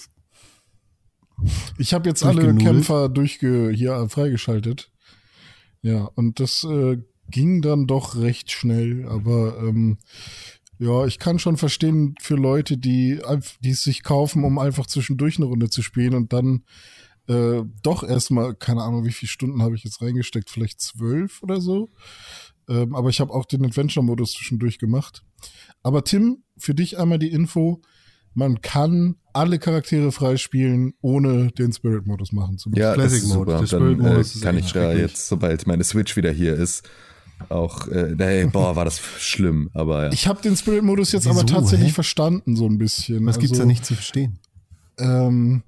Ich 1.79 1.95
habe 1.95 2.09
jetzt 2.09 2.25
alle? 2.25 2.55
Kämpfer 2.57 3.09
durchge 3.09 3.71
hier 3.71 4.09
freigeschaltet. 4.09 4.91
Ja, 5.83 6.05
und 6.15 6.41
das 6.41 6.65
äh, 6.65 6.99
ging 7.29 7.63
dann 7.63 7.87
doch 7.87 8.17
recht 8.17 8.51
schnell, 8.51 9.09
aber 9.09 9.59
ähm, 9.59 9.99
ja, 10.79 11.07
ich 11.07 11.19
kann 11.19 11.39
schon 11.39 11.57
verstehen 11.57 12.15
für 12.21 12.35
Leute, 12.35 12.77
die 12.79 13.21
die 13.61 13.71
es 13.71 13.83
sich 13.83 14.03
kaufen, 14.03 14.45
um 14.45 14.59
einfach 14.59 14.87
zwischendurch 14.87 15.37
eine 15.37 15.47
Runde 15.47 15.71
zu 15.71 15.83
spielen 15.83 16.15
und 16.15 16.33
dann 16.33 16.65
äh, 17.29 17.63
doch 17.83 18.03
erstmal, 18.03 18.55
keine 18.55 18.83
Ahnung, 18.83 19.05
wie 19.05 19.13
viele 19.13 19.31
Stunden 19.31 19.63
habe 19.63 19.77
ich 19.77 19.85
jetzt 19.85 20.03
reingesteckt, 20.03 20.51
vielleicht 20.51 20.81
zwölf 20.81 21.43
oder 21.43 21.61
so. 21.61 21.89
Ähm, 22.69 22.95
aber 22.95 23.09
ich 23.11 23.21
habe 23.21 23.33
auch 23.33 23.45
den 23.45 23.65
Adventure-Modus 23.65 24.33
zwischendurch 24.33 24.79
gemacht. 24.79 25.25
Aber 25.83 26.05
Tim, 26.05 26.45
für 26.57 26.75
dich 26.75 26.99
einmal 26.99 27.19
die 27.19 27.31
Info, 27.33 27.83
man 28.35 28.61
kann 28.63 29.17
alle 29.33 29.59
Charaktere 29.59 30.13
freispielen, 30.13 30.95
ohne 31.01 31.51
den 31.53 31.73
Spirit-Modus 31.73 32.33
machen 32.33 32.59
zu 32.59 32.71
müssen. 32.71 32.81
Ja, 32.81 32.95
das 32.95 33.09
Classic 33.09 33.23
ist 33.23 33.31
super. 33.31 33.61
Der 33.61 33.79
Dann 33.79 34.01
äh, 34.21 34.25
kann 34.41 34.59
ich 34.59 34.73
da 34.73 34.93
jetzt, 34.93 35.29
sobald 35.29 35.67
meine 35.67 35.85
Switch 35.85 36.17
wieder 36.17 36.31
hier 36.31 36.55
ist, 36.55 36.89
auch, 37.49 37.89
äh, 37.89 38.15
nee, 38.17 38.45
boah, 38.53 38.77
war 38.77 38.85
das 38.85 39.01
schlimm, 39.19 39.71
aber 39.75 40.05
ja. 40.05 40.13
Ich 40.13 40.27
habe 40.27 40.41
den 40.43 40.57
Spirit-Modus 40.57 41.13
jetzt 41.13 41.27
aber 41.27 41.43
Wieso, 41.43 41.47
tatsächlich 41.55 41.91
hä? 41.91 41.95
verstanden, 41.95 42.57
so 42.57 42.67
ein 42.67 42.79
bisschen. 42.79 43.25
was 43.27 43.39
gibt's 43.39 43.53
Also, 43.53 43.63
da 43.63 43.67
nicht 43.67 43.85
zu 43.85 43.95
verstehen? 43.95 44.39
Ähm, 44.99 45.63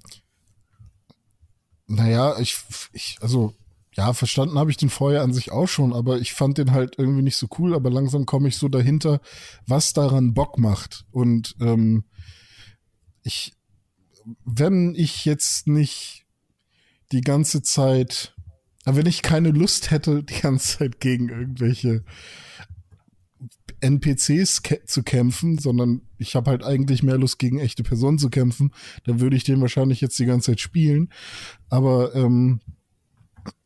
naja, 1.86 2.38
ich, 2.38 2.56
ich, 2.92 3.18
also, 3.20 3.54
ja, 3.96 4.12
verstanden 4.12 4.58
habe 4.58 4.70
ich 4.70 4.76
den 4.76 4.90
vorher 4.90 5.22
an 5.22 5.32
sich 5.32 5.52
auch 5.52 5.68
schon, 5.68 5.92
aber 5.92 6.18
ich 6.18 6.32
fand 6.32 6.58
den 6.58 6.72
halt 6.72 6.98
irgendwie 6.98 7.22
nicht 7.22 7.36
so 7.36 7.46
cool, 7.58 7.74
aber 7.74 7.90
langsam 7.90 8.26
komme 8.26 8.48
ich 8.48 8.56
so 8.56 8.68
dahinter, 8.68 9.20
was 9.66 9.92
daran 9.92 10.34
Bock 10.34 10.58
macht. 10.58 11.04
Und 11.12 11.54
ähm, 11.60 12.04
ich, 13.22 13.54
wenn 14.44 14.94
ich 14.96 15.24
jetzt 15.24 15.68
nicht 15.68 16.26
die 17.12 17.20
ganze 17.20 17.62
Zeit, 17.62 18.34
aber 18.84 18.98
wenn 18.98 19.06
ich 19.06 19.22
keine 19.22 19.50
Lust 19.50 19.92
hätte, 19.92 20.22
die 20.24 20.40
ganze 20.40 20.78
Zeit 20.78 21.00
gegen 21.00 21.28
irgendwelche 21.28 22.04
NPCs 23.80 24.62
zu 24.86 25.02
kämpfen, 25.02 25.58
sondern 25.58 26.02
ich 26.18 26.34
habe 26.34 26.50
halt 26.50 26.64
eigentlich 26.64 27.02
mehr 27.02 27.18
Lust 27.18 27.38
gegen 27.38 27.60
echte 27.60 27.82
Personen 27.82 28.18
zu 28.18 28.30
kämpfen, 28.30 28.72
dann 29.04 29.20
würde 29.20 29.36
ich 29.36 29.44
den 29.44 29.60
wahrscheinlich 29.60 30.00
jetzt 30.00 30.18
die 30.18 30.26
ganze 30.26 30.52
Zeit 30.52 30.60
spielen. 30.60 31.10
Aber 31.68 32.14
ähm, 32.14 32.60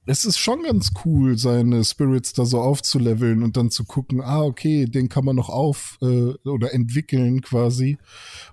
es 0.09 0.25
ist 0.25 0.39
schon 0.39 0.63
ganz 0.63 0.93
cool, 1.05 1.37
seine 1.37 1.85
Spirits 1.85 2.33
da 2.33 2.47
so 2.47 2.63
aufzuleveln 2.63 3.43
und 3.43 3.59
dann 3.59 3.71
zu 3.71 3.85
gucken, 3.85 4.23
ah, 4.23 4.43
okay, 4.43 4.87
den 4.87 5.11
kann 5.11 5.23
man 5.23 5.37
noch 5.37 5.51
auf 5.51 5.99
äh, 6.01 6.33
oder 6.49 6.73
entwickeln 6.73 7.43
quasi 7.43 7.99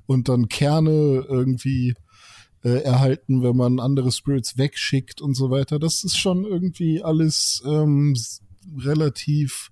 und 0.06 0.28
dann 0.28 0.50
Kerne 0.50 1.26
irgendwie 1.30 1.96
äh, 2.62 2.82
erhalten, 2.82 3.42
wenn 3.42 3.56
man 3.56 3.80
andere 3.80 4.12
Spirits 4.12 4.58
wegschickt 4.58 5.22
und 5.22 5.34
so 5.34 5.50
weiter. 5.50 5.80
Das 5.80 6.04
ist 6.04 6.18
schon 6.18 6.44
irgendwie 6.44 7.02
alles 7.02 7.64
ähm, 7.66 8.18
relativ 8.78 9.72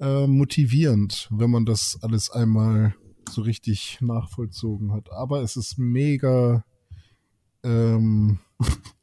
äh, 0.00 0.26
motivierend, 0.26 1.28
wenn 1.30 1.50
man 1.50 1.66
das 1.66 1.98
alles 2.00 2.30
einmal 2.30 2.94
so 3.30 3.42
richtig 3.42 3.98
nachvollzogen 4.00 4.92
hat. 4.92 5.12
Aber 5.12 5.42
es 5.42 5.56
ist 5.56 5.76
mega. 5.76 6.64
Ähm, 7.62 8.38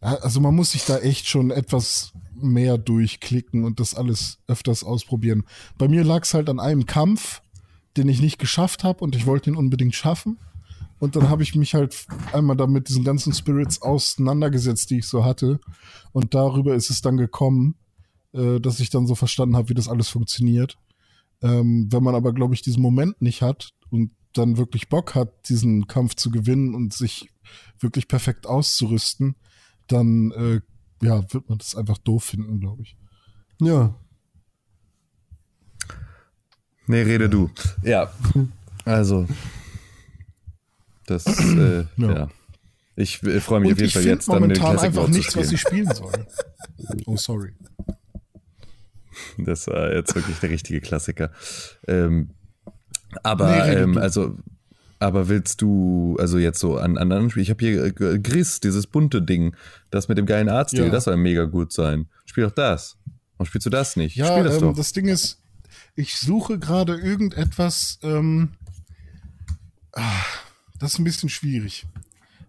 also 0.00 0.40
man 0.40 0.54
muss 0.54 0.72
sich 0.72 0.84
da 0.84 0.98
echt 0.98 1.26
schon 1.26 1.50
etwas 1.50 2.12
mehr 2.34 2.78
durchklicken 2.78 3.64
und 3.64 3.80
das 3.80 3.94
alles 3.94 4.38
öfters 4.46 4.82
ausprobieren. 4.82 5.44
Bei 5.76 5.88
mir 5.88 6.04
lag 6.04 6.22
es 6.22 6.34
halt 6.34 6.48
an 6.48 6.58
einem 6.58 6.86
Kampf, 6.86 7.42
den 7.96 8.08
ich 8.08 8.20
nicht 8.20 8.38
geschafft 8.38 8.82
habe 8.82 9.04
und 9.04 9.14
ich 9.14 9.26
wollte 9.26 9.50
ihn 9.50 9.56
unbedingt 9.56 9.94
schaffen. 9.94 10.38
Und 10.98 11.16
dann 11.16 11.28
habe 11.28 11.42
ich 11.42 11.54
mich 11.54 11.74
halt 11.74 12.06
einmal 12.32 12.56
da 12.56 12.66
mit 12.66 12.88
diesen 12.88 13.04
ganzen 13.04 13.32
Spirits 13.32 13.80
auseinandergesetzt, 13.80 14.90
die 14.90 14.98
ich 14.98 15.06
so 15.06 15.24
hatte. 15.24 15.58
Und 16.12 16.34
darüber 16.34 16.74
ist 16.74 16.90
es 16.90 17.00
dann 17.00 17.16
gekommen, 17.16 17.74
äh, 18.32 18.60
dass 18.60 18.80
ich 18.80 18.90
dann 18.90 19.06
so 19.06 19.14
verstanden 19.14 19.56
habe, 19.56 19.70
wie 19.70 19.74
das 19.74 19.88
alles 19.88 20.08
funktioniert. 20.08 20.76
Ähm, 21.42 21.88
wenn 21.90 22.02
man 22.02 22.14
aber, 22.14 22.34
glaube 22.34 22.54
ich, 22.54 22.62
diesen 22.62 22.82
Moment 22.82 23.20
nicht 23.22 23.40
hat 23.40 23.70
und 23.90 24.10
dann 24.34 24.58
wirklich 24.58 24.88
Bock 24.88 25.14
hat, 25.14 25.48
diesen 25.48 25.86
Kampf 25.86 26.14
zu 26.14 26.30
gewinnen 26.30 26.74
und 26.74 26.92
sich 26.92 27.30
wirklich 27.80 28.06
perfekt 28.06 28.46
auszurüsten, 28.46 29.36
dann 29.92 30.30
äh, 30.32 30.60
ja, 31.02 31.22
wird 31.32 31.48
man 31.48 31.58
das 31.58 31.74
einfach 31.74 31.98
doof 31.98 32.24
finden, 32.24 32.60
glaube 32.60 32.82
ich. 32.82 32.96
Ja. 33.60 33.94
Nee, 36.86 37.02
rede 37.02 37.28
du. 37.28 37.50
Ja, 37.82 38.12
also, 38.84 39.26
das, 41.06 41.26
äh, 41.26 41.84
Ja. 41.96 42.12
ja. 42.12 42.28
Ich 42.96 43.22
äh, 43.22 43.40
freue 43.40 43.60
mich 43.60 43.68
Und 43.68 43.72
auf 43.74 43.78
jeden 43.78 43.86
ich 43.88 43.92
Fall 43.94 44.02
finde 44.02 44.14
jetzt 44.16 44.28
dann 44.28 44.42
den 44.42 44.52
Classic 44.52 44.84
einfach 44.84 45.04
zu 45.06 45.10
nichts, 45.10 45.36
was 45.36 45.52
ich 45.52 45.60
spielen 45.60 45.94
soll. 45.94 46.12
Oh, 47.06 47.16
sorry. 47.16 47.54
Das 49.38 49.66
war 49.68 49.92
jetzt 49.92 50.14
wirklich 50.14 50.38
der 50.40 50.50
richtige 50.50 50.80
Klassiker. 50.80 51.30
Ähm, 51.86 52.30
aber, 53.22 53.66
Nee, 53.66 53.74
ähm, 53.74 53.98
also, 53.98 54.36
aber 55.00 55.28
willst 55.28 55.60
du, 55.62 56.16
also 56.20 56.38
jetzt 56.38 56.60
so 56.60 56.76
an 56.76 56.98
an 56.98 57.10
anderen 57.10 57.30
Spielen, 57.30 57.42
ich 57.42 57.50
habe 57.50 57.64
hier 57.64 57.84
äh, 57.86 58.18
Gris, 58.20 58.60
dieses 58.60 58.86
bunte 58.86 59.20
Ding, 59.22 59.56
das 59.90 60.08
mit 60.08 60.18
dem 60.18 60.26
geilen 60.26 60.48
Artstil, 60.48 60.84
Ja. 60.84 60.90
das 60.90 61.04
soll 61.04 61.16
mega 61.16 61.44
gut 61.46 61.72
sein. 61.72 62.06
Spiel 62.26 62.44
doch 62.44 62.52
das. 62.52 62.96
Warum 63.36 63.46
spielst 63.46 63.66
du 63.66 63.70
das 63.70 63.96
nicht? 63.96 64.14
Ja, 64.16 64.26
Spiel 64.28 64.44
das 64.44 64.54
ähm, 64.56 64.60
doch. 64.60 64.76
das 64.76 64.92
Ding 64.92 65.08
ist, 65.08 65.40
ich 65.96 66.16
suche 66.16 66.58
gerade 66.58 66.96
irgendetwas, 66.96 67.98
ähm, 68.02 68.50
ah, 69.92 70.24
das 70.78 70.92
ist 70.94 70.98
ein 70.98 71.04
bisschen 71.04 71.28
schwierig. 71.28 71.86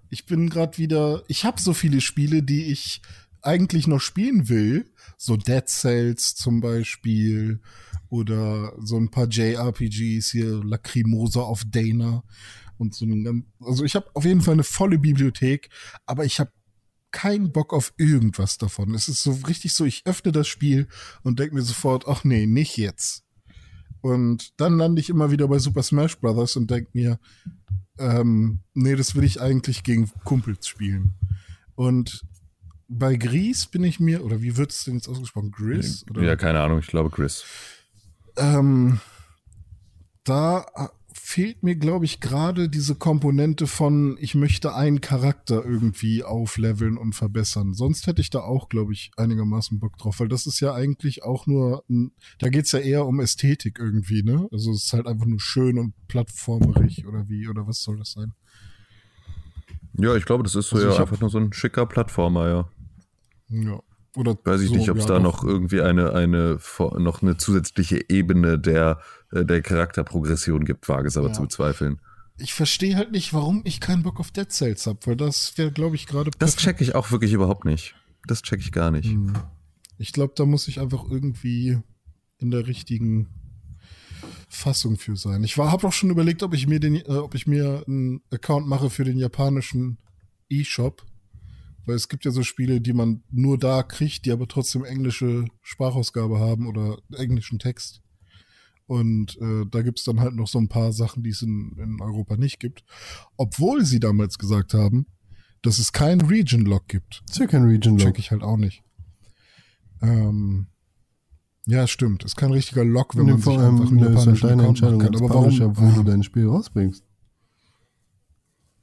Ich 0.10 0.26
bin 0.26 0.50
gerade 0.50 0.78
wieder, 0.78 1.24
ich 1.28 1.46
habe 1.46 1.62
so 1.62 1.74
viele 1.74 2.02
Spiele, 2.02 2.44
die 2.44 2.66
ich 2.66 3.02
eigentlich 3.42 3.88
noch 3.88 4.02
spielen 4.02 4.50
will, 4.50 4.86
so 5.18 5.38
Dead 5.38 5.68
Cells 5.68 6.36
zum 6.36 6.60
Beispiel 6.62 7.60
oder 8.12 8.74
so 8.84 8.98
ein 8.98 9.10
paar 9.10 9.28
JRPGs 9.28 10.32
hier, 10.32 10.62
Lacrimosa 10.64 11.40
of 11.40 11.64
Dana 11.66 12.24
und 12.78 12.94
so 12.94 13.06
ein 13.06 13.24
ganz, 13.24 13.46
also 13.62 13.86
ich 13.86 13.96
habe 13.96 14.08
auf 14.14 14.26
jeden 14.26 14.42
Fall 14.42 14.56
eine 14.56 14.66
volle 14.66 15.00
Bibliothek, 15.00 15.70
aber 16.06 16.26
ich 16.26 16.40
habe 16.42 16.52
keinen 17.12 17.54
Bock 17.54 17.74
auf 17.74 17.94
irgendwas 17.98 18.58
davon. 18.58 18.94
Es 18.94 19.08
ist 19.08 19.24
so 19.24 19.32
richtig 19.48 19.74
so, 19.74 19.86
ich 19.86 20.06
öffne 20.06 20.34
das 20.34 20.50
Spiel 20.50 20.90
und 21.24 21.40
denke 21.40 21.56
mir 21.56 21.62
sofort, 21.62 22.06
ach 22.06 22.26
nee, 22.26 22.46
nicht 22.48 22.76
jetzt. 22.76 23.24
Und 24.02 24.60
dann 24.60 24.78
lande 24.78 25.00
ich 25.00 25.10
immer 25.10 25.32
wieder 25.32 25.48
bei 25.48 25.60
Super 25.60 25.84
Smash 25.84 26.20
Brothers 26.20 26.58
und 26.58 26.70
denke 26.70 26.90
mir, 26.94 27.18
ähm, 27.98 28.60
nee, 28.74 28.96
das 28.96 29.16
will 29.16 29.24
ich 29.24 29.40
eigentlich 29.40 29.84
gegen 29.84 30.12
Kumpels 30.26 30.68
spielen. 30.68 31.14
Und 31.76 32.26
bei 32.90 33.16
Gris 33.16 33.68
bin 33.68 33.86
ich 33.86 34.02
mir, 34.02 34.26
oder 34.26 34.42
wie 34.42 34.58
wird 34.58 34.72
es 34.72 34.84
denn 34.84 34.96
jetzt 34.96 35.08
ausgesprochen? 35.08 35.52
Gris? 35.52 36.04
Oder? 36.10 36.24
ja, 36.24 36.36
keine 36.36 36.60
Ahnung, 36.60 36.80
ich 36.80 36.88
glaube 36.88 37.10
Chris. 37.10 37.46
Ähm, 38.38 39.00
da 40.24 40.66
äh, 40.76 40.88
fehlt 41.14 41.64
mir, 41.64 41.76
glaube 41.76 42.06
ich, 42.06 42.20
gerade 42.20 42.70
diese 42.70 42.96
Komponente 42.96 43.68
von, 43.68 44.18
ich 44.20 44.36
möchte 44.36 44.76
einen 44.76 45.02
Charakter 45.02 45.64
irgendwie 45.64 46.24
aufleveln 46.24 46.98
und 46.98 47.14
verbessern. 47.14 47.74
Sonst 47.74 48.08
hätte 48.08 48.22
ich 48.22 48.30
da 48.30 48.40
auch, 48.40 48.70
glaube 48.70 48.94
ich, 48.94 49.12
einigermaßen 49.18 49.80
Bock 49.80 49.98
drauf, 49.98 50.20
weil 50.20 50.28
das 50.28 50.46
ist 50.46 50.60
ja 50.60 50.74
eigentlich 50.74 51.24
auch 51.24 51.48
nur, 51.48 51.84
ein, 51.90 52.12
da 52.40 52.50
geht's 52.50 52.72
ja 52.72 52.80
eher 52.80 53.06
um 53.06 53.20
Ästhetik 53.20 53.80
irgendwie, 53.80 54.24
ne? 54.24 54.48
Also 54.52 54.72
es 54.72 54.86
ist 54.86 54.94
halt 54.94 55.08
einfach 55.08 55.26
nur 55.26 55.40
schön 55.40 55.78
und 55.78 55.94
plattformerig 56.08 57.08
oder 57.08 57.28
wie, 57.30 57.48
oder 57.48 57.68
was 57.68 57.82
soll 57.82 57.98
das 57.98 58.12
sein? 58.12 58.34
Ja, 59.94 60.16
ich 60.16 60.26
glaube, 60.26 60.44
das 60.44 60.56
ist 60.56 60.70
so 60.70 60.78
Also 60.78 60.90
ja 60.90 60.98
einfach 61.00 61.20
nur 61.20 61.30
so 61.30 61.38
ein 61.38 61.54
schicker 61.54 61.86
Plattformer, 61.86 62.48
ja. 62.48 62.70
Ja. 63.50 63.82
Oder 64.16 64.38
Weiß 64.44 64.62
ich 64.62 64.70
so, 64.70 64.76
nicht, 64.76 64.90
ob 64.90 64.98
es 64.98 65.04
ja, 65.06 65.14
da 65.14 65.20
noch 65.20 65.44
irgendwie 65.44 65.82
eine, 65.82 66.14
eine, 66.14 66.60
noch 66.98 67.22
eine 67.22 67.38
zusätzliche 67.38 68.10
Ebene 68.10 68.60
der, 68.60 69.00
äh, 69.32 69.46
der 69.46 69.62
Charakterprogression 69.62 70.66
gibt, 70.66 70.90
wage 70.90 71.08
es 71.08 71.16
aber 71.18 71.28
Ja. 71.28 71.34
zu 71.34 71.44
bezweifeln. 71.44 72.02
Ich 72.38 72.54
verstehe 72.54 72.96
halt 72.96 73.12
nicht, 73.12 73.34
warum 73.34 73.62
ich 73.66 73.80
keinen 73.80 74.04
Bock 74.04 74.20
auf 74.20 74.32
Dead 74.32 74.52
Cells 74.52 74.88
hab, 74.88 75.06
weil 75.08 75.16
das 75.16 75.58
wäre, 75.58 75.72
glaube 75.72 75.96
ich, 75.96 76.08
gerade 76.08 76.32
Das 76.40 76.56
check 76.58 76.82
ich 76.82 76.96
auch 76.96 77.12
wirklich 77.12 77.32
überhaupt 77.34 77.66
nicht. 77.66 77.96
Das 78.28 78.42
check 78.42 78.60
ich 78.60 78.72
gar 78.72 78.92
nicht. 78.92 79.10
Hm. 79.10 79.34
Ich 79.98 80.12
glaube, 80.12 80.34
da 80.36 80.46
muss 80.46 80.68
ich 80.68 80.80
einfach 80.80 81.06
irgendwie 81.10 81.78
in 82.40 82.52
der 82.52 82.68
richtigen 82.68 83.30
Fassung 84.50 84.98
für 84.98 85.16
sein. 85.16 85.44
Ich 85.44 85.58
habe 85.58 85.88
auch 85.88 85.94
schon 85.94 86.10
überlegt, 86.10 86.44
ob 86.44 86.54
ich 86.54 86.68
mir 86.68 86.80
den, 86.80 86.96
äh, 86.96 87.18
ob 87.18 87.36
ich 87.36 87.48
mir 87.48 87.84
einen 87.88 88.22
Account 88.32 88.68
mache 88.68 88.90
für 88.90 89.04
den 89.06 89.18
japanischen 89.18 90.00
E-Shop, 90.50 91.04
weil 91.86 91.96
es 91.96 92.08
gibt 92.10 92.26
ja 92.26 92.32
so 92.32 92.44
Spiele, 92.44 92.82
die 92.82 92.94
man 92.94 93.24
nur 93.32 93.58
da 93.58 93.84
kriegt, 93.84 94.26
die 94.26 94.32
aber 94.32 94.48
trotzdem 94.48 94.84
englische 94.86 95.46
Sprachausgabe 95.62 96.40
haben 96.40 96.68
oder 96.68 96.98
englischen 97.16 97.60
Text. 97.60 98.02
Und 98.88 99.38
äh, 99.42 99.66
da 99.70 99.82
gibt's 99.84 100.04
dann 100.04 100.20
halt 100.20 100.36
noch 100.36 100.48
so 100.48 100.60
ein 100.60 100.68
paar 100.68 100.92
Sachen, 100.92 101.24
die 101.24 101.30
es 101.30 101.42
in, 101.42 101.78
in 101.78 102.02
Europa 102.02 102.36
nicht 102.36 102.60
gibt. 102.60 102.84
Obwohl 103.38 103.86
sie 103.86 104.00
damals 104.02 104.38
gesagt 104.38 104.74
haben, 104.74 105.06
dass 105.62 105.80
es 105.80 105.92
keinen 105.94 106.22
Region-Lock 106.22 106.88
gibt 106.88 107.24
Ist 107.30 107.38
ja 107.40 107.48
kein 107.48 107.64
Region 107.64 107.98
Lock. 107.98 108.08
check 108.08 108.20
ich 108.20 108.32
halt 108.32 108.42
auch 108.44 108.58
nicht. 108.58 108.84
Ähm, 110.02 110.68
Ja, 111.68 111.88
stimmt. 111.88 112.24
Ist 112.26 112.36
kein 112.36 112.52
richtiger 112.52 112.84
Lock, 112.84 113.16
wenn 113.16 113.26
Nee, 113.26 113.32
man 113.34 113.38
sich 113.40 113.44
vor 113.46 113.60
allem 113.60 113.80
einfach 113.80 113.92
ne, 113.92 114.08
ist 114.08 114.26
halt 114.28 114.44
deine 114.44 114.66
Entscheidung 114.68 115.00
kann. 115.00 115.16
Aber 115.16 115.30
warum? 115.30 115.78
wo 115.78 115.92
du 115.96 116.04
dein 116.04 116.24
Spiel 116.24 116.48
rausbringst. 116.48 117.04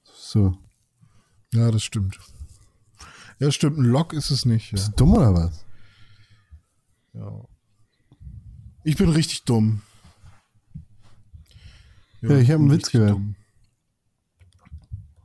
So. 0.04 0.56
Ja, 1.52 1.70
das 1.70 1.82
stimmt. 1.82 2.18
Ja, 3.40 3.50
stimmt. 3.50 3.78
Ein 3.78 3.84
Lock 3.84 4.12
ist 4.12 4.30
es 4.30 4.44
nicht. 4.44 4.66
Ja. 4.72 4.76
Bist 4.76 4.88
du 4.88 4.92
dumm 4.96 5.12
oder 5.14 5.34
was? 5.34 5.64
Ja. 7.12 7.44
Ich 8.84 8.96
bin 8.96 9.08
richtig 9.10 9.44
dumm. 9.44 9.82
Ja, 12.20 12.36
ich 12.38 12.50
hab 12.50 12.58
einen 12.58 12.70
Witz 12.70 12.90
gehört. 12.90 13.12
dumm. 13.12 13.36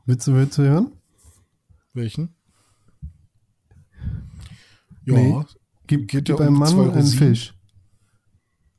Willst 0.06 0.28
du, 0.28 0.34
willst 0.36 0.58
du 0.58 0.64
hören? 0.64 0.92
Welchen? 1.94 2.36
Ja. 5.06 5.14
Nee. 5.16 5.44
Gib, 5.88 6.08
Geht 6.08 6.26
gib 6.26 6.40
ja 6.40 6.46
einem 6.46 6.56
um 6.56 6.60
Mann 6.60 6.92
einen. 6.92 7.08
Fisch 7.08 7.54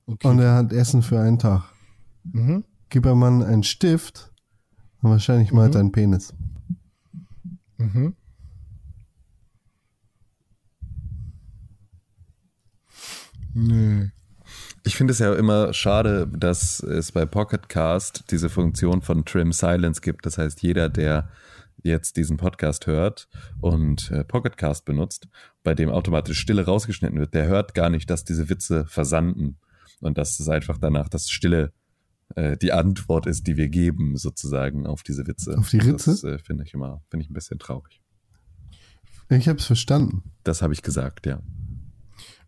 Okay. 0.06 0.28
und 0.28 0.38
er 0.38 0.54
hat 0.56 0.72
Essen 0.72 1.02
für 1.02 1.18
einen 1.18 1.38
Tag. 1.38 1.64
Mhm. 2.24 2.64
Gib 2.90 3.06
einem 3.06 3.18
Mann 3.18 3.42
einen 3.42 3.62
Stift 3.62 4.32
und 5.00 5.10
wahrscheinlich 5.10 5.50
malt 5.50 5.74
er 5.74 5.80
einen 5.80 5.92
Penis. 5.92 6.34
Mhm. 7.78 8.14
Nee. 13.54 14.10
Ich 14.84 14.96
finde 14.96 15.12
es 15.12 15.18
ja 15.18 15.32
immer 15.34 15.72
schade, 15.72 16.28
dass 16.28 16.80
es 16.80 17.12
bei 17.12 17.24
Pocket 17.24 17.68
Cast 17.68 18.24
diese 18.30 18.50
Funktion 18.50 19.00
von 19.00 19.24
Trim 19.24 19.52
Silence 19.52 20.00
gibt. 20.00 20.26
Das 20.26 20.36
heißt, 20.36 20.62
jeder, 20.62 20.88
der 20.88 21.30
jetzt 21.82 22.16
diesen 22.16 22.36
Podcast 22.36 22.86
hört 22.86 23.28
und 23.60 24.10
äh, 24.10 24.24
Pocket 24.24 24.56
Cast 24.56 24.84
benutzt, 24.84 25.28
bei 25.62 25.74
dem 25.74 25.90
automatisch 25.90 26.38
Stille 26.38 26.64
rausgeschnitten 26.64 27.18
wird, 27.18 27.34
der 27.34 27.46
hört 27.46 27.74
gar 27.74 27.90
nicht, 27.90 28.10
dass 28.10 28.24
diese 28.24 28.48
Witze 28.48 28.86
versanden 28.86 29.56
und 30.00 30.18
dass 30.18 30.38
es 30.40 30.48
einfach 30.48 30.78
danach 30.78 31.08
das 31.08 31.30
Stille 31.30 31.72
äh, 32.36 32.56
die 32.56 32.72
Antwort 32.72 33.26
ist, 33.26 33.46
die 33.46 33.56
wir 33.56 33.68
geben, 33.68 34.16
sozusagen 34.16 34.86
auf 34.86 35.02
diese 35.02 35.26
Witze. 35.26 35.56
Auf 35.58 35.70
die 35.70 35.78
Ritze? 35.78 36.10
Das 36.10 36.24
äh, 36.24 36.38
finde 36.38 36.64
ich 36.64 36.74
immer, 36.74 37.02
finde 37.10 37.24
ich 37.24 37.30
ein 37.30 37.34
bisschen 37.34 37.58
traurig. 37.58 38.00
Ich 39.30 39.48
hab's 39.48 39.64
verstanden. 39.64 40.22
Das 40.42 40.62
habe 40.62 40.74
ich 40.74 40.82
gesagt, 40.82 41.26
ja. 41.26 41.40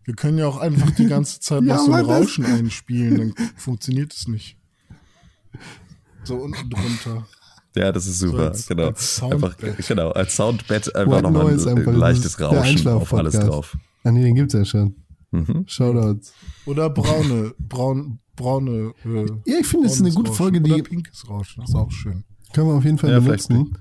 Wir 0.06 0.14
können 0.14 0.38
ja 0.38 0.46
auch 0.46 0.56
einfach 0.58 0.90
die 0.92 1.06
ganze 1.06 1.40
Zeit 1.40 1.62
Ja, 1.64 1.74
noch 1.76 1.84
so 1.84 1.92
ein 1.92 2.04
Rauschen 2.04 2.44
einspielen, 2.46 3.16
dann 3.18 3.34
funktioniert 3.56 4.14
es 4.14 4.26
nicht. 4.28 4.56
So 6.24 6.36
unten 6.36 6.70
drunter. 6.70 7.26
Ja, 7.76 7.92
das 7.92 8.06
ist 8.06 8.18
super. 8.20 8.48
als- 8.48 8.66
genau. 8.66 8.86
als 8.86 9.22
einfach, 9.22 9.58
Soundbett. 9.58 9.86
genau, 9.88 10.10
als 10.12 10.36
Soundbett 10.36 10.96
einfach 10.96 11.20
nochmal 11.22 11.46
ein, 11.52 11.68
ein 11.88 11.94
leichtes 11.96 12.40
Rauschen 12.40 12.88
auf 12.88 13.12
alles 13.12 13.34
drauf. 13.38 13.76
Ah 14.04 14.10
nee, 14.12 14.22
den 14.22 14.34
gibt's 14.34 14.54
ja 14.54 14.64
schon. 14.64 14.96
Mhm. 15.32 15.64
Shoutouts. 15.66 16.32
Oder 16.64 16.88
braune, 16.88 17.54
braun, 17.58 18.20
braune. 18.36 18.92
Äh, 19.04 19.26
Ja, 19.44 19.58
ich 19.60 19.66
finde, 19.66 19.86
es 19.88 19.94
ist 19.94 20.00
eine 20.00 20.10
gute 20.12 20.30
Rauschen. 20.30 20.36
Folge, 20.44 20.60
Oder 20.60 20.76
die 20.76 20.82
pinkes 20.82 21.28
Rauschen, 21.28 21.60
das 21.60 21.70
ist 21.70 21.74
auch 21.76 21.90
schön. 21.90 22.24
können 22.54 22.68
wir 22.68 22.74
auf 22.74 22.84
jeden 22.84 22.98
Fall 22.98 23.10
Ja, 23.10 23.20
benutzen. 23.20 23.76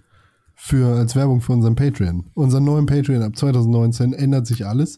Für, 0.57 0.95
als 0.97 1.15
Werbung 1.15 1.41
für 1.41 1.51
unseren 1.51 1.75
Patreon. 1.75 2.31
Unseren 2.33 2.63
neuen 2.63 2.85
Patreon 2.85 3.21
ab 3.23 3.35
2019 3.35 4.13
ändert 4.13 4.47
sich 4.47 4.65
alles. 4.65 4.97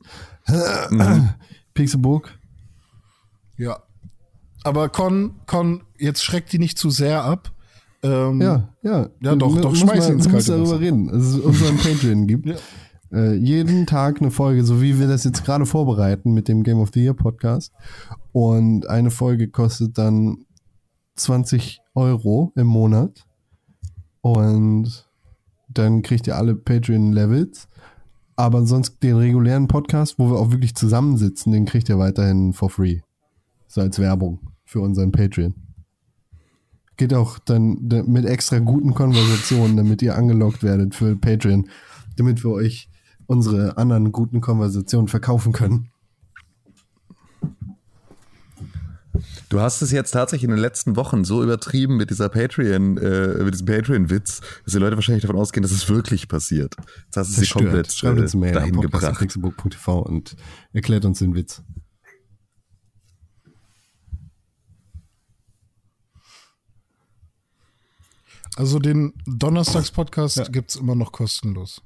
Mhm. 0.89 1.29
Pixelburg. 1.73 2.37
Ja. 3.57 3.79
Aber 4.63 4.89
Con, 4.89 5.35
Con, 5.45 5.83
jetzt 5.97 6.23
schreckt 6.23 6.51
die 6.51 6.59
nicht 6.59 6.77
zu 6.77 6.89
sehr 6.89 7.23
ab. 7.23 7.51
Ähm, 8.03 8.41
Ja, 8.41 8.69
ja. 8.83 9.09
Ja, 9.21 9.35
doch, 9.35 9.55
Du 9.55 9.61
doch, 9.61 9.75
schmeiß 9.75 10.07
mal- 10.07 10.13
ins 10.13 10.29
kalte 10.29 10.51
darüber 10.51 10.65
Wasser. 10.71 10.79
reden, 10.79 11.07
dass 11.07 11.23
es 11.23 11.39
unseren 11.39 11.77
Patreon 11.83 12.27
gibt. 12.27 12.45
Ja. 12.47 12.55
Äh, 13.11 13.35
jeden 13.35 13.85
Tag 13.85 14.21
eine 14.21 14.31
Folge, 14.31 14.63
so 14.65 14.81
wie 14.81 14.99
wir 14.99 15.07
das 15.07 15.23
jetzt 15.23 15.45
gerade 15.45 15.65
vorbereiten 15.65 16.33
mit 16.33 16.47
dem 16.49 16.63
Game 16.63 16.79
of 16.79 16.89
the 16.93 17.01
Year 17.03 17.13
Podcast. 17.13 17.71
Und 18.33 18.89
eine 18.89 19.11
Folge 19.11 19.47
kostet 19.49 19.97
dann 19.97 20.45
20 21.15 21.79
Euro 21.95 22.51
im 22.55 22.67
Monat. 22.67 23.25
Und 24.21 25.07
dann 25.69 26.01
kriegt 26.01 26.27
ihr 26.27 26.35
alle 26.35 26.55
Patreon-Levels. 26.55 27.67
Aber 28.37 28.65
sonst 28.65 29.01
den 29.01 29.17
regulären 29.17 29.67
Podcast, 29.67 30.19
wo 30.19 30.29
wir 30.29 30.37
auch 30.37 30.51
wirklich 30.51 30.75
zusammensitzen, 30.75 31.51
den 31.51 31.65
kriegt 31.65 31.89
ihr 31.89 31.97
weiterhin 31.97 32.53
for 32.53 32.69
free. 32.69 32.99
So 33.67 33.81
als 33.81 33.97
Werbung 33.99 34.39
für 34.63 34.79
unseren 34.79 35.11
Patreon. 35.11 35.55
Geht 36.97 37.13
auch 37.13 37.39
dann 37.39 37.89
da- 37.89 38.03
mit 38.03 38.25
extra 38.25 38.59
guten 38.59 38.93
Konversationen, 38.93 39.75
damit 39.75 40.01
ihr 40.01 40.15
angelockt 40.15 40.63
werdet 40.63 40.95
für 40.95 41.15
Patreon, 41.15 41.67
damit 42.15 42.43
wir 42.43 42.51
euch 42.51 42.89
unsere 43.25 43.77
anderen 43.77 44.11
guten 44.11 44.39
Konversationen 44.39 45.07
verkaufen 45.07 45.51
können. 45.51 45.89
Du 49.49 49.61
hast 49.61 49.81
es 49.81 49.91
jetzt 49.91 50.11
tatsächlich 50.11 50.43
in 50.43 50.49
den 50.49 50.59
letzten 50.59 50.97
Wochen 50.97 51.23
so 51.23 51.41
übertrieben 51.41 51.95
mit 51.95 52.09
dieser 52.09 52.27
Patreon, 52.27 52.97
äh, 52.97 53.43
mit 53.43 53.53
diesem 53.53 53.65
Patreon-Witz, 53.65 54.41
dass 54.65 54.73
die 54.73 54.79
Leute 54.79 54.97
wahrscheinlich 54.97 55.21
davon 55.21 55.37
ausgehen, 55.37 55.63
dass 55.63 55.71
es 55.71 55.87
wirklich 55.87 56.27
passiert. 56.27 56.75
Jetzt 57.05 57.17
hast 57.17 57.37
du 57.37 57.41
sie 57.41 57.47
komplett 57.47 57.91
Schreibt 57.91 58.19
uns 58.19 58.33
äh, 58.33 58.37
eine 58.37 58.45
Mail 58.45 58.57
an 58.57 58.61
dahin 58.63 58.81
gebracht. 58.81 59.01
podcast.pixelbook.tv 59.03 59.99
und 60.01 60.35
erklärt 60.73 61.05
uns 61.05 61.19
den 61.19 61.33
Witz. 61.33 61.63
Also 68.57 68.79
den 68.79 69.13
Donnerstags-Podcast 69.27 70.51
gibt's 70.51 70.75
immer 70.75 70.95
noch 70.95 71.11
kostenlos. 71.11 71.81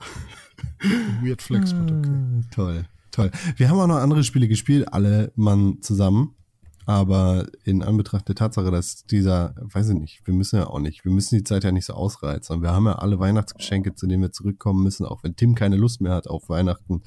Weird 1.22 1.40
Flex, 1.40 1.72
but 1.72 1.90
okay. 1.92 2.42
Toll, 2.50 2.84
toll. 3.10 3.30
Wir 3.56 3.68
haben 3.68 3.78
auch 3.78 3.86
noch 3.86 3.96
andere 3.96 4.24
Spiele 4.24 4.48
gespielt, 4.48 4.92
alle 4.92 5.32
Mann 5.36 5.78
zusammen. 5.82 6.34
Aber 6.86 7.46
in 7.64 7.82
Anbetracht 7.84 8.26
der 8.26 8.34
Tatsache, 8.34 8.70
dass 8.70 9.04
dieser, 9.04 9.54
weiß 9.60 9.90
ich 9.90 9.94
nicht, 9.94 10.26
wir 10.26 10.34
müssen 10.34 10.56
ja 10.56 10.66
auch 10.66 10.80
nicht, 10.80 11.04
wir 11.04 11.12
müssen 11.12 11.36
die 11.36 11.44
Zeit 11.44 11.62
ja 11.62 11.70
nicht 11.70 11.84
so 11.84 11.92
ausreizen. 11.92 12.56
Und 12.56 12.62
wir 12.62 12.72
haben 12.72 12.86
ja 12.86 12.94
alle 12.94 13.20
Weihnachtsgeschenke, 13.20 13.94
zu 13.94 14.08
denen 14.08 14.22
wir 14.22 14.32
zurückkommen 14.32 14.82
müssen, 14.82 15.06
auch 15.06 15.22
wenn 15.22 15.36
Tim 15.36 15.54
keine 15.54 15.76
Lust 15.76 16.00
mehr 16.00 16.14
hat 16.14 16.26
auf 16.26 16.48
Weihnachten. 16.48 17.02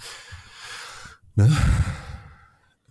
Ne? 1.35 1.51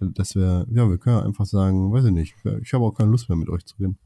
Dass 0.01 0.35
wir, 0.35 0.67
ja, 0.71 0.91
wir 0.91 0.99
können 0.99 1.19
ja 1.19 1.25
einfach 1.25 1.47
sagen, 1.47 1.93
weiß 1.93 2.07
ich 2.07 2.13
nicht, 2.13 2.35
ich 2.61 2.75
habe 2.75 2.85
auch 2.85 2.93
keine 2.93 3.11
Lust 3.11 3.29
mehr 3.29 3.39
mit 3.39 3.49
euch 3.49 3.65
zu 3.65 3.77
reden. 3.79 3.99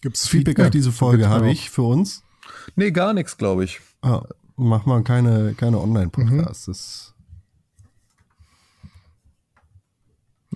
Gibt's 0.00 0.28
Feedback 0.28 0.60
auf 0.60 0.70
diese 0.70 0.92
Folge 0.92 1.28
habe 1.28 1.50
ich 1.50 1.68
für 1.68 1.82
uns. 1.82 2.22
Nee, 2.74 2.90
gar 2.90 3.12
nichts, 3.12 3.36
glaube 3.36 3.64
ich. 3.64 3.80
Ah, 4.00 4.22
mach 4.60 4.86
mal 4.86 5.02
keine, 5.02 5.54
keine 5.54 5.78
Online-Podcasts. 5.80 6.66
Das 6.66 7.14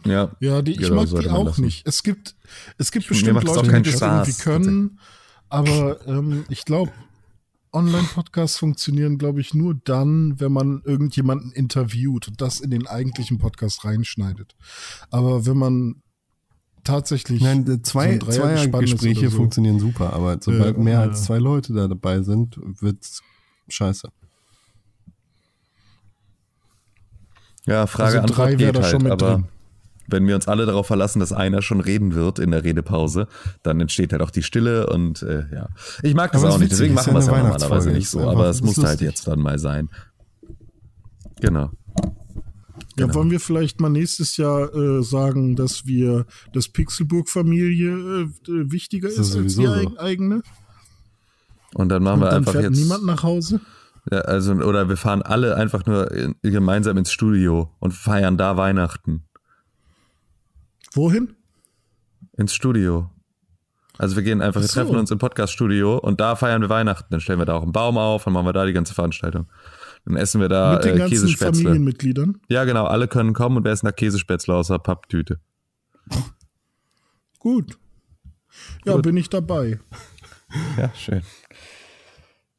Ja, 0.04 0.30
Ja, 0.40 0.62
die, 0.62 0.72
ich 0.72 0.78
Genau, 0.78 0.96
mag 0.96 1.20
die 1.20 1.30
auch 1.30 1.44
lassen. 1.46 1.62
nicht. 1.64 1.86
Es 1.86 2.02
gibt, 2.02 2.36
es 2.78 2.92
gibt 2.92 3.06
Mir 3.06 3.08
bestimmt 3.10 3.44
Leute, 3.44 3.62
die 3.72 3.82
das 3.82 3.96
Spaß, 3.96 4.28
irgendwie 4.28 4.42
können, 4.42 5.00
aber 5.48 6.06
ähm, 6.06 6.44
ich 6.48 6.64
glaube, 6.64 6.92
Online-Podcasts 7.72 8.58
funktionieren, 8.58 9.18
glaube 9.18 9.40
ich, 9.40 9.52
nur 9.54 9.74
dann, 9.74 10.38
wenn 10.38 10.52
man 10.52 10.82
irgendjemanden 10.84 11.50
interviewt 11.52 12.28
und 12.28 12.40
das 12.40 12.60
in 12.60 12.70
den 12.70 12.86
eigentlichen 12.86 13.38
Podcast 13.38 13.84
reinschneidet. 13.84 14.54
Aber 15.10 15.44
wenn 15.46 15.56
man 15.56 16.02
tatsächlich 16.84 17.42
Nein, 17.42 17.66
äh, 17.68 17.82
zwei, 17.82 18.18
so 18.20 18.26
Zweiergespräche 18.26 19.20
oder 19.20 19.30
so. 19.30 19.36
funktionieren 19.38 19.80
super, 19.80 20.12
aber 20.12 20.38
sobald 20.40 20.76
Ja, 20.76 20.82
mehr 20.82 20.94
ja. 20.94 21.00
als 21.00 21.24
zwei 21.24 21.38
Leute 21.38 21.72
da 21.72 21.88
dabei 21.88 22.22
sind, 22.22 22.58
wird's 22.80 23.22
scheiße. 23.68 24.08
ja 27.66 27.86
Frage, 27.86 28.20
Also 28.20 28.32
Antwort 28.42 28.58
geht 28.58 28.78
halt, 28.78 29.06
aber 29.10 29.16
drin. 29.34 29.44
wenn 30.08 30.26
wir 30.26 30.34
uns 30.34 30.48
alle 30.48 30.66
darauf 30.66 30.86
verlassen, 30.86 31.20
dass 31.20 31.32
einer 31.32 31.62
schon 31.62 31.80
reden 31.80 32.14
wird 32.14 32.38
in 32.38 32.50
der 32.50 32.62
Redepause, 32.64 33.26
dann 33.62 33.80
entsteht 33.80 34.12
halt 34.12 34.22
auch 34.22 34.30
die 34.30 34.42
Stille 34.42 34.86
und 34.88 35.22
äh, 35.22 35.44
ja. 35.52 35.68
Ich 36.02 36.14
mag 36.14 36.32
das 36.32 36.44
Aber 36.44 36.54
auch 36.54 36.58
nicht, 36.58 36.72
deswegen 36.72 36.94
machen 36.94 37.14
wir 37.14 37.20
es 37.20 37.26
ja 37.26 37.38
normalerweise 37.38 37.90
nicht 37.90 38.08
so, 38.10 38.20
aber 38.28 38.48
es 38.50 38.62
musste 38.62 38.86
halt 38.86 39.00
jetzt 39.00 39.26
dann 39.26 39.40
mal 39.40 39.58
sein. 39.58 39.88
Genau. 41.40 41.70
Ja, 42.96 43.12
wollen 43.12 43.30
wir 43.30 43.40
vielleicht 43.40 43.80
mal 43.80 43.88
nächstes 43.88 44.36
Jahr 44.36 44.72
äh, 44.72 45.02
sagen, 45.02 45.56
dass 45.56 45.84
wir, 45.84 46.26
dass 46.52 46.68
Pixelburg-Familie 46.68 47.90
äh, 47.90 48.28
wichtiger 48.70 49.08
ist, 49.08 49.18
ist 49.18 49.34
als 49.36 49.56
die 49.56 49.64
so. 49.66 49.72
eig- 49.72 49.98
eigene? 49.98 50.42
Und 51.74 51.88
dann 51.88 52.02
machen 52.02 52.14
Und 52.14 52.20
wir 52.22 52.30
dann 52.30 52.38
einfach 52.38 52.52
fährt 52.52 52.64
jetzt. 52.64 52.78
niemand 52.78 53.04
nach 53.04 53.22
Hause? 53.22 53.60
Ja, 54.10 54.20
also, 54.20 54.52
oder 54.52 54.88
wir 54.88 54.96
fahren 54.96 55.22
alle 55.22 55.56
einfach 55.56 55.86
nur 55.86 56.10
in, 56.12 56.34
gemeinsam 56.42 56.96
ins 56.96 57.10
Studio 57.10 57.70
und 57.80 57.92
feiern 57.92 58.36
da 58.36 58.56
Weihnachten. 58.56 59.24
Wohin? 60.92 61.34
Ins 62.36 62.54
Studio. 62.54 63.10
Also 63.96 64.16
wir 64.16 64.22
gehen 64.22 64.42
einfach, 64.42 64.60
wir 64.60 64.68
so. 64.68 64.80
treffen 64.80 64.96
uns 64.96 65.10
im 65.10 65.18
Podcast-Studio 65.18 65.98
und 65.98 66.20
da 66.20 66.36
feiern 66.36 66.62
wir 66.62 66.68
Weihnachten. 66.68 67.06
Dann 67.10 67.20
stellen 67.20 67.38
wir 67.38 67.46
da 67.46 67.54
auch 67.54 67.62
einen 67.62 67.72
Baum 67.72 67.96
auf, 67.96 68.24
dann 68.24 68.32
machen 68.32 68.46
wir 68.46 68.52
da 68.52 68.66
die 68.66 68.72
ganze 68.72 68.94
Veranstaltung. 68.94 69.46
Dann 70.04 70.16
essen 70.16 70.40
wir 70.40 70.48
da 70.48 70.74
Mit 70.74 70.84
den 70.84 70.96
äh, 70.96 70.98
ganzen 70.98 71.14
Käsespätzle. 71.14 71.62
Familienmitgliedern? 71.62 72.40
Ja, 72.48 72.64
genau, 72.64 72.84
alle 72.86 73.08
können 73.08 73.32
kommen 73.32 73.56
und 73.56 73.64
wir 73.64 73.72
essen 73.72 73.86
da 73.86 73.92
Käsespätzle 73.92 74.54
aus 74.54 74.68
der 74.68 74.78
Papptüte. 74.78 75.40
Gut. 77.38 77.78
Ja, 78.84 78.94
Gut. 78.94 79.02
bin 79.02 79.16
ich 79.16 79.30
dabei. 79.30 79.80
Ja, 80.76 80.92
schön. 80.94 81.22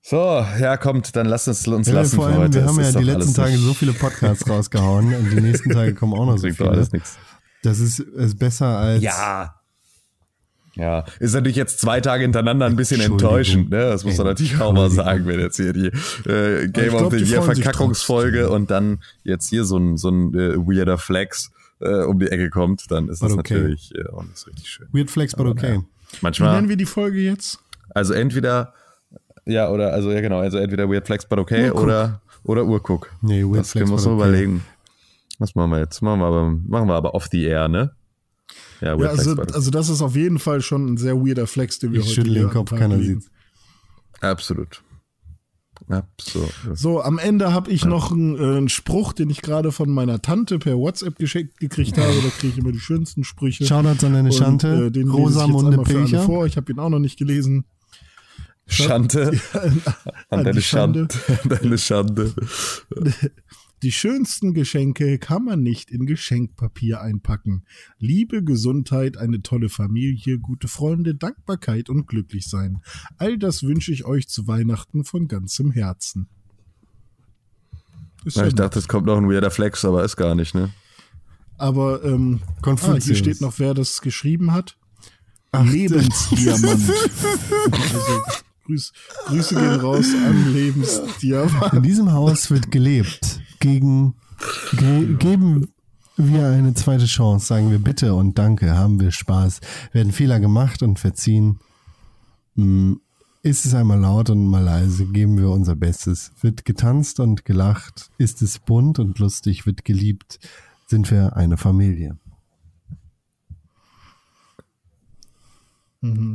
So, 0.07 0.17
ja, 0.59 0.77
kommt, 0.77 1.15
dann 1.15 1.25
lasst 1.25 1.47
uns 1.47 1.67
uns 1.67 1.87
Ja, 1.87 1.95
lassen 1.95 2.17
vor 2.17 2.27
für 2.27 2.33
allem, 2.33 2.43
heute. 2.43 2.59
wir 2.59 2.67
haben 2.67 2.79
ja 2.79 2.91
die 2.91 3.03
letzten 3.03 3.33
Tage 3.33 3.57
so 3.57 3.73
viele 3.73 3.91
Podcasts 3.91 4.47
rausgehauen 4.49 5.15
und 5.15 5.31
die 5.31 5.41
nächsten 5.41 5.71
Tage 5.71 5.95
kommen 5.95 6.13
auch 6.13 6.27
noch 6.27 6.37
so 6.37 6.47
viele. 6.47 6.69
alles 6.69 6.91
nichts. 6.91 7.17
Das 7.63 7.79
ist, 7.79 7.97
ist 8.01 8.37
besser 8.37 8.67
als. 8.67 9.01
Ja. 9.01 9.55
Ja, 10.75 11.05
ist 11.19 11.33
natürlich 11.33 11.55
jetzt 11.55 11.79
zwei 11.79 12.01
Tage 12.01 12.21
hintereinander 12.21 12.67
ein 12.67 12.75
bisschen 12.75 13.01
enttäuschend, 13.01 13.71
ne? 13.71 13.79
Das 13.79 14.03
muss 14.03 14.15
man 14.17 14.27
natürlich 14.27 14.61
auch 14.61 14.73
mal 14.73 14.91
sagen, 14.91 15.25
wenn 15.25 15.39
jetzt 15.39 15.55
hier 15.55 15.73
die 15.73 15.87
äh, 16.29 16.67
Game 16.67 16.87
ich 16.89 16.93
of 16.93 16.99
glaub, 16.99 17.13
the 17.13 17.23
Year 17.23 17.41
Verkackungsfolge 17.41 18.51
und 18.51 18.69
dann 18.69 19.01
jetzt 19.23 19.49
hier 19.49 19.65
so 19.65 19.77
ein, 19.77 19.97
so 19.97 20.09
ein 20.09 20.35
äh, 20.35 20.55
weirder 20.55 20.99
Flex 20.99 21.49
äh, 21.79 22.03
um 22.03 22.19
die 22.19 22.27
Ecke 22.27 22.51
kommt, 22.51 22.91
dann 22.91 23.07
ist 23.09 23.23
das 23.23 23.31
But 23.31 23.39
okay. 23.39 23.53
natürlich 23.55 23.91
äh, 23.95 24.07
auch 24.09 24.21
nicht 24.21 24.37
so 24.37 24.51
richtig 24.51 24.67
schön. 24.69 24.87
Weird 24.91 25.09
Flex, 25.09 25.33
but 25.33 25.47
okay. 25.47 25.79
Wie 26.11 26.17
Manchmal, 26.21 26.53
nennen 26.57 26.69
wir 26.69 26.77
die 26.77 26.85
Folge 26.85 27.19
jetzt? 27.21 27.57
also 27.95 28.13
entweder, 28.13 28.73
ja, 29.45 29.69
oder, 29.69 29.93
also 29.93 30.11
ja 30.11 30.21
genau, 30.21 30.39
also 30.39 30.57
entweder 30.57 30.89
Weird 30.89 31.05
Flex, 31.05 31.25
but 31.25 31.39
okay, 31.39 31.69
Urguck. 31.69 31.83
oder, 31.83 32.21
oder 32.43 32.65
Urguck. 32.65 33.11
Nee, 33.21 33.43
Weird 33.43 33.59
das 33.59 33.71
Flex, 33.71 33.73
können 33.73 33.89
wir 33.89 33.93
uns 33.93 34.03
but 34.03 34.11
noch 34.11 34.19
okay. 34.19 34.29
überlegen. 34.29 34.65
Was 35.39 35.55
machen 35.55 35.71
wir 35.71 35.79
jetzt? 35.79 36.01
Machen 36.01 36.19
wir 36.19 36.25
aber, 36.27 36.49
machen 36.49 36.87
wir 36.87 36.95
aber 36.95 37.13
off 37.13 37.27
the 37.31 37.43
air, 37.43 37.67
ne? 37.67 37.91
Ja, 38.81 38.87
Ja, 38.89 38.99
Weird 38.99 39.09
also, 39.11 39.23
Flex, 39.23 39.35
but 39.35 39.47
okay. 39.49 39.55
also 39.55 39.71
das 39.71 39.89
ist 39.89 40.01
auf 40.01 40.15
jeden 40.15 40.39
Fall 40.39 40.61
schon 40.61 40.93
ein 40.93 40.97
sehr 40.97 41.15
weirder 41.15 41.47
Flex, 41.47 41.79
den 41.79 41.91
wir 41.91 41.99
Ich 41.99 42.05
heute 42.07 42.15
schüttle 42.15 42.33
hier 42.33 42.43
den 42.43 42.51
Kopf, 42.51 42.71
keiner 42.71 42.99
sieht's. 42.99 43.29
Absolut. 44.21 44.81
Absolut. 45.87 46.53
So, 46.73 47.01
am 47.01 47.19
Ende 47.19 47.53
habe 47.53 47.69
ich 47.69 47.85
noch 47.85 48.11
einen, 48.11 48.35
äh, 48.37 48.57
einen 48.57 48.69
Spruch, 48.69 49.13
den 49.13 49.29
ich 49.29 49.41
gerade 49.41 49.71
von 49.71 49.89
meiner 49.89 50.21
Tante 50.21 50.57
per 50.57 50.77
WhatsApp 50.77 51.17
geschickt 51.17 51.59
gekriegt 51.59 51.97
habe. 51.97 52.13
Da 52.23 52.29
kriege 52.29 52.53
ich 52.53 52.57
immer 52.57 52.71
die 52.71 52.79
schönsten 52.79 53.23
Sprüche. 53.23 53.65
Shoutouts 53.65 54.03
an 54.03 54.13
deine 54.13 54.31
Schante. 54.31 54.87
äh, 54.87 54.91
den 54.91 55.07
lese 55.07 55.17
ich 55.17 55.25
jetzt 55.25 55.35
Rosamunde 55.35 55.71
einmal 55.73 55.85
für 55.85 55.97
alle 55.97 56.05
Pilcher. 56.05 56.23
vor. 56.23 56.45
Ich 56.47 56.57
habe 56.57 56.71
ihn 56.71 56.79
auch 56.79 56.89
noch 56.89 56.99
nicht 56.99 57.19
gelesen. 57.19 57.65
Schande. 58.67 59.39
An 59.53 59.81
An 60.29 60.43
deine 60.43 60.51
die 60.53 60.61
Schande. 60.61 61.07
Schande. 61.11 61.39
An 61.43 61.49
deine 61.49 61.77
Schande. 61.77 62.33
Die 63.83 63.91
schönsten 63.91 64.53
Geschenke 64.53 65.19
kann 65.19 65.43
man 65.43 65.61
nicht 65.61 65.91
in 65.91 66.05
Geschenkpapier 66.07 67.01
einpacken. 67.01 67.65
Liebe, 67.99 68.43
Gesundheit, 68.43 69.17
eine 69.17 69.41
tolle 69.43 69.69
Familie, 69.69 70.39
gute 70.39 70.67
Freunde, 70.67 71.13
Dankbarkeit 71.13 71.89
und 71.89 72.07
glücklich 72.07 72.47
sein. 72.47 72.81
All 73.17 73.37
das 73.37 73.63
wünsche 73.63 73.91
ich 73.91 74.05
euch 74.05 74.27
zu 74.27 74.47
Weihnachten 74.47 75.03
von 75.03 75.27
ganzem 75.27 75.71
Herzen. 75.71 76.29
Ja, 78.23 78.47
ich 78.47 78.53
nett. 78.53 78.59
dachte, 78.59 78.79
es 78.79 78.87
kommt 78.87 79.05
noch 79.05 79.17
ein 79.17 79.29
weirder 79.29 79.51
Flex, 79.51 79.85
aber 79.85 80.03
ist 80.03 80.15
gar 80.15 80.33
nicht, 80.33 80.55
ne? 80.55 80.71
Aber 81.57 82.03
ähm, 82.03 82.41
ah, 82.63 82.95
hier 82.99 83.15
steht 83.15 83.39
noch, 83.39 83.59
wer 83.59 83.73
das 83.73 84.01
geschrieben 84.01 84.51
hat. 84.51 84.77
Lebensdiamant. 85.53 86.89
also, 87.71 88.23
Grüß, 88.65 88.91
Grüße 89.27 89.55
gehen 89.55 89.79
raus 89.79 90.07
an 90.25 90.53
Lebensdiamant. 90.53 91.73
In 91.73 91.83
diesem 91.83 92.11
Haus 92.11 92.49
wird 92.49 92.71
gelebt. 92.71 93.39
Gegen 93.59 94.15
ge, 94.77 95.15
geben 95.15 95.67
wir 96.17 96.47
eine 96.47 96.73
zweite 96.73 97.05
Chance, 97.05 97.45
sagen 97.45 97.71
wir 97.71 97.79
bitte 97.79 98.15
und 98.15 98.37
danke, 98.39 98.75
haben 98.75 98.99
wir 98.99 99.11
Spaß, 99.11 99.59
werden 99.91 100.11
Fehler 100.11 100.39
gemacht 100.39 100.81
und 100.81 100.97
verziehen. 100.97 101.59
Hm, 102.55 103.01
Ist 103.43 103.65
es 103.65 103.75
einmal 103.75 103.99
laut 103.99 104.31
und 104.31 104.47
mal 104.47 104.63
leise, 104.63 105.05
geben 105.05 105.37
wir 105.37 105.49
unser 105.49 105.75
Bestes. 105.75 106.31
Wird 106.41 106.65
getanzt 106.65 107.19
und 107.19 107.45
gelacht, 107.45 108.09
ist 108.17 108.41
es 108.41 108.57
bunt 108.57 108.97
und 108.97 109.19
lustig, 109.19 109.67
wird 109.67 109.85
geliebt, 109.85 110.39
sind 110.87 111.11
wir 111.11 111.35
eine 111.35 111.57
Familie. 111.57 112.17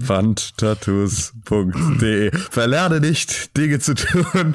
Wandtattoos.de 0.06 2.30
Verlerne 2.50 3.00
nicht, 3.00 3.56
Dinge 3.56 3.78
zu 3.78 3.94
tun, 3.94 4.54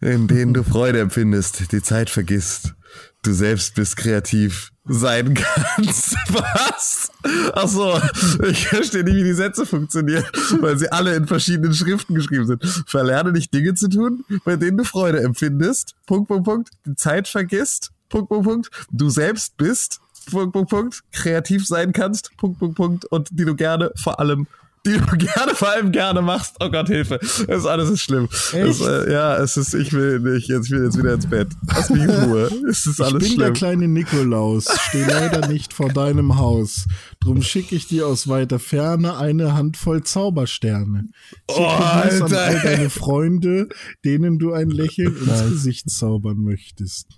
in 0.00 0.26
denen 0.28 0.54
du 0.54 0.64
Freude 0.64 1.00
empfindest, 1.00 1.72
die 1.72 1.82
Zeit 1.82 2.10
vergisst, 2.10 2.74
du 3.22 3.32
selbst 3.32 3.74
bist 3.74 3.96
kreativ 3.96 4.70
sein 4.88 5.34
kannst. 5.34 6.16
Was? 6.30 7.10
Ach 7.52 7.68
so, 7.68 8.00
ich 8.48 8.68
verstehe 8.68 9.04
nicht, 9.04 9.16
wie 9.16 9.24
die 9.24 9.34
Sätze 9.34 9.66
funktionieren, 9.66 10.24
weil 10.60 10.78
sie 10.78 10.90
alle 10.90 11.14
in 11.14 11.26
verschiedenen 11.26 11.74
Schriften 11.74 12.14
geschrieben 12.14 12.46
sind. 12.46 12.64
Verlerne 12.86 13.32
nicht 13.32 13.52
Dinge 13.52 13.74
zu 13.74 13.88
tun, 13.88 14.24
bei 14.44 14.56
denen 14.56 14.78
du 14.78 14.84
Freude 14.84 15.20
empfindest. 15.20 15.94
Punkt, 16.06 16.28
Punkt, 16.28 16.44
Punkt. 16.44 16.70
Die 16.86 16.94
Zeit 16.94 17.28
vergisst. 17.28 17.90
Punkt, 18.08 18.30
Punkt, 18.30 18.46
Punkt. 18.46 18.70
Du 18.90 19.10
selbst 19.10 19.58
bist. 19.58 20.00
Punkt, 20.30 20.52
Punkt, 20.52 20.70
Punkt. 20.70 21.00
Kreativ 21.12 21.66
sein 21.66 21.92
kannst. 21.92 22.36
Punkt, 22.36 22.58
Punkt, 22.58 22.76
Punkt. 22.76 23.04
Und 23.06 23.28
die 23.32 23.44
du 23.44 23.54
gerne 23.54 23.90
vor 23.96 24.20
allem 24.20 24.46
die 24.86 24.92
du 24.96 25.04
gerne, 25.18 25.54
vor 25.54 25.68
allem 25.70 25.90
gerne 25.90 26.22
machst. 26.22 26.54
Oh 26.60 26.70
Gott, 26.70 26.86
Hilfe. 26.86 27.18
Das 27.18 27.40
ist 27.58 27.66
alles 27.66 27.90
ist 27.90 28.00
schlimm. 28.00 28.28
Das, 28.52 28.80
äh, 28.80 29.12
ja, 29.12 29.36
es 29.36 29.56
ist, 29.56 29.74
ich 29.74 29.92
will 29.92 30.20
nicht, 30.20 30.48
jetzt 30.48 30.70
will 30.70 30.84
jetzt 30.84 30.96
wieder 30.96 31.14
ins 31.14 31.26
Bett. 31.26 31.48
Lass 31.66 31.90
mich 31.90 32.02
in 32.04 32.10
Ruhe. 32.10 32.44
Es 32.70 32.86
ist 32.86 33.00
Ich 33.00 33.04
alles 33.04 33.28
bin 33.28 33.38
der 33.38 33.46
schlimm. 33.46 33.54
kleine 33.54 33.88
Nikolaus, 33.88 34.66
stehe 34.88 35.06
leider 35.06 35.48
nicht 35.48 35.72
vor 35.72 35.88
deinem 35.92 36.36
Haus. 36.38 36.86
Drum 37.20 37.42
schicke 37.42 37.74
ich 37.74 37.88
dir 37.88 38.06
aus 38.06 38.28
weiter 38.28 38.60
Ferne 38.60 39.16
eine 39.16 39.54
Handvoll 39.54 40.04
Zaubersterne. 40.04 41.06
Oh, 41.48 41.54
Gruß 41.54 41.66
an 41.66 42.22
Alter, 42.22 42.40
all 42.40 42.60
deine 42.60 42.88
Freunde, 42.90 43.68
denen 44.04 44.38
du 44.38 44.52
ein 44.52 44.70
Lächeln 44.70 45.14
ins 45.16 45.50
Gesicht 45.50 45.90
zaubern 45.90 46.38
möchtest. 46.38 47.08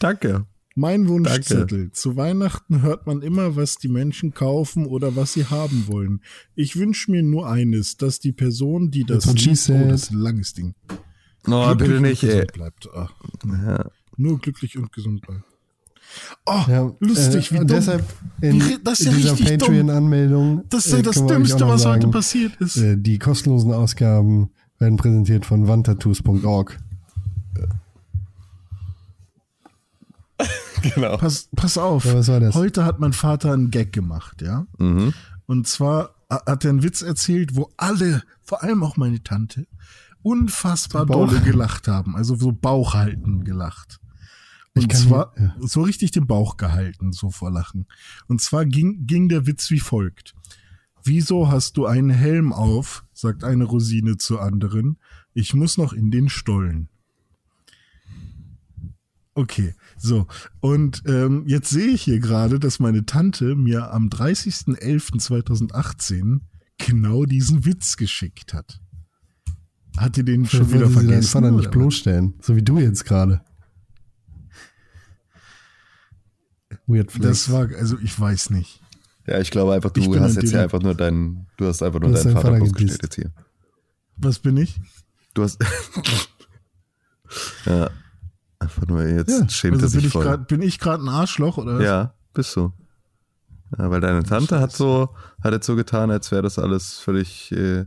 Danke. 0.00 0.46
Mein 0.76 1.06
Wunschzettel. 1.08 1.92
Zu 1.92 2.16
Weihnachten 2.16 2.82
hört 2.82 3.06
man 3.06 3.22
immer, 3.22 3.54
was 3.54 3.76
die 3.76 3.88
Menschen 3.88 4.34
kaufen 4.34 4.86
oder 4.86 5.14
was 5.14 5.32
sie 5.34 5.46
haben 5.46 5.84
wollen. 5.86 6.20
Ich 6.56 6.76
wünsche 6.76 7.10
mir 7.12 7.22
nur 7.22 7.48
eines, 7.48 7.96
dass 7.96 8.18
die 8.18 8.32
Person, 8.32 8.90
die 8.90 9.04
das 9.04 9.32
liest, 9.34 9.70
oh, 9.70 9.88
das 9.88 10.04
ist 10.04 10.10
ein 10.12 10.18
langes 10.18 10.52
Ding. 10.54 10.74
Oh, 11.46 11.74
Glücklich 11.74 11.78
bitte 11.78 11.96
und 11.96 12.02
nicht, 12.02 12.22
ey. 12.24 12.46
bleibt. 12.52 12.88
Ach, 12.94 13.12
Nur 14.16 14.38
glücklich 14.40 14.76
und 14.76 14.92
gesund 14.92 15.20
bleibt. 15.22 15.44
Oh, 16.46 16.62
Ja, 16.68 16.92
lustig, 17.00 17.50
äh, 17.50 17.54
wie 17.54 17.58
und 17.60 17.70
dumm. 17.70 17.76
deshalb 17.76 18.04
in 18.40 18.60
Wie- 18.60 18.78
das 18.82 19.00
ist 19.00 19.06
ja 19.06 19.12
dieser 19.12 19.32
richtig 19.32 19.46
dumm. 19.58 19.58
Patreon-Anmeldung. 19.68 20.64
Das 20.70 20.86
ist 20.86 20.92
äh, 20.92 20.96
ja 20.96 21.02
das 21.02 21.24
Dümmste, 21.26 21.60
was 21.60 21.70
heute 21.70 22.02
sagen, 22.02 22.10
passiert 22.10 22.52
ist. 22.60 22.76
Äh, 22.76 22.96
die 22.98 23.18
kostenlosen 23.18 23.72
Ausgaben 23.72 24.50
werden 24.78 24.96
präsentiert 24.96 25.46
von 25.46 25.66
wandtattoos.org. 25.68 26.78
Genau. 30.94 31.16
Pass, 31.16 31.48
pass 31.56 31.78
auf. 31.78 32.04
Ja, 32.04 32.14
was 32.14 32.28
war 32.28 32.40
das? 32.40 32.54
Heute 32.54 32.84
hat 32.84 33.00
mein 33.00 33.12
Vater 33.12 33.52
einen 33.52 33.70
Gag 33.70 33.92
gemacht, 33.92 34.42
ja. 34.42 34.66
Mhm. 34.78 35.14
Und 35.46 35.66
zwar 35.66 36.14
ha- 36.30 36.42
hat 36.46 36.64
er 36.64 36.70
einen 36.70 36.82
Witz 36.82 37.00
erzählt, 37.02 37.56
wo 37.56 37.70
alle, 37.76 38.22
vor 38.42 38.62
allem 38.62 38.82
auch 38.82 38.96
meine 38.96 39.22
Tante, 39.22 39.66
unfassbar 40.22 41.06
dolle 41.06 41.40
gelacht 41.40 41.88
haben. 41.88 42.16
Also 42.16 42.36
so 42.36 42.52
Bauch 42.52 42.94
halten 42.94 43.44
gelacht. 43.44 43.98
Ich 44.74 44.84
Und 44.84 44.96
zwar 44.96 45.32
ja. 45.38 45.54
so 45.60 45.82
richtig 45.82 46.10
den 46.10 46.26
Bauch 46.26 46.56
gehalten, 46.56 47.12
so 47.12 47.30
vor 47.30 47.50
Lachen. 47.50 47.86
Und 48.26 48.40
zwar 48.40 48.64
ging, 48.66 49.06
ging 49.06 49.28
der 49.28 49.46
Witz 49.46 49.70
wie 49.70 49.80
folgt. 49.80 50.34
Wieso 51.04 51.48
hast 51.50 51.76
du 51.76 51.86
einen 51.86 52.10
Helm 52.10 52.52
auf? 52.52 53.04
sagt 53.12 53.44
eine 53.44 53.64
Rosine 53.64 54.16
zur 54.16 54.42
anderen. 54.42 54.98
Ich 55.34 55.54
muss 55.54 55.76
noch 55.78 55.92
in 55.92 56.10
den 56.10 56.28
Stollen. 56.28 56.88
Okay, 59.34 59.74
so. 59.96 60.26
Und 60.60 61.02
ähm, 61.06 61.44
jetzt 61.46 61.70
sehe 61.70 61.88
ich 61.88 62.02
hier 62.02 62.18
gerade, 62.20 62.58
dass 62.58 62.80
meine 62.80 63.06
Tante 63.06 63.54
mir 63.56 63.92
am 63.92 64.08
30.11.2018 64.08 66.40
genau 66.78 67.24
diesen 67.24 67.64
Witz 67.64 67.96
geschickt 67.96 68.52
hat. 68.54 68.80
Hat 69.96 70.16
die 70.16 70.24
den 70.24 70.46
schon 70.46 70.60
Schon 70.60 70.72
wieder 70.72 70.86
wollte 70.86 70.90
sie 70.90 70.96
deinen 70.96 71.06
vergessen? 71.22 71.30
Vater 71.30 71.50
nicht 71.52 71.70
bloßstellen. 71.70 72.34
So 72.40 72.56
wie 72.56 72.62
du 72.62 72.78
jetzt 72.78 73.04
gerade. 73.04 73.42
Weird 76.86 77.12
Flex. 77.12 77.46
Das 77.46 77.52
war, 77.52 77.68
also 77.78 77.96
ich 78.02 78.18
weiß 78.18 78.50
nicht. 78.50 78.80
Ja, 79.26 79.40
ich 79.40 79.50
glaube 79.50 79.72
einfach, 79.72 79.90
Ich 79.96 80.04
du 80.04 80.10
bin 80.10 80.20
hast 80.20 80.36
jetzt 80.36 80.50
hier 80.50 80.60
einfach 80.62 80.82
nur 80.82 80.94
deinen, 80.94 81.46
du 81.56 81.66
hast 81.66 81.82
einfach 81.82 82.00
nur 82.00 82.12
deinen 82.12 82.32
Vater 82.32 82.42
Vater 82.42 82.56
bloßgestellt 82.56 83.02
jetzt 83.02 83.14
hier. 83.14 83.32
Was 84.16 84.38
bin 84.38 84.56
ich? 84.58 84.78
Du 85.32 85.42
hast, 85.42 85.58
ja, 87.66 87.90
einfach 88.64 88.86
nur 88.86 89.02
jetzt 89.06 89.30
Ja, 89.30 89.48
schämt 89.48 89.74
Also 89.82 89.86
er 89.86 89.90
bin 89.90 90.00
sich 90.00 90.04
ich 90.06 90.12
voll. 90.12 90.24
grad, 90.24 90.48
bin 90.48 90.62
ich 90.62 90.78
gerade 90.78 91.04
ein 91.04 91.08
Arschloch 91.08 91.58
oder? 91.58 91.76
was? 91.78 91.84
Ja, 91.84 92.14
bist 92.34 92.54
du. 92.56 92.72
Ja, 93.78 93.90
weil 93.90 94.00
deine 94.00 94.22
Tante 94.22 94.60
hat 94.60 94.72
so, 94.72 95.08
hat 95.42 95.52
jetzt 95.52 95.66
so 95.66 95.74
getan, 95.76 96.10
als 96.10 96.30
wäre 96.30 96.42
das 96.42 96.58
alles 96.58 96.98
völlig, 96.98 97.50
äh, 97.52 97.86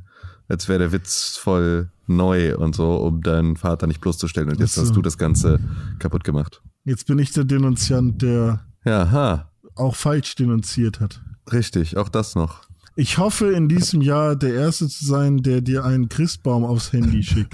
als 0.50 0.68
wäre 0.68 0.80
der 0.80 0.92
Witz 0.92 1.38
voll 1.38 1.90
neu 2.08 2.56
und 2.58 2.76
so, 2.76 2.96
um 2.98 3.22
deinen 3.22 3.58
Vater 3.58 3.88
nicht 3.88 4.02
bloßzustellen. 4.02 4.50
Und 4.50 4.60
jetzt 4.60 4.74
so. 4.74 4.82
hast 4.82 4.96
du 4.96 5.02
das 5.02 5.18
Ganze 5.18 5.60
kaputt 6.00 6.24
gemacht. 6.24 6.62
Jetzt 6.84 7.06
bin 7.08 7.20
ich 7.20 7.32
der 7.32 7.44
Denunziant, 7.44 8.22
der 8.22 8.66
Ja, 8.86 9.12
ha, 9.12 9.52
auch 9.76 9.96
falsch 9.96 10.36
denunziert 10.36 11.00
hat. 11.00 11.22
richtig, 11.52 11.98
auch 11.98 12.10
das 12.10 12.36
noch. 12.36 12.67
Ich 13.00 13.20
hoffe, 13.20 13.52
in 13.52 13.70
diesem 13.70 14.02
Jahr 14.02 14.36
der 14.36 14.56
Erste 14.56 14.88
zu 14.88 15.06
sein, 15.06 15.38
der 15.44 15.62
dir 15.62 15.86
einen 15.86 16.10
Christbaum 16.10 16.64
aufs 16.66 16.92
Handy 16.94 17.22
schickt. 17.22 17.54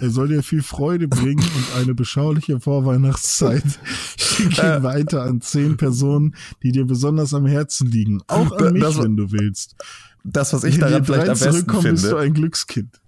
Er 0.00 0.08
soll 0.10 0.28
dir 0.28 0.44
viel 0.44 0.62
Freude 0.62 1.08
bringen 1.08 1.42
und 1.42 1.80
eine 1.82 1.94
beschauliche 1.94 2.60
Vorweihnachtszeit. 2.60 3.64
Schick 4.16 4.56
Äh. 4.58 4.76
ihn 4.76 4.82
weiter 4.84 5.22
an 5.24 5.40
zehn 5.40 5.76
Personen, 5.76 6.36
die 6.62 6.70
dir 6.70 6.84
besonders 6.86 7.34
am 7.34 7.44
Herzen 7.44 7.90
liegen. 7.90 8.20
Auch 8.28 8.52
an 8.52 8.72
mich, 8.74 8.82
das- 8.82 8.98
wenn 9.02 9.16
du 9.16 9.32
willst. 9.32 9.74
Das, 10.22 10.52
was 10.52 10.62
ich 10.62 10.74
Wenn 10.74 10.82
daran 10.82 11.04
vielleicht 11.04 11.22
am 11.28 11.28
besten 11.32 11.50
zurückkommen, 11.50 11.90
bist 11.90 12.10
du 12.12 12.16
ein 12.16 12.32
Glückskind. 12.32 13.00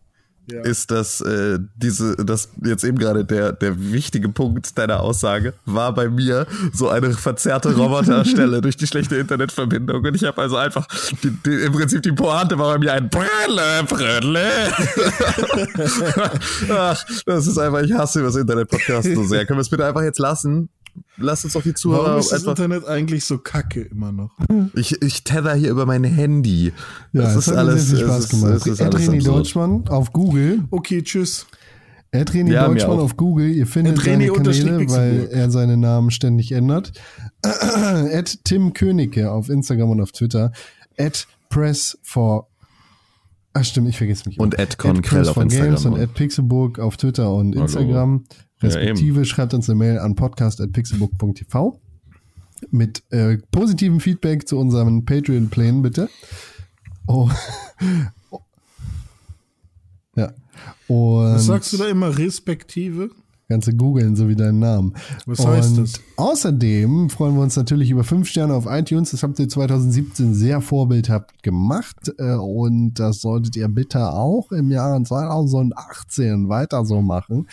Ja. 0.49 0.63
ist, 0.63 0.91
dass 0.93 1.21
äh, 1.21 1.59
diese, 1.75 2.15
dass 2.17 2.51
jetzt 2.63 2.85
eben 2.85 2.99
gerade 2.99 3.25
der, 3.25 3.53
der 3.53 3.93
wichtige 3.93 4.29
Punkt 4.29 4.79
deiner 4.79 5.01
Aussage 5.01 5.55
war 5.65 5.93
bei 5.93 6.09
mir 6.09 6.47
so 6.73 6.89
eine 6.89 7.13
verzerrte 7.13 7.75
Roboterstelle 7.75 8.61
durch 8.63 8.77
die 8.77 8.87
schlechte 8.87 9.17
Internetverbindung. 9.17 10.05
Und 10.05 10.15
ich 10.15 10.25
habe 10.25 10.41
also 10.41 10.57
einfach 10.57 10.87
die, 11.23 11.31
die, 11.31 11.51
im 11.51 11.73
Prinzip 11.73 12.03
die 12.03 12.13
Pointe 12.13 12.59
war 12.59 12.75
bei 12.75 12.79
mir 12.79 12.93
ein 12.93 13.11
Brille, 13.11 13.85
Brille. 13.89 14.47
Ach, 16.71 17.05
das 17.25 17.47
ist 17.47 17.59
einfach, 17.59 17.83
ich 17.83 17.93
hasse 17.93 18.21
über 18.21 18.29
das 18.29 18.37
Internet-Podcast 18.37 19.15
so 19.15 19.25
sehr. 19.25 19.47
Können 19.47 19.59
wir 19.59 19.63
es 19.63 19.69
bitte 19.69 19.85
einfach 19.85 20.03
jetzt 20.03 20.19
lassen? 20.19 20.69
Lass 21.17 21.45
uns 21.45 21.55
doch 21.55 21.63
die 21.63 21.75
Zuhörer 21.75 22.05
Warum 22.05 22.21
ist 22.21 22.33
das. 22.33 22.45
Internet 22.45 22.87
eigentlich 22.87 23.25
so 23.25 23.39
kacke 23.39 23.83
immer 23.83 24.13
noch? 24.13 24.33
Ich, 24.75 25.01
ich 25.03 25.25
tether 25.25 25.55
hier 25.55 25.71
über 25.71 25.87
mein 25.87 26.05
Handy. 26.05 26.73
Ja, 27.13 27.23
das 27.23 27.33
es 27.33 27.37
ist 27.39 27.49
hat 27.49 27.57
alles. 27.59 27.75
mir 27.75 27.81
sehr 27.81 27.99
viel 27.99 28.07
Spaß 28.07 28.19
ist- 28.25 28.29
gemacht. 28.31 28.67
ist 28.67 28.81
Ed 28.81 28.95
alles 28.95 29.09
Reni 29.09 29.17
absurd. 29.19 29.37
Deutschmann 29.37 29.89
auf 29.89 30.13
Google. 30.13 30.65
Okay, 30.71 31.03
tschüss. 31.03 31.47
Ed 32.13 32.33
Reni 32.35 32.53
Ja, 32.53 32.67
Deutschmann 32.67 32.99
auf 33.01 33.17
Google. 33.17 33.49
Ihr 33.51 33.67
findet 33.67 33.99
Ed 33.99 34.07
Reni 34.07 34.27
seine 34.29 34.87
Kanäle, 34.87 34.91
weil 34.91 35.29
er 35.33 35.51
seinen 35.51 35.81
Namen 35.81 36.11
ständig 36.11 36.53
ändert. 36.53 36.93
Ed 38.11 38.45
Tim 38.45 38.73
Königke 38.73 39.31
auf 39.31 39.49
Instagram 39.49 39.91
und 39.91 40.01
auf 40.01 40.13
Twitter. 40.13 40.53
Ed 40.97 41.27
Press 41.51 41.99
for 42.03 42.49
Ach 43.59 43.65
stimmt, 43.65 43.89
ich 43.89 43.97
vergesse 43.97 44.29
mich. 44.29 44.39
Und 44.39 44.55
Press 44.55 45.29
auf 45.29 45.35
for 45.35 45.43
Instagram 45.45 45.69
Games 45.71 45.87
und. 45.87 45.97
Ed 45.99 46.13
Pixelburg 46.13 46.79
auf 46.79 46.99
Twitter 46.99 47.33
und 47.33 47.57
Hallo. 47.57 48.21
Instagram. 48.61 48.87
Ja, 48.87 48.93
Respektive 48.93 49.25
schreibt 49.25 49.55
uns 49.55 49.69
eine 49.69 49.79
Mail 49.79 49.99
an 49.99 50.15
podcast.pixelburg.tv 50.15 51.81
mit 52.71 53.03
äh, 53.11 53.39
positivem 53.51 54.01
Feedback 54.01 54.49
zu 54.49 54.59
unseren 54.59 55.05
Patreon-Plänen, 55.05 55.83
bitte. 55.83 56.09
Oh. 57.07 57.31
ja. 60.17 60.33
Und 60.89 61.35
Was 61.35 61.47
sagst 61.47 61.73
du 61.73 61.77
da 61.77 61.89
immer? 61.89 62.17
Respektive? 62.17 63.11
Ganze 63.49 63.75
googeln, 63.75 64.17
so 64.17 64.29
wie 64.29 64.35
deinen 64.35 64.59
Namen. 64.59 64.95
Was 65.25 65.47
heißt 65.47 65.79
und 65.79 65.79
das? 65.79 66.01
Außerdem 66.17 67.11
freuen 67.11 67.37
wir 67.37 67.43
uns 67.43 67.55
natürlich 67.55 67.91
über 67.91 68.03
fünf 68.03 68.29
Sterne 68.29 68.55
auf 68.55 68.67
iTunes. 68.67 69.13
Das 69.13 69.23
habt 69.23 69.39
ihr 69.39 69.49
2017 69.49 70.35
sehr 70.35 70.61
vorbildhaft 70.61 71.45
gemacht. 71.45 72.13
äh, 72.19 72.35
Und 72.35 72.95
das 72.95 73.21
solltet 73.21 73.55
ihr 73.55 73.69
bitte 73.69 74.13
auch 74.13 74.51
im 74.51 74.73
Jahre 74.73 75.01
2018 75.01 76.49
weiter 76.49 76.85
so 76.85 77.03
machen. 77.03 77.47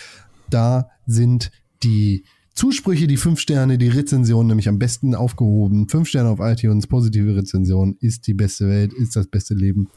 Da 0.50 0.90
sind 1.06 1.52
die 1.84 2.26
Zusprüche, 2.54 3.08
die 3.08 3.18
fünf 3.18 3.40
Sterne, 3.40 3.78
die 3.78 3.88
Rezension 3.88 4.48
nämlich 4.48 4.70
am 4.70 4.78
besten 4.78 5.16
aufgehoben. 5.16 5.90
Fünf 5.90 6.08
Sterne 6.08 6.30
auf 6.30 6.40
iTunes, 6.40 6.88
positive 6.88 7.36
Rezension, 7.36 7.98
ist 8.00 8.28
die 8.28 8.34
beste 8.34 8.68
Welt, 8.68 8.94
ist 8.94 9.16
das 9.16 9.28
beste 9.28 9.56
Leben. 9.56 9.90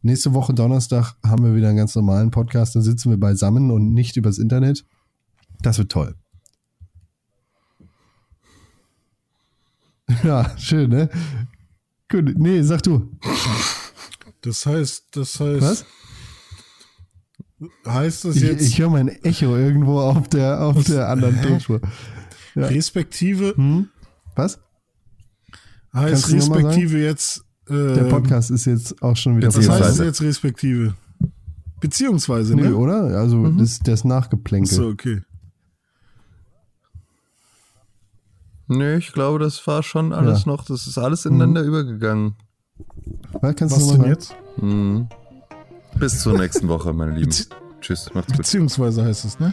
Nächste 0.00 0.32
Woche 0.34 0.54
Donnerstag 0.54 1.14
haben 1.24 1.44
wir 1.44 1.54
wieder 1.54 1.68
einen 1.68 1.76
ganz 1.76 1.94
normalen 1.94 2.30
Podcast. 2.30 2.74
Da 2.74 2.80
sitzen 2.80 3.10
wir 3.10 3.18
beisammen 3.18 3.70
und 3.70 3.92
nicht 3.92 4.16
übers 4.16 4.38
Internet. 4.38 4.84
Das 5.60 5.78
wird 5.78 5.92
toll. 5.92 6.14
Ja, 10.24 10.56
schön, 10.58 10.90
ne? 10.90 11.08
Gut, 12.10 12.34
nee, 12.36 12.60
sag 12.62 12.82
du. 12.82 13.16
Das 14.42 14.66
heißt, 14.66 15.06
das 15.12 15.40
heißt. 15.40 15.62
Was? 15.62 15.86
Heißt 17.86 18.24
das 18.24 18.36
Ich, 18.36 18.42
jetzt 18.42 18.62
ich 18.62 18.78
höre 18.78 18.90
mein 18.90 19.08
Echo 19.08 19.56
irgendwo 19.56 20.00
auf 20.00 20.28
der, 20.28 20.60
auf 20.62 20.82
der 20.84 21.08
anderen 21.08 21.40
Tonspur. 21.42 21.80
ja. 22.54 22.66
Respektive? 22.66 23.54
Hm? 23.56 23.88
Was? 24.34 24.58
Heißt 25.94 26.24
Kannst 26.30 26.32
respektive 26.32 26.98
jetzt. 26.98 27.44
Äh, 27.68 27.94
Der 27.94 28.04
Podcast 28.04 28.50
ist 28.50 28.64
jetzt 28.64 29.00
auch 29.02 29.16
schon 29.16 29.36
wieder 29.36 29.54
Was 29.54 29.68
heißt 29.68 30.00
jetzt 30.00 30.22
respektive? 30.22 30.94
Beziehungsweise, 31.80 32.54
Nö, 32.56 32.70
ne? 32.70 32.76
oder? 32.76 33.18
Also 33.18 33.48
das, 33.52 33.78
das 33.80 34.04
Nachgeplänkel. 34.04 34.72
So, 34.72 34.88
okay. 34.88 35.20
Nö, 38.68 38.96
ich 38.96 39.12
glaube, 39.12 39.38
das 39.38 39.64
war 39.66 39.82
schon 39.82 40.12
alles 40.12 40.44
Ja. 40.44 40.52
noch, 40.52 40.64
das 40.64 40.86
ist 40.86 40.98
alles 40.98 41.26
ineinander 41.26 41.62
übergegangen. 41.62 42.34
Was, 43.40 43.54
kannst 43.56 43.76
Was 43.76 43.86
du 43.88 43.96
denn 43.98 44.06
jetzt? 44.08 44.34
Mhm. 44.56 45.08
Bis 45.98 46.20
zur 46.20 46.38
nächsten 46.38 46.68
Woche, 46.68 46.92
meine 46.92 47.12
Lieben. 47.12 47.34
Tschüss, 47.80 48.12
macht's 48.14 48.28
gut. 48.28 48.38
Beziehungsweise 48.38 49.04
heißt 49.04 49.24
es, 49.24 49.38
ne? 49.40 49.52